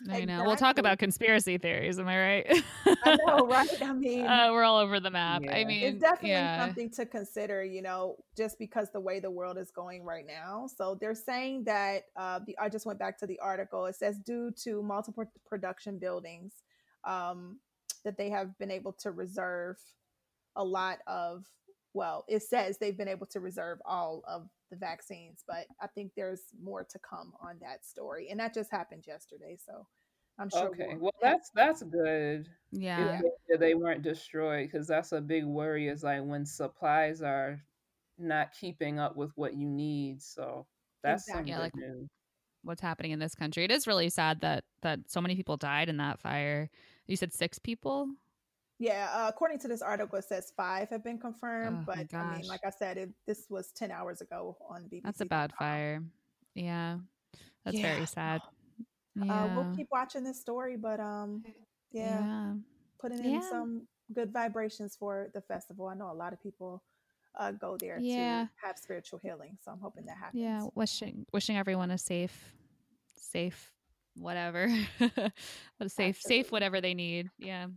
I 0.10 0.26
know. 0.26 0.44
We'll 0.46 0.56
talk 0.56 0.78
about 0.78 1.00
conspiracy 1.00 1.58
theories. 1.58 2.00
Am 2.00 2.08
I 2.08 2.20
right? 2.20 2.64
I 2.86 3.18
know, 3.26 3.48
right? 3.48 3.82
I 3.82 3.94
mean, 3.94 4.26
uh, 4.26 4.50
we're 4.52 4.64
all 4.64 4.78
over 4.78 5.00
the 5.00 5.12
map. 5.12 5.42
Yeah. 5.44 5.56
I 5.56 5.66
mean, 5.66 5.84
it's 5.84 6.00
definitely 6.00 6.30
yeah. 6.30 6.66
something 6.66 6.90
to 6.92 7.06
consider. 7.06 7.64
You 7.64 7.82
know, 7.82 8.16
just 8.38 8.58
because 8.60 8.90
the 8.92 9.00
way 9.00 9.20
the 9.20 9.32
world 9.32 9.58
is 9.58 9.72
going 9.72 10.04
right 10.04 10.26
now. 10.26 10.68
So 10.74 10.98
they're 11.00 11.16
saying 11.16 11.66
that 11.66 12.04
uh, 12.16 12.40
the 12.46 12.58
I 12.58 12.70
just 12.70 12.86
went 12.86 13.00
back 13.00 13.18
to 13.20 13.28
the 13.28 13.40
article. 13.40 13.86
It 13.88 13.96
says 13.96 14.18
due 14.20 14.52
to 14.64 14.82
multiple 14.82 15.26
production 15.46 16.00
buildings, 16.00 16.54
um, 17.04 17.60
that 18.06 18.18
they 18.18 18.30
have 18.30 18.58
been 18.58 18.72
able 18.72 18.94
to 19.02 19.12
reserve 19.12 19.78
a 20.56 20.64
lot 20.64 21.00
of 21.08 21.46
well, 21.94 22.24
it 22.28 22.44
says 22.44 22.78
they've 22.78 22.98
been 22.98 23.08
able 23.08 23.26
to 23.28 23.40
reserve 23.40 23.80
all 23.86 24.24
of 24.28 24.48
the 24.70 24.76
vaccines, 24.76 25.44
but 25.48 25.66
I 25.82 25.88
think 25.88 26.12
there's 26.16 26.42
more 26.62 26.84
to 26.84 27.00
come 27.00 27.34
on 27.42 27.56
that 27.62 27.86
story. 27.86 28.30
And 28.30 28.40
that 28.40 28.54
just 28.54 28.72
happened 28.72 29.06
yesterday. 29.08 29.58
So 29.64 29.86
I'm 30.38 30.50
sure. 30.50 30.70
Okay. 30.70 30.96
Well, 30.98 31.14
that's, 31.22 31.52
that's 31.54 31.84
good. 31.84 32.48
Yeah. 32.72 33.22
they 33.60 33.74
weren't 33.74 34.04
destroyed 34.04 34.70
because 34.72 34.88
that's 34.88 35.12
a 35.12 35.22
big 35.22 35.46
worry 35.46 35.88
is 35.88 36.04
like 36.04 36.24
when 36.24 36.46
supplies 36.46 37.22
are 37.22 37.62
not 38.18 38.50
keeping 38.60 39.00
up 39.00 39.16
with 39.16 39.32
what 39.36 39.56
you 39.56 39.68
need. 39.68 40.22
So 40.22 40.66
that's 41.04 41.28
exactly. 41.28 41.52
yeah, 41.52 41.60
like, 41.60 41.76
news. 41.76 42.08
What's 42.64 42.82
happening 42.82 43.12
in 43.12 43.20
this 43.20 43.36
country? 43.36 43.64
It 43.64 43.72
is 43.72 43.88
really 43.88 44.10
sad 44.10 44.42
that 44.42 44.66
that 44.82 45.00
so 45.08 45.22
many 45.22 45.36
people 45.36 45.56
died 45.56 45.88
in 45.88 45.98
that 45.98 46.20
fire. 46.20 46.70
You 47.08 47.16
said 47.16 47.34
six 47.34 47.58
people. 47.58 48.10
Yeah, 48.80 49.10
uh, 49.14 49.28
according 49.28 49.60
to 49.60 49.68
this 49.68 49.82
article, 49.82 50.18
it 50.18 50.24
says 50.24 50.54
five 50.56 50.90
have 50.90 51.04
been 51.04 51.18
confirmed, 51.18 51.80
oh, 51.82 51.84
but 51.86 52.14
I 52.14 52.38
mean, 52.38 52.48
like 52.48 52.62
I 52.66 52.70
said, 52.70 52.98
it, 52.98 53.10
this 53.28 53.46
was 53.50 53.72
ten 53.74 53.92
hours 53.92 54.22
ago 54.22 54.56
on 54.70 54.84
BBC. 54.84 55.04
That's 55.04 55.20
a 55.20 55.26
bad 55.26 55.52
fire. 55.60 56.02
Yeah, 56.56 56.98
that's 57.66 57.78
yeah. 57.78 57.94
very 57.94 58.06
sad. 58.06 58.42
Yeah. 58.42 58.46
Uh, 59.22 59.50
we'll 59.54 59.76
keep 59.76 59.88
watching 59.92 60.24
this 60.24 60.40
story, 60.40 60.78
but 60.78 61.02
um, 61.02 61.44
yeah, 61.92 62.20
yeah. 62.22 62.54
putting 63.02 63.26
in 63.26 63.42
some 63.42 63.82
good 64.14 64.32
vibrations 64.32 64.96
for 64.96 65.30
the 65.34 65.42
festival. 65.42 65.88
I 65.88 65.94
know 65.96 66.10
a 66.10 66.14
lot 66.14 66.32
of 66.32 66.42
people 66.42 66.82
uh, 67.38 67.52
go 67.52 67.76
there 67.78 68.00
yeah. 68.00 68.46
to 68.46 68.68
have 68.68 68.78
spiritual 68.78 69.20
healing. 69.22 69.58
So 69.62 69.72
I'm 69.72 69.80
hoping 69.80 70.06
that 70.06 70.18
happens. 70.18 70.42
Yeah, 70.42 70.62
wishing 70.76 71.26
wishing 71.34 71.58
everyone 71.58 71.92
a 71.92 71.98
safe, 71.98 72.54
safe, 73.18 73.74
whatever, 74.16 74.66
a 75.00 75.10
safe, 75.10 75.32
Absolutely. 75.82 76.14
safe 76.22 76.52
whatever 76.52 76.80
they 76.80 76.94
need. 76.94 77.30
Yeah. 77.38 77.68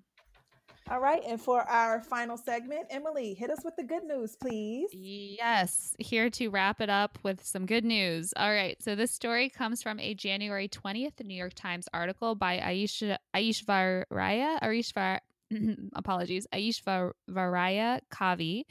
All 0.92 1.00
right. 1.00 1.22
And 1.26 1.40
for 1.40 1.62
our 1.62 2.02
final 2.02 2.36
segment, 2.36 2.84
Emily, 2.90 3.32
hit 3.32 3.48
us 3.48 3.64
with 3.64 3.74
the 3.76 3.82
good 3.82 4.04
news, 4.04 4.36
please. 4.36 4.90
Yes. 4.92 5.96
Here 5.98 6.28
to 6.28 6.48
wrap 6.50 6.82
it 6.82 6.90
up 6.90 7.18
with 7.22 7.42
some 7.42 7.64
good 7.64 7.82
news. 7.82 8.34
All 8.36 8.52
right. 8.52 8.76
So 8.82 8.94
this 8.94 9.10
story 9.10 9.48
comes 9.48 9.82
from 9.82 9.98
a 10.00 10.12
January 10.12 10.68
20th 10.68 11.24
New 11.24 11.34
York 11.34 11.54
Times 11.54 11.88
article 11.94 12.34
by 12.34 12.58
Aisha 12.58 13.16
Aishvaraya, 13.34 14.60
Aishvar, 14.60 15.20
apologies, 15.94 16.46
Aishvarya 16.52 18.00
Kavi 18.12 18.64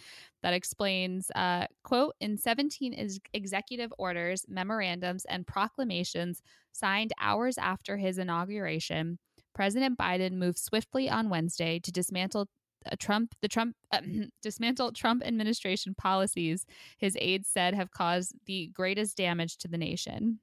that 0.43 0.53
explains, 0.53 1.31
uh, 1.33 1.65
quote, 1.83 2.13
in 2.21 2.37
17 2.37 2.93
is 2.93 3.19
executive 3.33 3.91
orders, 3.97 4.45
memorandums, 4.47 5.25
and 5.25 5.47
proclamations 5.47 6.43
signed 6.71 7.13
hours 7.19 7.57
after 7.57 7.97
his 7.97 8.19
inauguration– 8.19 9.17
President 9.61 9.95
Biden 9.95 10.37
moved 10.37 10.57
swiftly 10.57 11.07
on 11.07 11.29
Wednesday 11.29 11.77
to 11.77 11.91
dismantle 11.91 12.47
uh, 12.91 12.95
Trump 12.97 13.35
the 13.43 13.47
Trump 13.47 13.75
uh, 13.91 14.01
dismantle 14.41 14.91
Trump 14.91 15.21
administration 15.23 15.93
policies 15.93 16.65
his 16.97 17.15
aides 17.21 17.47
said 17.47 17.75
have 17.75 17.91
caused 17.91 18.33
the 18.47 18.71
greatest 18.73 19.17
damage 19.17 19.57
to 19.57 19.67
the 19.67 19.77
nation. 19.77 20.39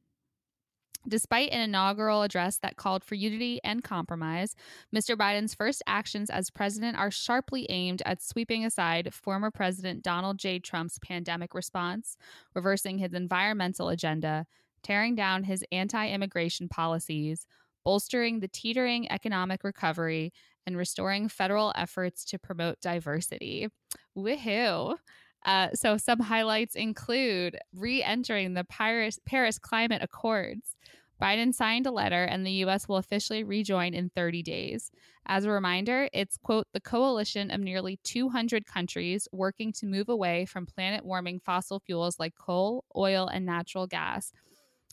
Despite 1.08 1.50
an 1.50 1.62
inaugural 1.62 2.22
address 2.22 2.58
that 2.58 2.76
called 2.76 3.02
for 3.02 3.16
unity 3.16 3.58
and 3.64 3.82
compromise, 3.82 4.54
Mr. 4.94 5.16
Biden's 5.16 5.52
first 5.52 5.82
actions 5.88 6.30
as 6.30 6.48
president 6.48 6.96
are 6.96 7.10
sharply 7.10 7.66
aimed 7.70 8.02
at 8.06 8.22
sweeping 8.22 8.64
aside 8.64 9.12
former 9.12 9.50
President 9.50 10.04
Donald 10.04 10.38
J. 10.38 10.60
Trump's 10.60 11.00
pandemic 11.00 11.54
response, 11.54 12.16
reversing 12.54 12.98
his 12.98 13.14
environmental 13.14 13.88
agenda, 13.88 14.46
tearing 14.84 15.16
down 15.16 15.42
his 15.42 15.64
anti 15.72 16.08
immigration 16.08 16.68
policies, 16.68 17.48
bolstering 17.89 18.41
the 18.41 18.49
teetering 18.49 19.11
economic 19.11 19.64
recovery, 19.64 20.30
and 20.66 20.76
restoring 20.76 21.26
federal 21.26 21.72
efforts 21.74 22.22
to 22.22 22.39
promote 22.39 22.78
diversity. 22.82 23.66
Woohoo! 24.14 24.99
Uh, 25.47 25.68
so, 25.72 25.97
some 25.97 26.20
highlights 26.20 26.74
include 26.74 27.57
re 27.74 28.03
entering 28.03 28.53
the 28.53 28.64
Paris, 28.64 29.18
Paris 29.24 29.59
Climate 29.59 30.03
Accords. 30.03 30.76
Biden 31.18 31.55
signed 31.55 31.86
a 31.86 31.91
letter, 31.91 32.24
and 32.24 32.45
the 32.45 32.61
U.S. 32.64 32.86
will 32.86 32.99
officially 32.99 33.43
rejoin 33.43 33.95
in 33.95 34.11
30 34.11 34.43
days. 34.43 34.91
As 35.24 35.47
a 35.47 35.51
reminder, 35.51 36.11
it's, 36.12 36.36
quote, 36.36 36.66
the 36.74 36.80
coalition 36.80 37.51
of 37.51 37.62
nearly 37.62 37.99
200 38.05 38.66
countries 38.66 39.26
working 39.32 39.72
to 39.72 39.86
move 39.86 40.11
away 40.11 40.45
from 40.45 40.66
planet 40.66 41.07
warming 41.07 41.41
fossil 41.41 41.80
fuels 41.80 42.18
like 42.18 42.34
coal, 42.39 42.84
oil, 42.95 43.28
and 43.28 43.47
natural 43.47 43.86
gas 43.86 44.30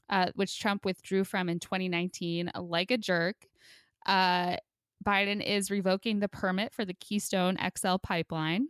uh, 0.09 0.27
which 0.35 0.59
Trump 0.59 0.85
withdrew 0.85 1.23
from 1.23 1.49
in 1.49 1.59
2019, 1.59 2.51
like 2.59 2.91
a 2.91 2.97
jerk. 2.97 3.47
Uh, 4.05 4.57
Biden 5.05 5.45
is 5.45 5.71
revoking 5.71 6.19
the 6.19 6.29
permit 6.29 6.73
for 6.73 6.85
the 6.85 6.93
Keystone 6.93 7.57
XL 7.77 7.97
pipeline. 8.01 8.67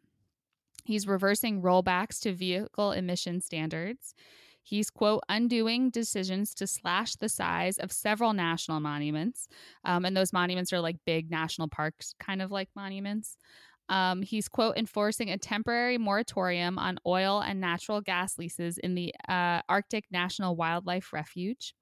He's 0.85 1.07
reversing 1.07 1.61
rollbacks 1.61 2.19
to 2.21 2.33
vehicle 2.33 2.91
emission 2.91 3.41
standards. 3.41 4.13
He's, 4.61 4.89
quote, 4.89 5.21
undoing 5.29 5.91
decisions 5.91 6.55
to 6.55 6.65
slash 6.65 7.15
the 7.15 7.29
size 7.29 7.77
of 7.77 7.91
several 7.91 8.33
national 8.33 8.79
monuments. 8.79 9.47
Um, 9.83 10.05
and 10.05 10.17
those 10.17 10.33
monuments 10.33 10.73
are 10.73 10.79
like 10.79 10.97
big 11.05 11.29
national 11.29 11.67
parks, 11.67 12.15
kind 12.19 12.41
of 12.41 12.51
like 12.51 12.69
monuments. 12.75 13.37
Um, 13.89 14.21
he's, 14.21 14.47
quote, 14.47 14.77
enforcing 14.77 15.29
a 15.29 15.37
temporary 15.37 15.97
moratorium 15.97 16.79
on 16.79 16.97
oil 17.05 17.41
and 17.41 17.61
natural 17.61 18.01
gas 18.01 18.37
leases 18.37 18.77
in 18.79 18.95
the 18.95 19.13
uh, 19.29 19.61
Arctic 19.69 20.05
National 20.11 20.55
Wildlife 20.55 21.13
Refuge. 21.13 21.75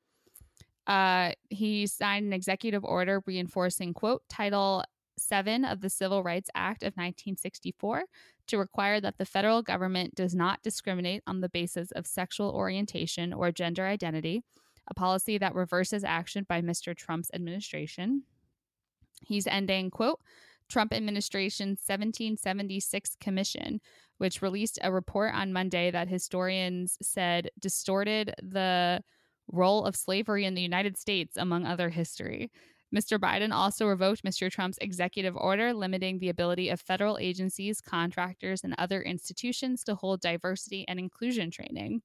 Uh, 0.86 1.32
he 1.50 1.88
signed 1.88 2.26
an 2.26 2.34
executive 2.34 2.84
order 2.84 3.24
reinforcing, 3.26 3.94
quote, 3.94 4.22
Title 4.30 4.84
7 5.18 5.64
of 5.64 5.80
the 5.82 5.90
Civil 5.90 6.24
Rights 6.24 6.50
Act 6.56 6.84
of 6.84 6.94
1964 6.94 8.04
to 8.48 8.58
require 8.58 9.00
that 9.00 9.18
the 9.18 9.26
federal 9.26 9.62
government 9.62 10.16
does 10.16 10.36
not 10.36 10.62
discriminate 10.64 11.24
on 11.28 11.40
the 11.40 11.50
basis 11.50 11.92
of 11.92 12.06
sexual 12.06 12.50
orientation 12.50 13.32
or 13.32 13.52
gender 13.52 13.86
identity, 13.86 14.44
a 14.90 14.94
policy 14.94 15.38
that 15.38 15.56
reverses 15.56 16.04
action 16.04 16.46
by 16.50 16.62
Mr. 16.62 16.96
Trump's 16.96 17.32
administration. 17.34 18.24
He's 19.26 19.48
ending, 19.48 19.90
quote, 19.90 20.20
Trump 20.74 20.92
administration's 20.92 21.80
1776 21.86 23.16
commission, 23.22 23.80
which 24.18 24.42
released 24.42 24.80
a 24.82 24.92
report 24.92 25.32
on 25.36 25.54
Monday 25.54 25.92
that 25.92 26.08
historians 26.08 26.98
said 27.00 27.52
distorted 27.60 28.34
the 28.42 29.00
role 29.52 29.86
of 29.86 29.96
slavery 29.96 30.46
in 30.46 30.56
the 30.56 30.64
United 30.64 30.98
States, 30.98 31.38
among 31.38 31.68
other 31.68 31.90
history. 31.90 32.50
Mr. 32.94 33.20
Biden 33.20 33.54
also 33.54 33.86
revoked 33.86 34.24
Mr. 34.24 34.52
Trump's 34.52 34.80
executive 34.82 35.38
order 35.38 35.74
limiting 35.74 36.18
the 36.18 36.30
ability 36.30 36.70
of 36.70 36.82
federal 36.82 37.20
agencies, 37.20 37.80
contractors, 37.80 38.64
and 38.64 38.74
other 38.80 39.04
institutions 39.04 39.84
to 39.84 39.94
hold 39.94 40.22
diversity 40.22 40.86
and 40.88 40.98
inclusion 40.98 41.52
training 41.52 42.02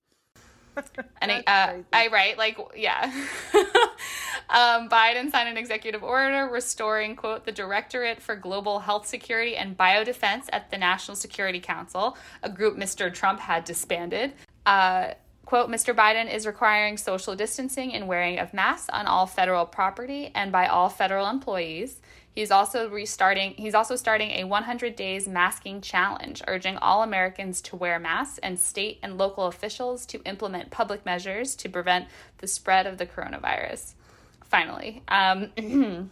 and 1.20 1.32
I, 1.32 1.42
uh, 1.46 1.82
I 1.92 2.08
write 2.08 2.38
like 2.38 2.58
yeah. 2.76 3.12
um, 4.50 4.88
Biden 4.88 5.30
signed 5.30 5.48
an 5.48 5.56
executive 5.56 6.02
order 6.02 6.48
restoring 6.50 7.16
quote 7.16 7.44
the 7.44 7.52
Directorate 7.52 8.20
for 8.20 8.34
Global 8.34 8.80
Health 8.80 9.06
Security 9.06 9.56
and 9.56 9.76
Biodefense 9.76 10.46
at 10.52 10.70
the 10.70 10.78
National 10.78 11.16
Security 11.16 11.60
Council, 11.60 12.16
a 12.42 12.48
group 12.50 12.76
Mr. 12.76 13.12
Trump 13.12 13.40
had 13.40 13.64
disbanded. 13.64 14.32
Uh, 14.64 15.12
quote 15.44 15.70
Mr. 15.70 15.94
Biden 15.94 16.30
is 16.30 16.46
requiring 16.46 16.96
social 16.96 17.34
distancing 17.34 17.94
and 17.94 18.06
wearing 18.06 18.38
of 18.38 18.52
masks 18.52 18.90
on 18.90 19.06
all 19.06 19.26
federal 19.26 19.64
property 19.64 20.30
and 20.34 20.52
by 20.52 20.66
all 20.66 20.88
federal 20.88 21.28
employees. 21.28 22.00
He's 22.34 22.50
also 22.50 22.88
restarting 22.88 23.54
he's 23.56 23.74
also 23.74 23.96
starting 23.96 24.30
a 24.30 24.44
100 24.44 24.94
days 24.94 25.26
masking 25.26 25.80
challenge 25.80 26.42
urging 26.46 26.76
all 26.76 27.02
Americans 27.02 27.60
to 27.62 27.76
wear 27.76 27.98
masks 27.98 28.38
and 28.42 28.60
state 28.60 28.98
and 29.02 29.18
local 29.18 29.46
officials 29.46 30.06
to 30.06 30.22
implement 30.24 30.70
public 30.70 31.04
measures 31.04 31.56
to 31.56 31.68
prevent 31.68 32.06
the 32.38 32.46
spread 32.46 32.86
of 32.86 32.98
the 32.98 33.06
coronavirus. 33.06 33.94
Finally, 34.48 35.02
um, 35.08 35.48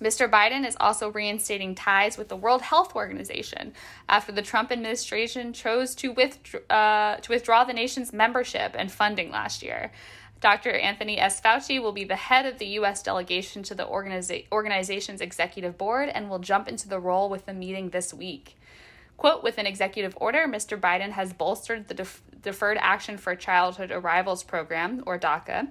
Mr. 0.00 0.30
Biden 0.30 0.66
is 0.66 0.76
also 0.78 1.10
reinstating 1.10 1.74
ties 1.74 2.16
with 2.16 2.28
the 2.28 2.36
World 2.36 2.62
Health 2.62 2.94
Organization 2.94 3.72
after 4.08 4.30
the 4.30 4.42
Trump 4.42 4.70
administration 4.70 5.52
chose 5.52 5.94
to, 5.96 6.12
withdraw, 6.12 6.60
uh, 6.70 7.16
to 7.16 7.32
withdraw 7.32 7.64
the 7.64 7.72
nation's 7.72 8.12
membership 8.12 8.74
and 8.78 8.92
funding 8.92 9.30
last 9.30 9.62
year. 9.62 9.92
Dr. 10.40 10.70
Anthony 10.70 11.18
S. 11.18 11.40
Fauci 11.40 11.82
will 11.82 11.92
be 11.92 12.04
the 12.04 12.14
head 12.14 12.46
of 12.46 12.58
the 12.58 12.66
U.S. 12.66 13.02
delegation 13.02 13.64
to 13.64 13.74
the 13.74 13.84
organiza- 13.84 14.46
organization's 14.52 15.20
executive 15.20 15.76
board 15.76 16.08
and 16.08 16.30
will 16.30 16.38
jump 16.38 16.68
into 16.68 16.88
the 16.88 17.00
role 17.00 17.28
with 17.28 17.46
the 17.46 17.54
meeting 17.54 17.90
this 17.90 18.14
week. 18.14 18.56
Quote, 19.16 19.42
with 19.42 19.58
an 19.58 19.66
executive 19.66 20.16
order, 20.20 20.46
Mr. 20.46 20.78
Biden 20.78 21.10
has 21.10 21.32
bolstered 21.32 21.88
the 21.88 21.94
Def- 21.94 22.22
Deferred 22.40 22.78
Action 22.80 23.18
for 23.18 23.34
Childhood 23.34 23.90
Arrivals 23.90 24.44
program, 24.44 25.02
or 25.06 25.18
DACA, 25.18 25.68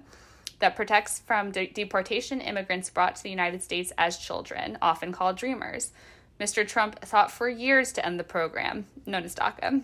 that 0.59 0.75
protects 0.75 1.19
from 1.19 1.51
de- 1.51 1.67
deportation 1.67 2.41
immigrants 2.41 2.89
brought 2.89 3.15
to 3.15 3.23
the 3.23 3.29
United 3.29 3.63
States 3.63 3.91
as 3.97 4.17
children, 4.17 4.77
often 4.81 5.11
called 5.11 5.37
Dreamers. 5.37 5.91
Mr. 6.39 6.67
Trump 6.67 7.03
sought 7.05 7.31
for 7.31 7.49
years 7.49 7.91
to 7.93 8.05
end 8.05 8.19
the 8.19 8.23
program, 8.23 8.85
known 9.05 9.23
as 9.23 9.35
DACA. 9.35 9.81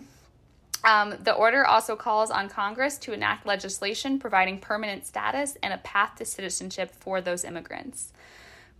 Um, 0.84 1.14
the 1.22 1.32
order 1.32 1.64
also 1.64 1.96
calls 1.96 2.30
on 2.30 2.48
Congress 2.48 2.98
to 2.98 3.12
enact 3.12 3.46
legislation 3.46 4.18
providing 4.18 4.60
permanent 4.60 5.06
status 5.06 5.56
and 5.62 5.72
a 5.72 5.78
path 5.78 6.16
to 6.16 6.24
citizenship 6.24 6.90
for 6.90 7.20
those 7.20 7.44
immigrants. 7.44 8.12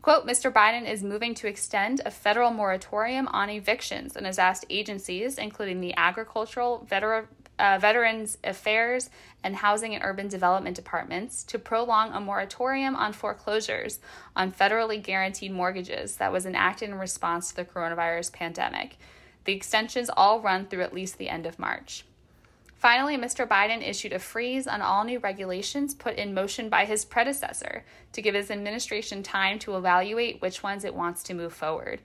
Quote, 0.03 0.27
Mr. 0.27 0.53
Biden 0.53 0.87
is 0.87 1.03
moving 1.03 1.35
to 1.37 1.47
extend 1.47 2.03
a 2.05 2.11
federal 2.11 2.51
moratorium 2.51 3.27
on 3.29 3.49
evictions 3.49 4.17
and 4.17 4.27
has 4.27 4.39
asked 4.39 4.67
agencies, 4.69 5.39
including 5.39 5.81
the 5.81 5.97
Agricultural, 5.97 6.87
Veter- 6.91 7.27
uh, 7.59 7.79
Veterans 7.81 8.39
Affairs, 8.45 9.11
and 9.43 9.57
Housing 9.57 9.95
and 9.95 10.03
Urban 10.03 10.29
Development 10.29 10.75
Departments, 10.75 11.45
to 11.45 11.59
prolong 11.59 12.13
a 12.13 12.21
moratorium 12.21 12.97
on 12.97 13.13
foreclosures 13.13 14.01
on 14.35 14.51
federally 14.51 15.03
guaranteed 15.03 15.53
mortgages 15.53 16.17
that 16.17 16.33
was 16.33 16.47
enacted 16.47 16.89
in 16.89 16.95
response 16.97 17.49
to 17.49 17.57
the 17.57 17.65
coronavirus 17.65 18.33
pandemic. 18.33 18.97
The 19.45 19.53
extensions 19.53 20.11
all 20.17 20.41
run 20.41 20.67
through 20.67 20.83
at 20.83 20.95
least 20.95 21.19
the 21.19 21.29
end 21.29 21.47
of 21.47 21.59
March. 21.59 22.05
Finally, 22.85 23.17
Mr. 23.17 23.49
Biden 23.49 23.87
issued 23.87 24.13
a 24.13 24.19
freeze 24.19 24.67
on 24.67 24.83
all 24.83 25.05
new 25.05 25.19
regulations 25.19 25.95
put 25.95 26.17
in 26.17 26.35
motion 26.35 26.69
by 26.69 26.85
his 26.85 27.05
predecessor 27.05 27.83
to 28.13 28.21
give 28.21 28.35
his 28.35 28.51
administration 28.51 29.23
time 29.23 29.59
to 29.59 29.77
evaluate 29.77 30.43
which 30.43 30.63
ones 30.63 30.85
it 30.85 30.95
wants 30.95 31.23
to 31.23 31.33
move 31.33 31.55
forward. 31.55 32.01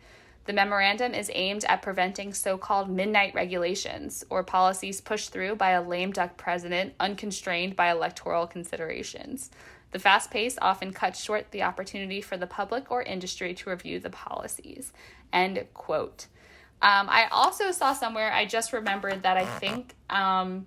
The 0.49 0.53
memorandum 0.53 1.13
is 1.13 1.29
aimed 1.35 1.63
at 1.65 1.83
preventing 1.83 2.33
so 2.33 2.57
called 2.57 2.89
midnight 2.89 3.35
regulations, 3.35 4.25
or 4.31 4.43
policies 4.43 4.99
pushed 4.99 5.31
through 5.31 5.57
by 5.57 5.69
a 5.73 5.81
lame 5.87 6.11
duck 6.11 6.37
president 6.37 6.95
unconstrained 6.99 7.75
by 7.75 7.91
electoral 7.91 8.47
considerations. 8.47 9.51
The 9.91 9.99
fast 9.99 10.31
pace 10.31 10.57
often 10.59 10.91
cuts 10.91 11.21
short 11.21 11.51
the 11.51 11.61
opportunity 11.61 12.19
for 12.19 12.35
the 12.35 12.47
public 12.47 12.89
or 12.89 13.03
industry 13.03 13.53
to 13.53 13.69
review 13.69 13.99
the 13.99 14.09
policies. 14.09 14.91
End 15.31 15.63
quote. 15.75 16.25
Um, 16.81 17.07
I 17.09 17.27
also 17.31 17.69
saw 17.69 17.93
somewhere, 17.93 18.33
I 18.33 18.47
just 18.47 18.73
remembered 18.73 19.21
that 19.21 19.37
I 19.37 19.45
think 19.45 19.93
um, 20.09 20.65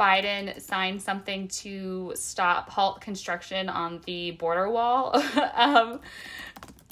Biden 0.00 0.60
signed 0.60 1.00
something 1.00 1.46
to 1.46 2.12
stop 2.16 2.70
halt 2.70 3.00
construction 3.00 3.68
on 3.68 4.00
the 4.04 4.32
border 4.32 4.68
wall. 4.68 5.14
um, 5.54 6.00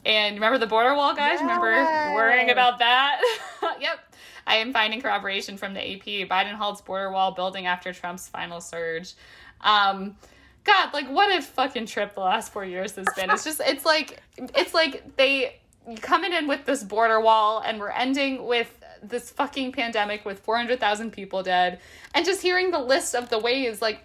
and 0.04 0.36
remember 0.36 0.58
the 0.58 0.66
border 0.66 0.94
wall, 0.94 1.14
guys? 1.14 1.34
Yes. 1.34 1.42
Remember 1.42 2.14
worrying 2.14 2.50
about 2.50 2.78
that? 2.78 3.20
yep. 3.80 3.98
I 4.46 4.56
am 4.56 4.72
finding 4.72 5.00
corroboration 5.00 5.56
from 5.56 5.74
the 5.74 5.80
AP. 5.80 6.28
Biden 6.28 6.54
halts 6.54 6.80
border 6.80 7.10
wall 7.10 7.32
building 7.32 7.66
after 7.66 7.92
Trump's 7.92 8.28
final 8.28 8.60
surge. 8.60 9.14
Um, 9.60 10.16
God, 10.64 10.92
like 10.92 11.08
what 11.08 11.36
a 11.36 11.42
fucking 11.42 11.86
trip 11.86 12.14
the 12.14 12.20
last 12.20 12.52
four 12.52 12.64
years 12.64 12.96
has 12.96 13.06
been. 13.16 13.30
It's 13.30 13.44
just, 13.44 13.60
it's 13.64 13.84
like, 13.84 14.22
it's 14.36 14.74
like 14.74 15.16
they 15.16 15.60
coming 16.00 16.32
in 16.32 16.46
with 16.46 16.64
this 16.64 16.82
border 16.82 17.20
wall, 17.20 17.62
and 17.64 17.80
we're 17.80 17.90
ending 17.90 18.46
with 18.46 18.72
this 19.02 19.30
fucking 19.30 19.72
pandemic 19.72 20.24
with 20.24 20.40
400,000 20.40 21.10
people 21.10 21.42
dead, 21.42 21.80
and 22.14 22.24
just 22.24 22.42
hearing 22.42 22.70
the 22.70 22.78
list 22.78 23.14
of 23.14 23.28
the 23.28 23.38
ways, 23.38 23.80
like, 23.80 24.04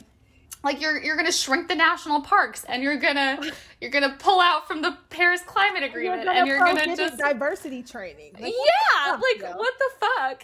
like 0.66 0.82
you're 0.82 1.02
you're 1.02 1.16
gonna 1.16 1.32
shrink 1.32 1.68
the 1.68 1.76
national 1.76 2.22
parks 2.22 2.66
and 2.66 2.82
you're 2.82 2.98
gonna 2.98 3.40
you're 3.82 3.92
gonna 3.92 4.16
pull 4.20 4.42
out 4.42 4.68
from 4.68 4.82
the 4.82 4.98
Paris 5.10 5.42
Climate 5.44 5.84
Agreement 5.84 6.24
you're 6.24 6.34
and 6.34 6.48
you're 6.48 6.58
gonna 6.58 6.96
just 6.98 7.18
diversity 7.18 7.84
training. 7.84 8.34
Like, 8.34 8.52
yeah, 8.52 9.12
fuck, 9.12 9.22
like 9.22 9.42
yo? 9.42 9.58
what 9.58 9.74
the 9.78 9.90
fuck? 10.00 10.42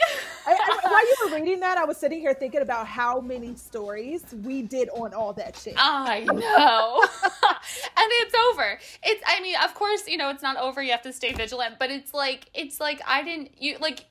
I, 0.47 0.53
I, 0.53 0.79
while 0.89 1.05
you 1.05 1.15
were 1.25 1.35
reading 1.35 1.59
that, 1.61 1.77
I 1.77 1.83
was 1.83 1.97
sitting 1.97 2.19
here 2.19 2.33
thinking 2.33 2.61
about 2.61 2.87
how 2.87 3.19
many 3.19 3.55
stories 3.55 4.23
we 4.43 4.61
did 4.61 4.89
on 4.89 5.13
all 5.13 5.33
that 5.33 5.57
shit. 5.57 5.73
I 5.77 6.21
know, 6.21 7.03
and 7.43 8.11
it's 8.21 8.35
over. 8.51 8.79
It's 9.03 9.23
I 9.25 9.41
mean, 9.41 9.55
of 9.63 9.73
course, 9.73 10.07
you 10.07 10.17
know 10.17 10.29
it's 10.29 10.43
not 10.43 10.57
over. 10.57 10.81
You 10.81 10.91
have 10.91 11.01
to 11.01 11.13
stay 11.13 11.33
vigilant, 11.33 11.75
but 11.79 11.89
it's 11.89 12.13
like 12.13 12.45
it's 12.53 12.79
like 12.79 13.01
I 13.07 13.23
didn't 13.23 13.51
you 13.59 13.77
like 13.79 14.05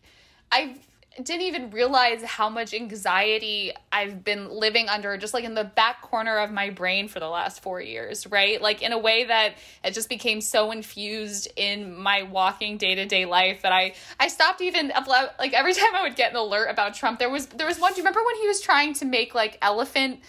I 0.50 0.74
didn't 1.16 1.42
even 1.42 1.70
realize 1.70 2.22
how 2.22 2.48
much 2.48 2.72
anxiety 2.72 3.72
I've 3.90 4.22
been 4.24 4.48
living 4.48 4.88
under 4.88 5.16
just 5.16 5.34
like 5.34 5.44
in 5.44 5.54
the 5.54 5.64
back 5.64 6.02
corner 6.02 6.38
of 6.38 6.50
my 6.50 6.70
brain 6.70 7.08
for 7.08 7.18
the 7.18 7.28
last 7.28 7.62
4 7.62 7.80
years, 7.80 8.26
right? 8.28 8.62
Like 8.62 8.80
in 8.80 8.92
a 8.92 8.98
way 8.98 9.24
that 9.24 9.54
it 9.84 9.92
just 9.92 10.08
became 10.08 10.40
so 10.40 10.70
infused 10.70 11.48
in 11.56 11.96
my 11.96 12.22
walking 12.22 12.78
day-to-day 12.78 13.26
life 13.26 13.62
that 13.62 13.72
I 13.72 13.94
I 14.18 14.28
stopped 14.28 14.60
even 14.60 14.92
like 15.06 15.52
every 15.52 15.74
time 15.80 15.94
I 15.94 16.02
would 16.02 16.16
get 16.16 16.30
an 16.30 16.36
alert 16.36 16.68
about 16.68 16.94
Trump 16.94 17.18
there 17.18 17.30
was 17.30 17.46
there 17.46 17.66
was 17.66 17.78
one 17.78 17.92
do 17.92 17.98
you 17.98 18.04
remember 18.04 18.24
when 18.24 18.36
he 18.36 18.46
was 18.46 18.60
trying 18.60 18.94
to 18.94 19.04
make 19.04 19.34
like 19.34 19.58
elephant 19.62 20.20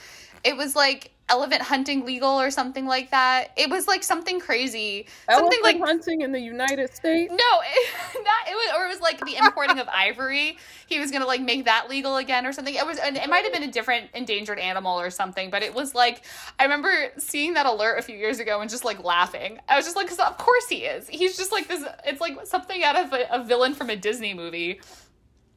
it 0.44 0.58
was 0.58 0.76
like 0.76 1.12
elephant 1.32 1.62
hunting 1.62 2.06
legal 2.06 2.40
or 2.40 2.52
something 2.52 2.86
like 2.86 3.10
that. 3.12 3.52
It 3.56 3.70
was 3.70 3.88
like 3.88 4.04
something 4.04 4.40
crazy. 4.40 5.08
Elephant 5.30 5.54
something 5.54 5.64
like 5.64 5.88
hunting 5.88 6.22
in 6.22 6.32
the 6.32 6.40
United 6.40 6.94
States. 6.94 7.32
No, 7.32 7.38
it, 7.38 7.94
not 8.16 8.52
it 8.52 8.54
was 8.54 8.74
or 8.76 8.86
it 8.86 8.90
was 8.90 9.00
like 9.00 9.20
the 9.26 9.38
importing 9.38 9.80
of 9.80 9.88
ivory. 9.88 10.58
He 10.88 11.00
was 11.00 11.10
gonna 11.10 11.26
like 11.26 11.42
make 11.42 11.66
that 11.66 11.90
legal 11.90 12.18
again 12.18 12.46
or 12.46 12.52
something. 12.52 12.76
It 12.76 12.86
was 12.86 13.00
it 13.02 13.30
might 13.30 13.44
have 13.44 13.54
been 13.54 13.64
a 13.64 13.72
different 13.72 14.10
endangered 14.14 14.60
animal 14.60 15.00
or 15.00 15.10
something, 15.10 15.50
but 15.50 15.64
it 15.64 15.74
was 15.74 15.96
like 15.96 16.24
I 16.60 16.64
remember 16.64 16.92
seeing 17.18 17.54
that 17.54 17.66
alert 17.66 17.98
a 17.98 18.02
few 18.02 18.18
years 18.18 18.40
ago 18.40 18.60
and 18.60 18.70
just 18.70 18.84
like 18.84 19.04
laughing. 19.04 19.60
I 19.70 19.78
was 19.78 19.86
just 19.86 19.96
like, 19.96 20.12
of 20.12 20.38
course 20.38 20.68
he 20.68 20.84
is. 20.84 21.08
He's 21.08 21.38
just 21.38 21.52
like 21.52 21.68
this. 21.68 21.84
It's 22.06 22.20
like 22.20 22.46
something 22.46 22.84
out 22.84 22.96
of 22.98 23.14
a, 23.14 23.28
a 23.32 23.44
villain 23.44 23.74
from 23.74 23.90
a 23.90 23.96
Disney 23.96 24.34
movie. 24.34 24.82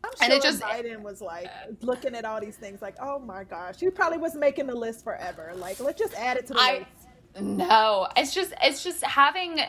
I'm 0.05 0.17
sure 0.17 0.25
and 0.25 0.33
it 0.33 0.43
just 0.43 0.63
Biden 0.63 1.01
was 1.01 1.21
like 1.21 1.51
looking 1.81 2.15
at 2.15 2.25
all 2.25 2.41
these 2.41 2.57
things, 2.57 2.83
like, 2.83 2.97
oh 3.01 3.19
my 3.19 3.45
gosh, 3.45 3.81
he 3.81 3.91
probably 3.91 4.19
was 4.19 4.35
making 4.35 4.67
the 4.67 4.75
list 4.75 5.05
forever. 5.05 5.53
Like, 5.57 5.81
let's 5.81 5.99
just 5.99 6.15
add 6.15 6.37
it 6.37 6.47
to 6.49 6.55
the 6.55 6.61
I, 6.61 6.79
list. 6.79 7.41
No, 7.41 8.09
it's 8.17 8.33
just 8.35 8.53
it's 8.63 8.85
just 8.85 9.03
having 9.03 9.61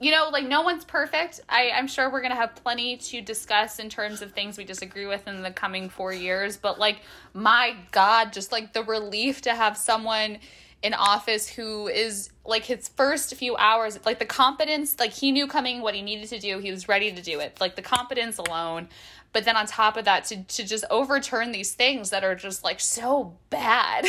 you 0.00 0.10
know, 0.10 0.30
like 0.32 0.46
no 0.46 0.62
one's 0.62 0.84
perfect. 0.84 1.40
I, 1.48 1.70
I'm 1.74 1.86
sure 1.86 2.10
we're 2.10 2.22
gonna 2.22 2.34
have 2.34 2.54
plenty 2.56 2.96
to 2.96 3.20
discuss 3.20 3.78
in 3.78 3.90
terms 3.90 4.22
of 4.22 4.32
things 4.32 4.56
we 4.56 4.64
disagree 4.64 5.06
with 5.06 5.28
in 5.28 5.42
the 5.42 5.50
coming 5.50 5.90
four 5.90 6.12
years. 6.12 6.56
But 6.56 6.78
like, 6.78 7.02
my 7.34 7.76
God, 7.90 8.32
just 8.32 8.50
like 8.50 8.72
the 8.72 8.82
relief 8.82 9.42
to 9.42 9.54
have 9.54 9.76
someone 9.76 10.38
in 10.82 10.94
office 10.94 11.48
who 11.48 11.88
is 11.88 12.30
like 12.44 12.64
his 12.64 12.88
first 12.88 13.34
few 13.34 13.56
hours, 13.56 13.98
like 14.06 14.18
the 14.18 14.24
competence, 14.24 14.96
like 14.98 15.12
he 15.12 15.30
knew 15.30 15.46
coming 15.46 15.82
what 15.82 15.94
he 15.94 16.02
needed 16.02 16.28
to 16.30 16.38
do. 16.38 16.58
He 16.58 16.70
was 16.70 16.88
ready 16.88 17.12
to 17.12 17.22
do 17.22 17.40
it. 17.40 17.60
Like 17.60 17.76
the 17.76 17.82
competence 17.82 18.38
alone 18.38 18.88
but 19.32 19.44
then 19.44 19.56
on 19.56 19.66
top 19.66 19.96
of 19.96 20.04
that 20.04 20.24
to 20.24 20.42
to 20.44 20.64
just 20.64 20.84
overturn 20.90 21.52
these 21.52 21.72
things 21.72 22.10
that 22.10 22.24
are 22.24 22.34
just 22.34 22.64
like 22.64 22.80
so 22.80 23.36
bad 23.48 24.06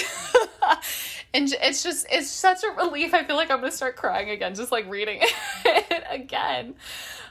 and 1.34 1.54
it's 1.62 1.84
just 1.84 2.06
it's 2.10 2.30
such 2.30 2.64
a 2.64 2.70
relief 2.72 3.14
i 3.14 3.24
feel 3.24 3.36
like 3.36 3.52
i'm 3.52 3.60
gonna 3.60 3.72
start 3.72 3.96
crying 3.96 4.30
again 4.30 4.56
just 4.56 4.72
like 4.72 4.90
reading 4.90 5.20
it 5.66 6.04
again 6.10 6.74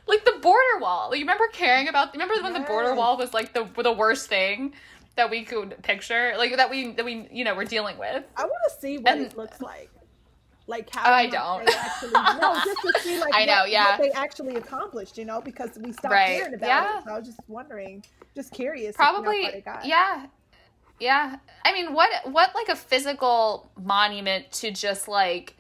like 0.06 0.24
the 0.24 0.38
border 0.40 0.78
wall 0.80 1.14
you 1.14 1.22
remember 1.22 1.46
caring 1.48 1.88
about 1.88 2.12
remember 2.12 2.34
when 2.42 2.52
yes. 2.52 2.62
the 2.62 2.66
border 2.66 2.94
wall 2.94 3.16
was 3.16 3.34
like 3.34 3.52
the 3.52 3.68
the 3.82 3.92
worst 3.92 4.28
thing 4.28 4.72
that 5.20 5.30
we 5.30 5.44
could 5.44 5.76
picture 5.82 6.32
like 6.38 6.56
that 6.56 6.70
we 6.70 6.92
that 6.92 7.04
we 7.04 7.28
you 7.30 7.44
know 7.44 7.54
we're 7.54 7.64
dealing 7.64 7.98
with 7.98 8.24
i 8.38 8.42
want 8.42 8.62
to 8.66 8.80
see 8.80 8.96
what 8.96 9.12
and, 9.12 9.26
it 9.26 9.36
looks 9.36 9.60
like 9.60 9.90
like 10.66 10.88
how 10.94 11.12
I 11.12 11.26
don't. 11.26 11.68
Actually, 11.68 12.12
no, 12.40 12.54
just 12.64 12.80
to 12.80 12.92
see 13.00 13.18
like 13.18 13.34
I 13.34 13.44
know, 13.44 13.62
what, 13.62 13.70
yeah. 13.72 13.98
what 13.98 14.02
they 14.02 14.10
actually 14.12 14.54
accomplished, 14.54 15.18
you 15.18 15.24
know, 15.24 15.40
because 15.40 15.70
we 15.76 15.90
stopped 15.92 16.14
right. 16.14 16.36
hearing 16.36 16.54
about 16.54 16.68
yeah. 16.68 16.98
it. 16.98 17.04
So 17.04 17.10
I 17.10 17.18
was 17.18 17.26
just 17.26 17.40
wondering, 17.48 18.04
just 18.36 18.52
curious. 18.52 18.94
Probably, 18.94 19.64
yeah, 19.84 20.26
yeah. 21.00 21.36
I 21.64 21.72
mean, 21.72 21.92
what 21.92 22.08
what 22.30 22.54
like 22.54 22.68
a 22.68 22.76
physical 22.76 23.72
monument 23.82 24.52
to 24.52 24.70
just 24.70 25.08
like 25.08 25.56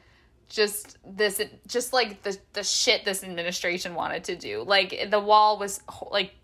just 0.48 0.98
this 1.04 1.40
just 1.66 1.92
like 1.92 2.22
the 2.22 2.38
the 2.52 2.62
shit 2.62 3.04
this 3.04 3.24
administration 3.24 3.94
wanted 3.94 4.22
to 4.24 4.36
do. 4.36 4.62
Like 4.62 5.10
the 5.10 5.20
wall 5.20 5.58
was 5.58 5.80
like 6.12 6.34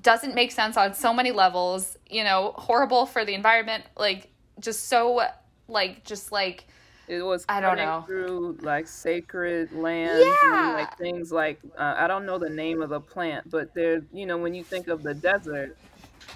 doesn't 0.00 0.34
make 0.34 0.52
sense 0.52 0.76
on 0.76 0.94
so 0.94 1.12
many 1.12 1.32
levels, 1.32 1.98
you 2.08 2.24
know, 2.24 2.54
horrible 2.56 3.06
for 3.06 3.24
the 3.24 3.34
environment, 3.34 3.84
like 3.96 4.30
just 4.60 4.88
so 4.88 5.22
like 5.68 6.04
just 6.04 6.32
like 6.32 6.66
it 7.08 7.22
was 7.22 7.44
I 7.48 7.60
don't 7.60 7.76
know 7.76 8.04
through 8.06 8.58
like 8.62 8.86
sacred 8.86 9.72
land, 9.72 10.24
yeah. 10.24 10.68
and, 10.68 10.74
like 10.74 10.96
things 10.98 11.32
like 11.32 11.60
uh, 11.76 11.94
I 11.96 12.06
don't 12.06 12.24
know 12.24 12.38
the 12.38 12.50
name 12.50 12.80
of 12.80 12.90
the 12.90 13.00
plant, 13.00 13.50
but 13.50 13.74
they're 13.74 14.02
you 14.12 14.26
know 14.26 14.38
when 14.38 14.54
you 14.54 14.64
think 14.64 14.88
of 14.88 15.02
the 15.02 15.14
desert, 15.14 15.76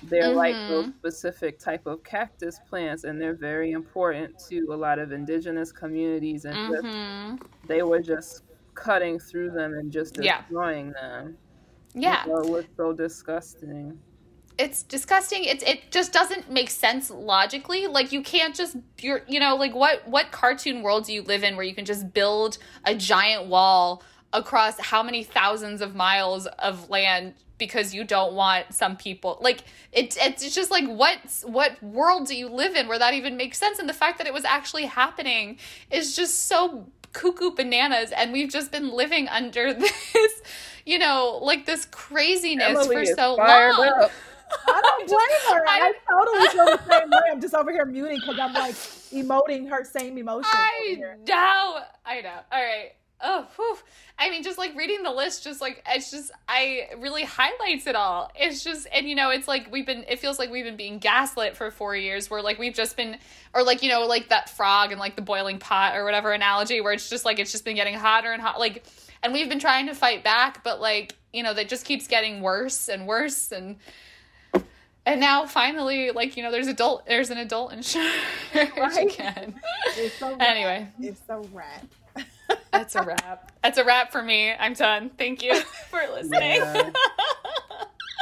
they're 0.05 0.25
mm-hmm. 0.25 0.37
like 0.37 0.55
those 0.69 0.87
mm-hmm. 0.87 0.99
specific 0.99 1.59
type 1.59 1.87
of 1.87 2.03
cactus 2.03 2.61
plants, 2.69 3.05
and 3.05 3.21
they're 3.21 3.35
very 3.35 3.73
important 3.73 4.39
to 4.49 4.67
a 4.71 4.77
lot 4.77 4.99
of 4.99 5.13
indigenous 5.13 5.73
communities, 5.73 6.45
and 6.45 6.57
mm-hmm. 6.57 7.37
just, 7.37 7.69
they 7.69 7.83
were 7.83 8.01
just 8.01 8.43
cutting 8.75 9.19
through 9.19 9.51
them 9.51 9.73
and 9.75 9.91
just 9.91 10.15
destroying 10.15 10.89
yeah. 10.89 11.23
them. 11.23 11.39
Yeah, 11.97 12.24
it 12.24 12.28
was 12.28 12.66
so 12.76 12.92
disgusting? 12.92 13.99
It's 14.59 14.82
disgusting. 14.82 15.44
It's 15.44 15.62
it 15.64 15.90
just 15.90 16.12
doesn't 16.12 16.51
make 16.51 16.68
sense 16.68 17.11
logically. 17.11 17.86
Like 17.86 18.12
you 18.12 18.22
can't 18.22 18.55
just 18.55 18.76
you're 19.01 19.22
you 19.26 19.40
know 19.40 19.57
like 19.57 19.74
what 19.74 20.07
what 20.07 20.30
cartoon 20.30 20.82
world 20.82 21.07
do 21.07 21.14
you 21.14 21.22
live 21.22 21.42
in 21.42 21.57
where 21.57 21.64
you 21.64 21.74
can 21.74 21.86
just 21.86 22.12
build 22.12 22.59
a 22.84 22.94
giant 22.94 23.47
wall 23.47 24.03
across 24.32 24.78
how 24.78 25.03
many 25.03 25.24
thousands 25.24 25.80
of 25.80 25.94
miles 25.94 26.47
of 26.47 26.90
land 26.90 27.32
because 27.59 27.94
you 27.94 28.05
don't 28.05 28.34
want 28.34 28.74
some 28.74 28.97
people 28.97 29.38
like 29.40 29.61
it, 29.92 30.14
it's 30.20 30.55
just 30.55 30.70
like 30.70 30.86
what 30.86 31.18
what 31.44 31.82
world 31.82 32.26
do 32.26 32.36
you 32.36 32.49
live 32.49 32.76
in 32.76 32.88
where 32.88 32.99
that 32.99 33.14
even 33.14 33.38
makes 33.38 33.57
sense? 33.57 33.78
And 33.78 33.88
the 33.88 33.94
fact 33.94 34.18
that 34.18 34.26
it 34.26 34.34
was 34.34 34.44
actually 34.44 34.84
happening 34.84 35.59
is 35.90 36.14
just 36.14 36.47
so 36.47 36.86
cuckoo 37.16 37.51
bananas. 37.51 38.12
And 38.12 38.32
we've 38.32 38.51
just 38.51 38.70
been 38.70 38.90
living 38.90 39.26
under 39.28 39.72
this 40.12 40.42
you 40.87 40.99
know 40.99 41.41
like 41.43 41.66
this 41.66 41.84
craziness 41.87 42.68
Emily 42.68 42.97
for 42.97 43.14
so 43.14 43.34
long 43.34 43.93
up. 44.01 44.11
I 44.68 44.80
don't 44.80 45.09
blame 45.09 45.18
her. 45.55 45.64
I, 45.68 45.93
I 45.93 45.93
totally 46.09 46.49
feel 46.49 46.64
the 46.66 46.91
same 46.91 47.11
way. 47.11 47.18
I'm 47.32 47.41
just 47.41 47.55
over 47.55 47.72
here 47.72 47.84
muting 47.84 48.20
because 48.20 48.39
I'm 48.39 48.55
like 48.55 48.74
emoting 49.12 49.68
her 49.68 49.84
same 49.84 50.16
emotion. 50.18 50.51
I 50.53 50.97
know. 51.26 51.80
I 52.05 52.20
know. 52.20 52.39
All 52.53 52.62
right. 52.62 52.93
Oh, 53.21 53.47
whew. 53.57 53.79
I 54.19 54.29
mean, 54.31 54.43
just 54.43 54.59
like 54.59 54.77
reading 54.77 55.03
the 55.03 55.11
list, 55.11 55.45
just 55.45 55.61
like 55.61 55.83
it's 55.89 56.11
just, 56.11 56.31
I 56.49 56.89
really 56.99 57.25
highlights 57.25 57.87
it 57.87 57.97
all. 57.97 58.31
It's 58.35 58.62
just, 58.62 58.87
and 58.93 59.09
you 59.09 59.14
know, 59.14 59.31
it's 59.31 59.49
like 59.49 59.71
we've 59.73 59.87
been, 59.87 60.05
it 60.09 60.19
feels 60.19 60.39
like 60.39 60.51
we've 60.51 60.64
been 60.64 60.77
being 60.77 60.99
gaslit 60.99 61.57
for 61.57 61.71
four 61.71 61.97
years, 61.97 62.31
where 62.31 62.43
like 62.43 62.59
we've 62.59 62.75
just 62.75 62.97
been, 62.97 63.17
or 63.55 63.62
like, 63.62 63.83
you 63.83 63.89
know, 63.89 64.05
like 64.07 64.29
that 64.29 64.51
frog 64.51 64.93
and 64.93 65.01
like 65.01 65.17
the 65.17 65.23
boiling 65.23 65.59
pot 65.59 65.97
or 65.97 66.05
whatever 66.05 66.33
analogy, 66.33 66.81
where 66.81 66.93
it's 66.93 67.09
just 67.09 67.25
like 67.25 67.39
it's 67.39 67.53
just 67.53 67.64
been 67.64 67.77
getting 67.77 67.95
hotter 67.95 68.33
and 68.33 68.43
hot. 68.43 68.59
Like, 68.59 68.85
and 69.23 69.33
we've 69.33 69.49
been 69.49 69.61
trying 69.61 69.87
to 69.87 69.95
fight 69.95 70.23
back, 70.23 70.62
but 70.62 70.81
like, 70.81 71.14
you 71.33 71.43
know, 71.43 71.55
that 71.55 71.69
just 71.69 71.87
keeps 71.87 72.07
getting 72.07 72.43
worse 72.43 72.89
and 72.89 73.07
worse. 73.07 73.51
And, 73.51 73.77
and 75.07 75.21
now 75.21 75.47
finally 75.47 76.11
like 76.11 76.37
you 76.37 76.43
know 76.43 76.51
there's 76.51 76.67
adult 76.67 77.07
there's 77.07 77.31
an 77.31 77.39
adult 77.39 77.73
insurance 77.73 78.12
right? 78.55 79.12
again 79.14 79.55
it's 79.97 80.21
anyway 80.21 80.87
it's 80.99 81.23
a 81.29 81.39
wrap 81.53 81.87
that's 82.73 82.95
a 82.95 83.03
wrap. 83.03 83.53
That's 83.62 83.79
a 83.79 83.85
wrap 83.85 84.12
for 84.12 84.23
me. 84.23 84.53
I'm 84.53 84.75
done. 84.75 85.11
Thank 85.19 85.43
you 85.43 85.61
for 85.91 86.01
listening. 86.14 86.57
Yeah. 86.57 86.91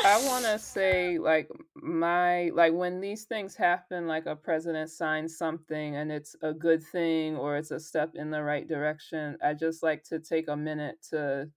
i 0.04 0.26
want 0.26 0.44
to 0.44 0.58
say 0.58 1.18
like 1.18 1.48
my 1.76 2.50
like 2.54 2.72
when 2.74 3.00
these 3.00 3.24
things 3.24 3.56
happen 3.56 4.06
like 4.06 4.26
a 4.26 4.36
president 4.36 4.90
signs 4.90 5.38
something 5.38 5.96
and 5.96 6.12
it's 6.12 6.36
a 6.42 6.52
good 6.52 6.82
thing 6.82 7.36
or 7.36 7.56
it's 7.56 7.70
a 7.70 7.80
step 7.80 8.10
in 8.14 8.30
the 8.30 8.42
right 8.42 8.68
direction 8.68 9.36
i 9.42 9.54
just 9.54 9.82
like 9.82 10.02
to 10.04 10.18
take 10.18 10.48
a 10.48 10.56
minute 10.56 10.96
to 11.08 11.48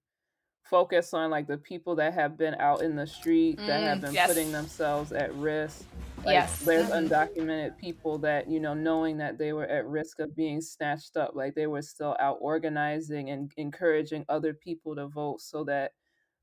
focus 0.68 1.14
on 1.14 1.30
like 1.30 1.46
the 1.48 1.58
people 1.58 1.96
that 1.96 2.14
have 2.14 2.36
been 2.36 2.54
out 2.56 2.82
in 2.82 2.96
the 2.96 3.06
street 3.06 3.62
that 3.66 3.82
have 3.82 4.00
Mm, 4.00 4.02
been 4.02 4.16
yes. 4.16 4.18
putting 4.18 4.52
themselves 4.52 5.12
at 5.12 5.34
risk. 5.34 5.88
Like, 6.24 6.40
Yes. 6.40 6.58
there's 6.60 6.88
Mhm. 6.88 6.90
undocumented 6.90 7.76
people 7.78 8.18
that 8.20 8.48
you 8.48 8.60
know, 8.60 8.74
knowing 8.74 9.18
that 9.18 9.38
they 9.38 9.52
were 9.52 9.66
at 9.66 9.86
risk 9.86 10.18
of 10.20 10.34
being 10.36 10.60
snatched 10.60 11.16
up, 11.16 11.34
like 11.34 11.54
they 11.54 11.66
were 11.68 11.82
still 11.82 12.16
out 12.20 12.38
organizing 12.40 13.30
and 13.30 13.52
encouraging 13.56 14.24
other 14.28 14.52
people 14.54 14.94
to 14.96 15.06
vote 15.08 15.40
so 15.40 15.64
that 15.64 15.92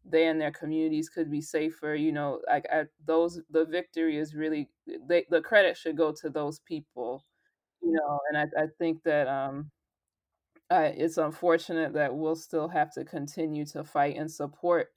they 0.05 0.27
and 0.27 0.39
their 0.41 0.51
communities 0.51 1.09
could 1.09 1.29
be 1.31 1.41
safer. 1.41 1.95
You 1.95 2.11
know, 2.13 2.41
like 2.47 2.65
I, 2.71 2.85
those, 3.05 3.41
the 3.49 3.65
victory 3.65 4.17
is 4.17 4.35
really 4.35 4.71
they, 4.87 5.25
the 5.29 5.41
credit 5.41 5.77
should 5.77 5.97
go 5.97 6.11
to 6.13 6.29
those 6.29 6.59
people. 6.61 7.25
You 7.81 7.91
know, 7.93 8.19
and 8.29 8.37
I, 8.37 8.63
I 8.63 8.67
think 8.79 9.03
that 9.03 9.27
um, 9.27 9.71
uh, 10.71 10.89
it's 10.95 11.17
unfortunate 11.17 11.93
that 11.93 12.15
we'll 12.15 12.35
still 12.35 12.67
have 12.67 12.91
to 12.93 13.05
continue 13.05 13.65
to 13.65 13.83
fight 13.83 14.15
and 14.17 14.31
support 14.31 14.89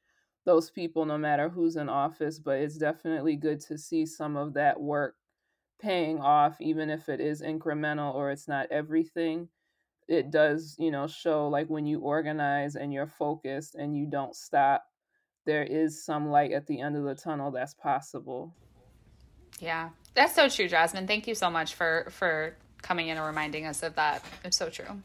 those 0.45 0.71
people 0.71 1.05
no 1.05 1.19
matter 1.19 1.49
who's 1.49 1.77
in 1.77 1.89
office 1.89 2.39
but 2.39 2.59
it's 2.59 2.79
definitely 2.79 3.37
good 3.37 3.61
to 3.61 3.77
see 3.77 4.07
some 4.07 4.37
of 4.37 4.55
that 4.55 4.81
work 4.81 5.17
paying 5.81 6.21
off 6.21 6.61
even 6.61 6.91
if 6.91 7.09
it 7.09 7.21
is 7.21 7.43
incremental 7.43 8.15
or 8.15 8.31
it's 8.31 8.49
not 8.49 8.67
everything 8.71 9.49
it 10.09 10.31
does 10.31 10.75
you 10.79 10.91
know 10.91 11.07
show 11.07 11.49
like 11.49 11.69
when 11.69 11.87
you 11.87 12.01
organize 12.01 12.77
and 12.77 12.93
you're 12.93 13.07
focused 13.07 13.75
and 13.75 13.97
you 13.97 14.07
don't 14.07 14.35
stop 14.35 14.85
there 15.45 15.65
is 15.65 16.05
some 16.05 16.29
light 16.31 16.53
at 16.53 16.67
the 16.67 16.81
end 16.81 16.97
of 16.97 17.05
the 17.05 17.15
tunnel 17.15 17.51
that's 17.51 17.75
possible 17.75 18.55
Yeah, 19.61 19.91
that's 20.15 20.35
so 20.35 20.49
true, 20.49 20.69
Jasmine. 20.69 21.07
Thank 21.07 21.27
you 21.27 21.35
so 21.35 21.51
much 21.51 21.75
for 21.75 22.07
for 22.11 22.57
coming 22.83 23.09
in 23.09 23.17
and 23.17 23.27
reminding 23.27 23.67
us 23.67 23.83
of 23.83 23.95
that. 23.97 24.25
It's 24.45 24.57
so 24.57 24.71
true. 24.71 25.03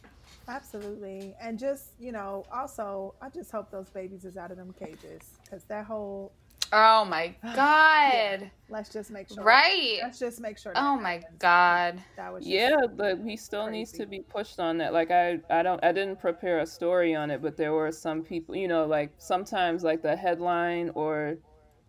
Absolutely. 0.48 1.34
And 1.42 1.58
just, 1.58 1.92
you 2.00 2.12
know, 2.12 2.46
also, 2.52 3.16
I 3.22 3.30
just 3.30 3.52
hope 3.52 3.72
those 3.72 3.90
babies 3.90 4.26
is 4.26 4.38
out 4.38 4.52
of 4.52 4.58
them 4.58 4.74
cages 4.78 5.22
because 5.44 5.64
that 5.66 5.86
whole, 5.86 6.34
Oh 6.76 7.06
my 7.06 7.36
god! 7.56 8.50
let's 8.68 8.90
just 8.90 9.12
make 9.12 9.30
sure. 9.30 9.44
Right? 9.44 10.00
Let's 10.02 10.18
just 10.18 10.42
make 10.42 10.58
sure. 10.58 10.74
Oh 10.76 10.98
my 10.98 11.14
happens. 11.14 11.38
god! 11.38 12.04
That 12.16 12.34
was 12.34 12.48
Yeah, 12.48 12.88
but 12.96 13.20
he 13.24 13.38
still 13.38 13.70
needs 13.70 13.92
to 13.94 14.08
be 14.08 14.22
pushed 14.22 14.60
on 14.60 14.80
that. 14.80 14.92
Like 14.92 15.12
I, 15.12 15.40
I 15.52 15.62
don't, 15.62 15.84
I 15.84 15.92
didn't 15.92 16.20
prepare 16.20 16.60
a 16.60 16.66
story 16.66 17.14
on 17.14 17.30
it, 17.30 17.44
but 17.44 17.58
there 17.58 17.74
were 17.74 17.92
some 17.92 18.24
people, 18.24 18.56
you 18.56 18.68
know, 18.68 18.86
like 18.88 19.12
sometimes 19.20 19.84
like 19.84 20.02
the 20.02 20.16
headline 20.16 20.90
or 20.96 21.38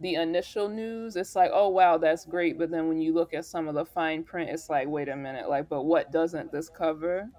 the 0.00 0.16
initial 0.16 0.68
news, 0.68 1.16
it's 1.16 1.34
like, 1.34 1.50
oh 1.54 1.70
wow, 1.70 1.96
that's 1.96 2.26
great. 2.26 2.58
But 2.58 2.70
then 2.70 2.86
when 2.88 3.00
you 3.00 3.14
look 3.14 3.32
at 3.32 3.46
some 3.46 3.68
of 3.68 3.74
the 3.74 3.86
fine 3.86 4.22
print, 4.22 4.50
it's 4.50 4.68
like, 4.68 4.86
wait 4.86 5.08
a 5.08 5.16
minute, 5.16 5.48
like, 5.48 5.68
but 5.70 5.84
what 5.84 6.12
doesn't 6.12 6.52
this 6.52 6.68
cover? 6.68 7.30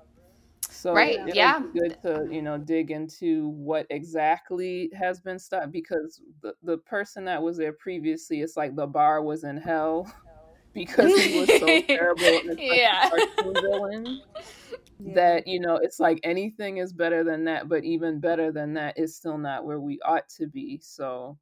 So 0.85 0.95
Right, 0.95 1.19
it'll 1.27 1.35
yeah. 1.35 1.63
good 1.73 1.95
to 2.03 2.27
you 2.29 2.41
know 2.43 2.57
dig 2.59 2.91
into 2.91 3.49
what 3.49 3.87
exactly 3.89 4.91
has 4.93 5.19
been 5.19 5.39
stopped 5.39 5.71
because 5.71 6.21
the 6.43 6.53
the 6.63 6.77
person 6.79 7.25
that 7.25 7.41
was 7.41 7.57
there 7.57 7.73
previously, 7.73 8.41
it's 8.41 8.55
like 8.57 8.75
the 8.75 8.85
bar 8.87 9.23
was 9.23 9.43
in 9.43 9.57
hell 9.57 10.11
because 10.73 11.15
he 11.15 11.29
was 11.29 11.57
so 11.57 11.79
terrible 11.95 12.41
and 12.47 12.59
Yeah. 12.69 13.09
villain 13.41 14.21
Yeah. 14.99 15.13
that 15.13 15.47
you 15.47 15.59
know 15.59 15.75
it's 15.77 15.99
like 15.99 16.19
anything 16.23 16.77
is 16.77 16.93
better 16.93 17.23
than 17.23 17.45
that 17.45 17.67
but 17.69 17.83
even 17.83 18.19
better 18.19 18.51
than 18.51 18.73
that 18.73 18.97
is 18.97 19.15
still 19.15 19.37
not 19.37 19.65
where 19.65 19.79
we 19.79 19.99
ought 20.05 20.27
to 20.29 20.47
be 20.47 20.79
so 20.81 21.37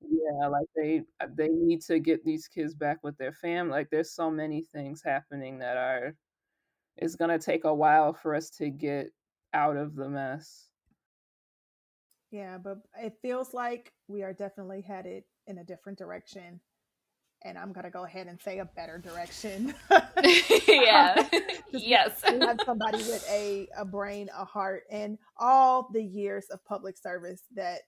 yeah 0.00 0.48
like 0.48 0.66
they 0.76 1.02
they 1.36 1.48
need 1.48 1.82
to 1.82 1.98
get 1.98 2.24
these 2.24 2.48
kids 2.48 2.74
back 2.74 2.98
with 3.02 3.16
their 3.18 3.32
family 3.32 3.72
like 3.72 3.90
there's 3.90 4.12
so 4.12 4.30
many 4.30 4.62
things 4.62 5.02
happening 5.02 5.58
that 5.58 5.76
are 5.76 6.14
it's 6.98 7.16
going 7.16 7.30
to 7.30 7.44
take 7.44 7.64
a 7.64 7.74
while 7.74 8.12
for 8.12 8.34
us 8.34 8.50
to 8.50 8.70
get 8.70 9.12
out 9.54 9.76
of 9.76 9.94
the 9.96 10.08
mess 10.08 10.68
Yeah, 12.30 12.58
but 12.58 12.78
it 13.00 13.14
feels 13.22 13.54
like 13.54 13.92
we 14.08 14.22
are 14.22 14.32
definitely 14.32 14.82
headed 14.82 15.24
in 15.46 15.58
a 15.58 15.64
different 15.64 15.98
direction. 15.98 16.60
And 17.44 17.56
I'm 17.58 17.72
going 17.72 17.84
to 17.84 17.90
go 17.90 18.04
ahead 18.04 18.26
and 18.26 18.40
say 18.40 18.58
a 18.58 18.64
better 18.64 18.98
direction. 18.98 19.74
yeah. 20.68 21.28
Yes. 21.72 22.22
we 22.30 22.38
have 22.40 22.58
somebody 22.64 22.98
with 22.98 23.24
a, 23.30 23.68
a 23.76 23.84
brain, 23.84 24.28
a 24.36 24.44
heart, 24.44 24.84
and 24.90 25.18
all 25.38 25.88
the 25.92 26.02
years 26.02 26.46
of 26.50 26.64
public 26.64 26.96
service 26.98 27.42
that 27.54 27.82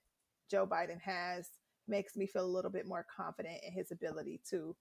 Joe 0.50 0.66
Biden 0.66 1.00
has 1.00 1.48
makes 1.88 2.16
me 2.16 2.26
feel 2.26 2.44
a 2.44 2.46
little 2.46 2.70
bit 2.70 2.86
more 2.86 3.06
confident 3.16 3.59
in 3.66 3.72
his 3.72 3.90
ability 3.90 4.40
to 4.50 4.76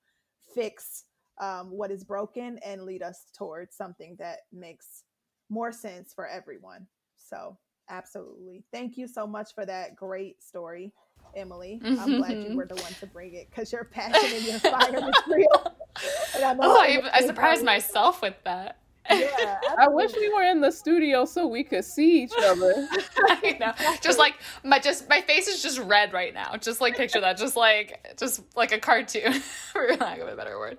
fix 0.53 1.05
um, 1.39 1.71
what 1.71 1.91
is 1.91 2.03
broken 2.03 2.59
and 2.65 2.83
lead 2.83 3.03
us 3.03 3.25
towards 3.37 3.75
something 3.75 4.15
that 4.19 4.39
makes 4.51 5.03
more 5.49 5.71
sense 5.71 6.13
for 6.13 6.27
everyone. 6.27 6.87
So, 7.17 7.57
absolutely. 7.89 8.63
Thank 8.73 8.97
you 8.97 9.07
so 9.07 9.27
much 9.27 9.53
for 9.53 9.65
that 9.65 9.95
great 9.95 10.43
story, 10.43 10.93
Emily. 11.35 11.81
I'm 11.83 12.17
glad 12.17 12.43
you 12.43 12.55
were 12.55 12.65
the 12.69 12.75
one 12.75 12.93
to 12.99 13.07
bring 13.07 13.33
it 13.33 13.49
because 13.49 13.71
your 13.71 13.85
passion 13.85 14.33
and 14.33 14.43
your 14.43 14.59
fire 14.59 14.95
is 14.95 15.21
real. 15.27 15.73
And 16.35 16.43
I 16.43 16.53
know 16.53 16.59
Oh, 16.63 16.81
I, 16.81 17.01
I 17.13 17.25
surprised 17.25 17.63
myself 17.63 18.21
with 18.21 18.35
that. 18.43 18.77
Yeah, 19.09 19.59
i 19.77 19.87
wish 19.87 20.13
we 20.15 20.33
were 20.33 20.43
in 20.43 20.61
the 20.61 20.71
studio 20.71 21.25
so 21.25 21.47
we 21.47 21.63
could 21.63 21.85
see 21.85 22.23
each 22.23 22.33
other 22.43 22.87
I 23.29 23.57
know. 23.59 23.73
Just 24.01 24.19
like 24.19 24.35
my 24.63 24.79
just 24.79 25.09
my 25.09 25.21
face 25.21 25.47
is 25.47 25.61
just 25.61 25.79
red 25.79 26.13
right 26.13 26.33
now. 26.33 26.55
Just 26.57 26.81
like 26.81 26.95
picture 26.95 27.21
that. 27.21 27.37
Just 27.37 27.55
like 27.55 28.15
just 28.17 28.43
like 28.55 28.71
a 28.71 28.79
cartoon, 28.79 29.33
for 29.71 29.95
lack 29.99 30.19
of 30.19 30.27
a 30.27 30.35
better 30.35 30.57
word. 30.57 30.77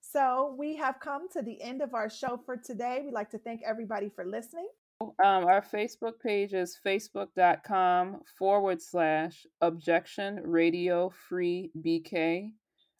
So 0.00 0.54
we 0.58 0.76
have 0.76 1.00
come 1.00 1.28
to 1.30 1.42
the 1.42 1.60
end 1.60 1.82
of 1.82 1.94
our 1.94 2.08
show 2.08 2.40
for 2.44 2.56
today. 2.56 3.02
We'd 3.04 3.12
like 3.12 3.30
to 3.30 3.38
thank 3.38 3.60
everybody 3.64 4.08
for 4.08 4.24
listening. 4.24 4.68
Um, 5.00 5.44
our 5.44 5.62
Facebook 5.62 6.18
page 6.20 6.54
is 6.54 6.76
facebook.com 6.84 8.22
forward 8.36 8.82
slash 8.82 9.46
objection 9.60 10.40
radio 10.44 11.10
free 11.28 11.70
BK. 11.80 12.52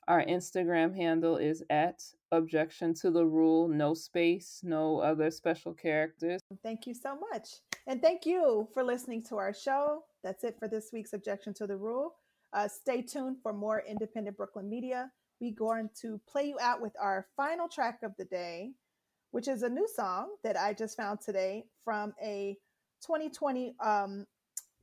Our 0.09 0.25
Instagram 0.25 0.97
handle 0.97 1.37
is 1.37 1.63
at 1.69 2.03
objection 2.33 2.95
to 2.95 3.11
the 3.11 3.27
rule, 3.27 3.69
no 3.69 3.93
space, 3.93 4.61
no 4.63 5.01
other 5.01 5.31
special 5.31 5.75
characters. 5.75 6.41
Thank 6.63 6.87
you 6.87 6.95
so 6.95 7.19
much. 7.31 7.61
And 7.87 8.01
thank 8.01 8.25
you 8.25 8.69
for 8.73 8.83
listening 8.83 9.23
to 9.25 9.37
our 9.37 9.53
show. 9.53 10.05
That's 10.25 10.45
it 10.45 10.57
for 10.59 10.67
this 10.67 10.89
week's 10.95 11.13
Objection 11.13 11.53
to 11.55 11.67
the 11.67 11.77
Rule. 11.77 12.15
Uh, 12.55 12.69
stay 12.69 13.03
tuned 13.03 13.37
for 13.43 13.53
more 13.53 13.83
independent 13.87 14.39
Brooklyn 14.39 14.71
media. 14.71 15.11
We're 15.43 15.55
going 15.55 15.91
to 16.01 16.19
play 16.27 16.45
you 16.45 16.57
out 16.59 16.81
with 16.81 16.95
our 16.99 17.27
final 17.37 17.69
track 17.69 17.99
of 18.03 18.13
the 18.19 18.25
day, 18.25 18.73
which 19.33 19.47
is 19.47 19.63
a 19.63 19.69
new 19.69 19.87
song 19.95 20.31
that 20.43 20.59
I 20.59 20.73
just 20.73 20.97
found 20.97 21.21
today 21.21 21.67
from 21.85 22.15
a 22.23 22.57
2020 23.03 23.75
um, 23.81 24.27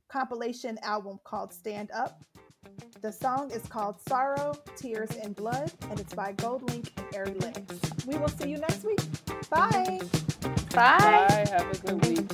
compilation 0.08 0.78
album 0.84 1.18
called 1.24 1.52
Stand 1.52 1.90
Up. 1.90 2.22
The 3.02 3.12
song 3.12 3.50
is 3.50 3.62
called 3.68 3.96
Sorrow, 4.08 4.54
Tears, 4.76 5.10
and 5.22 5.36
Blood, 5.36 5.70
and 5.90 6.00
it's 6.00 6.14
by 6.14 6.32
Goldlink 6.32 6.88
and 6.96 7.06
Ari 7.14 7.34
Lennox. 7.34 8.06
We 8.06 8.16
will 8.16 8.28
see 8.28 8.48
you 8.48 8.58
next 8.58 8.84
week. 8.84 9.00
Bye. 9.50 10.00
Bye. 10.74 10.98
Bye. 10.98 11.46
Have 11.50 11.70
a 11.70 11.78
good 11.78 12.06
week. 12.06 12.26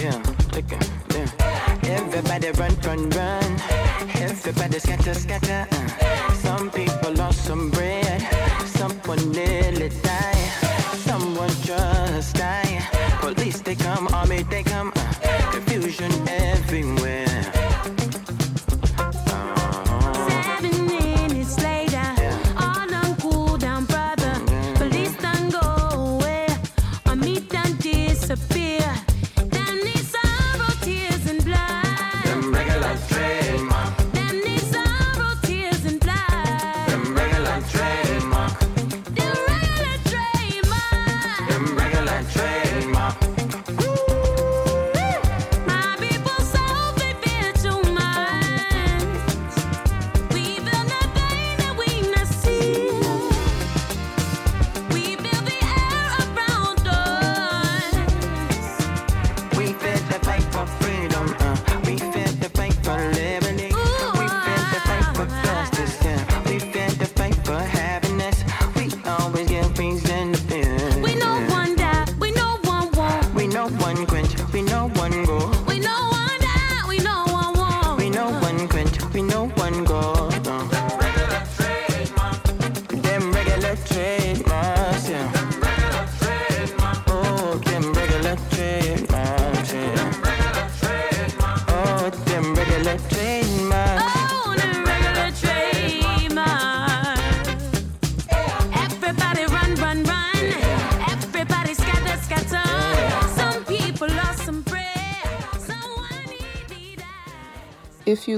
Yeah, 0.00 0.22
okay, 0.56 0.78
yeah. 1.10 1.28
Everybody 1.84 2.50
run, 2.52 2.76
run, 2.80 3.10
run. 3.10 3.81
Everybody 4.22 4.78
scatter, 4.78 5.14
scatter. 5.14 5.66
Uh. 5.72 6.32
Some 6.34 6.70
people 6.70 7.12
lost 7.14 7.44
some 7.44 7.70
bread. 7.70 8.22
Someone 8.66 9.32
nearly 9.32 9.88
died. 9.88 10.50
Someone 10.94 11.50
just 11.64 12.36
died. 12.36 12.86
Police 13.20 13.60
they 13.62 13.74
come, 13.74 14.06
army 14.14 14.44
they 14.44 14.62
come. 14.62 14.91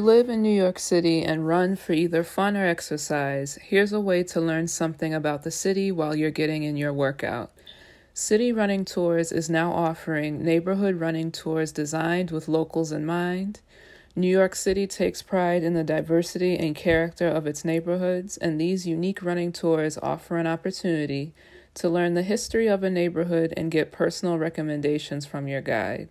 Live 0.04 0.28
in 0.28 0.42
New 0.42 0.54
York 0.54 0.78
City 0.78 1.22
and 1.22 1.48
run 1.48 1.74
for 1.74 1.94
either 1.94 2.22
fun 2.22 2.58
or 2.58 2.66
exercise, 2.66 3.58
here's 3.62 3.90
a 3.90 3.98
way 3.98 4.22
to 4.22 4.38
learn 4.38 4.68
something 4.68 5.14
about 5.14 5.44
the 5.44 5.50
city 5.50 5.90
while 5.90 6.14
you're 6.14 6.30
getting 6.30 6.62
in 6.62 6.76
your 6.76 6.92
workout. 6.92 7.50
City 8.12 8.52
Running 8.52 8.84
Tours 8.84 9.32
is 9.32 9.48
now 9.48 9.72
offering 9.72 10.44
neighborhood 10.44 11.00
running 11.00 11.32
tours 11.32 11.72
designed 11.72 12.30
with 12.30 12.48
locals 12.48 12.92
in 12.92 13.06
mind. 13.06 13.60
New 14.14 14.28
York 14.28 14.54
City 14.54 14.86
takes 14.86 15.22
pride 15.22 15.64
in 15.64 15.72
the 15.72 15.82
diversity 15.82 16.54
and 16.58 16.76
character 16.76 17.26
of 17.26 17.46
its 17.46 17.64
neighborhoods, 17.64 18.36
and 18.36 18.60
these 18.60 18.86
unique 18.86 19.22
running 19.22 19.52
tours 19.52 19.96
offer 20.02 20.36
an 20.36 20.46
opportunity 20.46 21.32
to 21.72 21.88
learn 21.88 22.12
the 22.12 22.22
history 22.22 22.66
of 22.66 22.82
a 22.82 22.90
neighborhood 22.90 23.54
and 23.56 23.70
get 23.70 23.90
personal 23.90 24.36
recommendations 24.36 25.24
from 25.24 25.48
your 25.48 25.62
guide. 25.62 26.10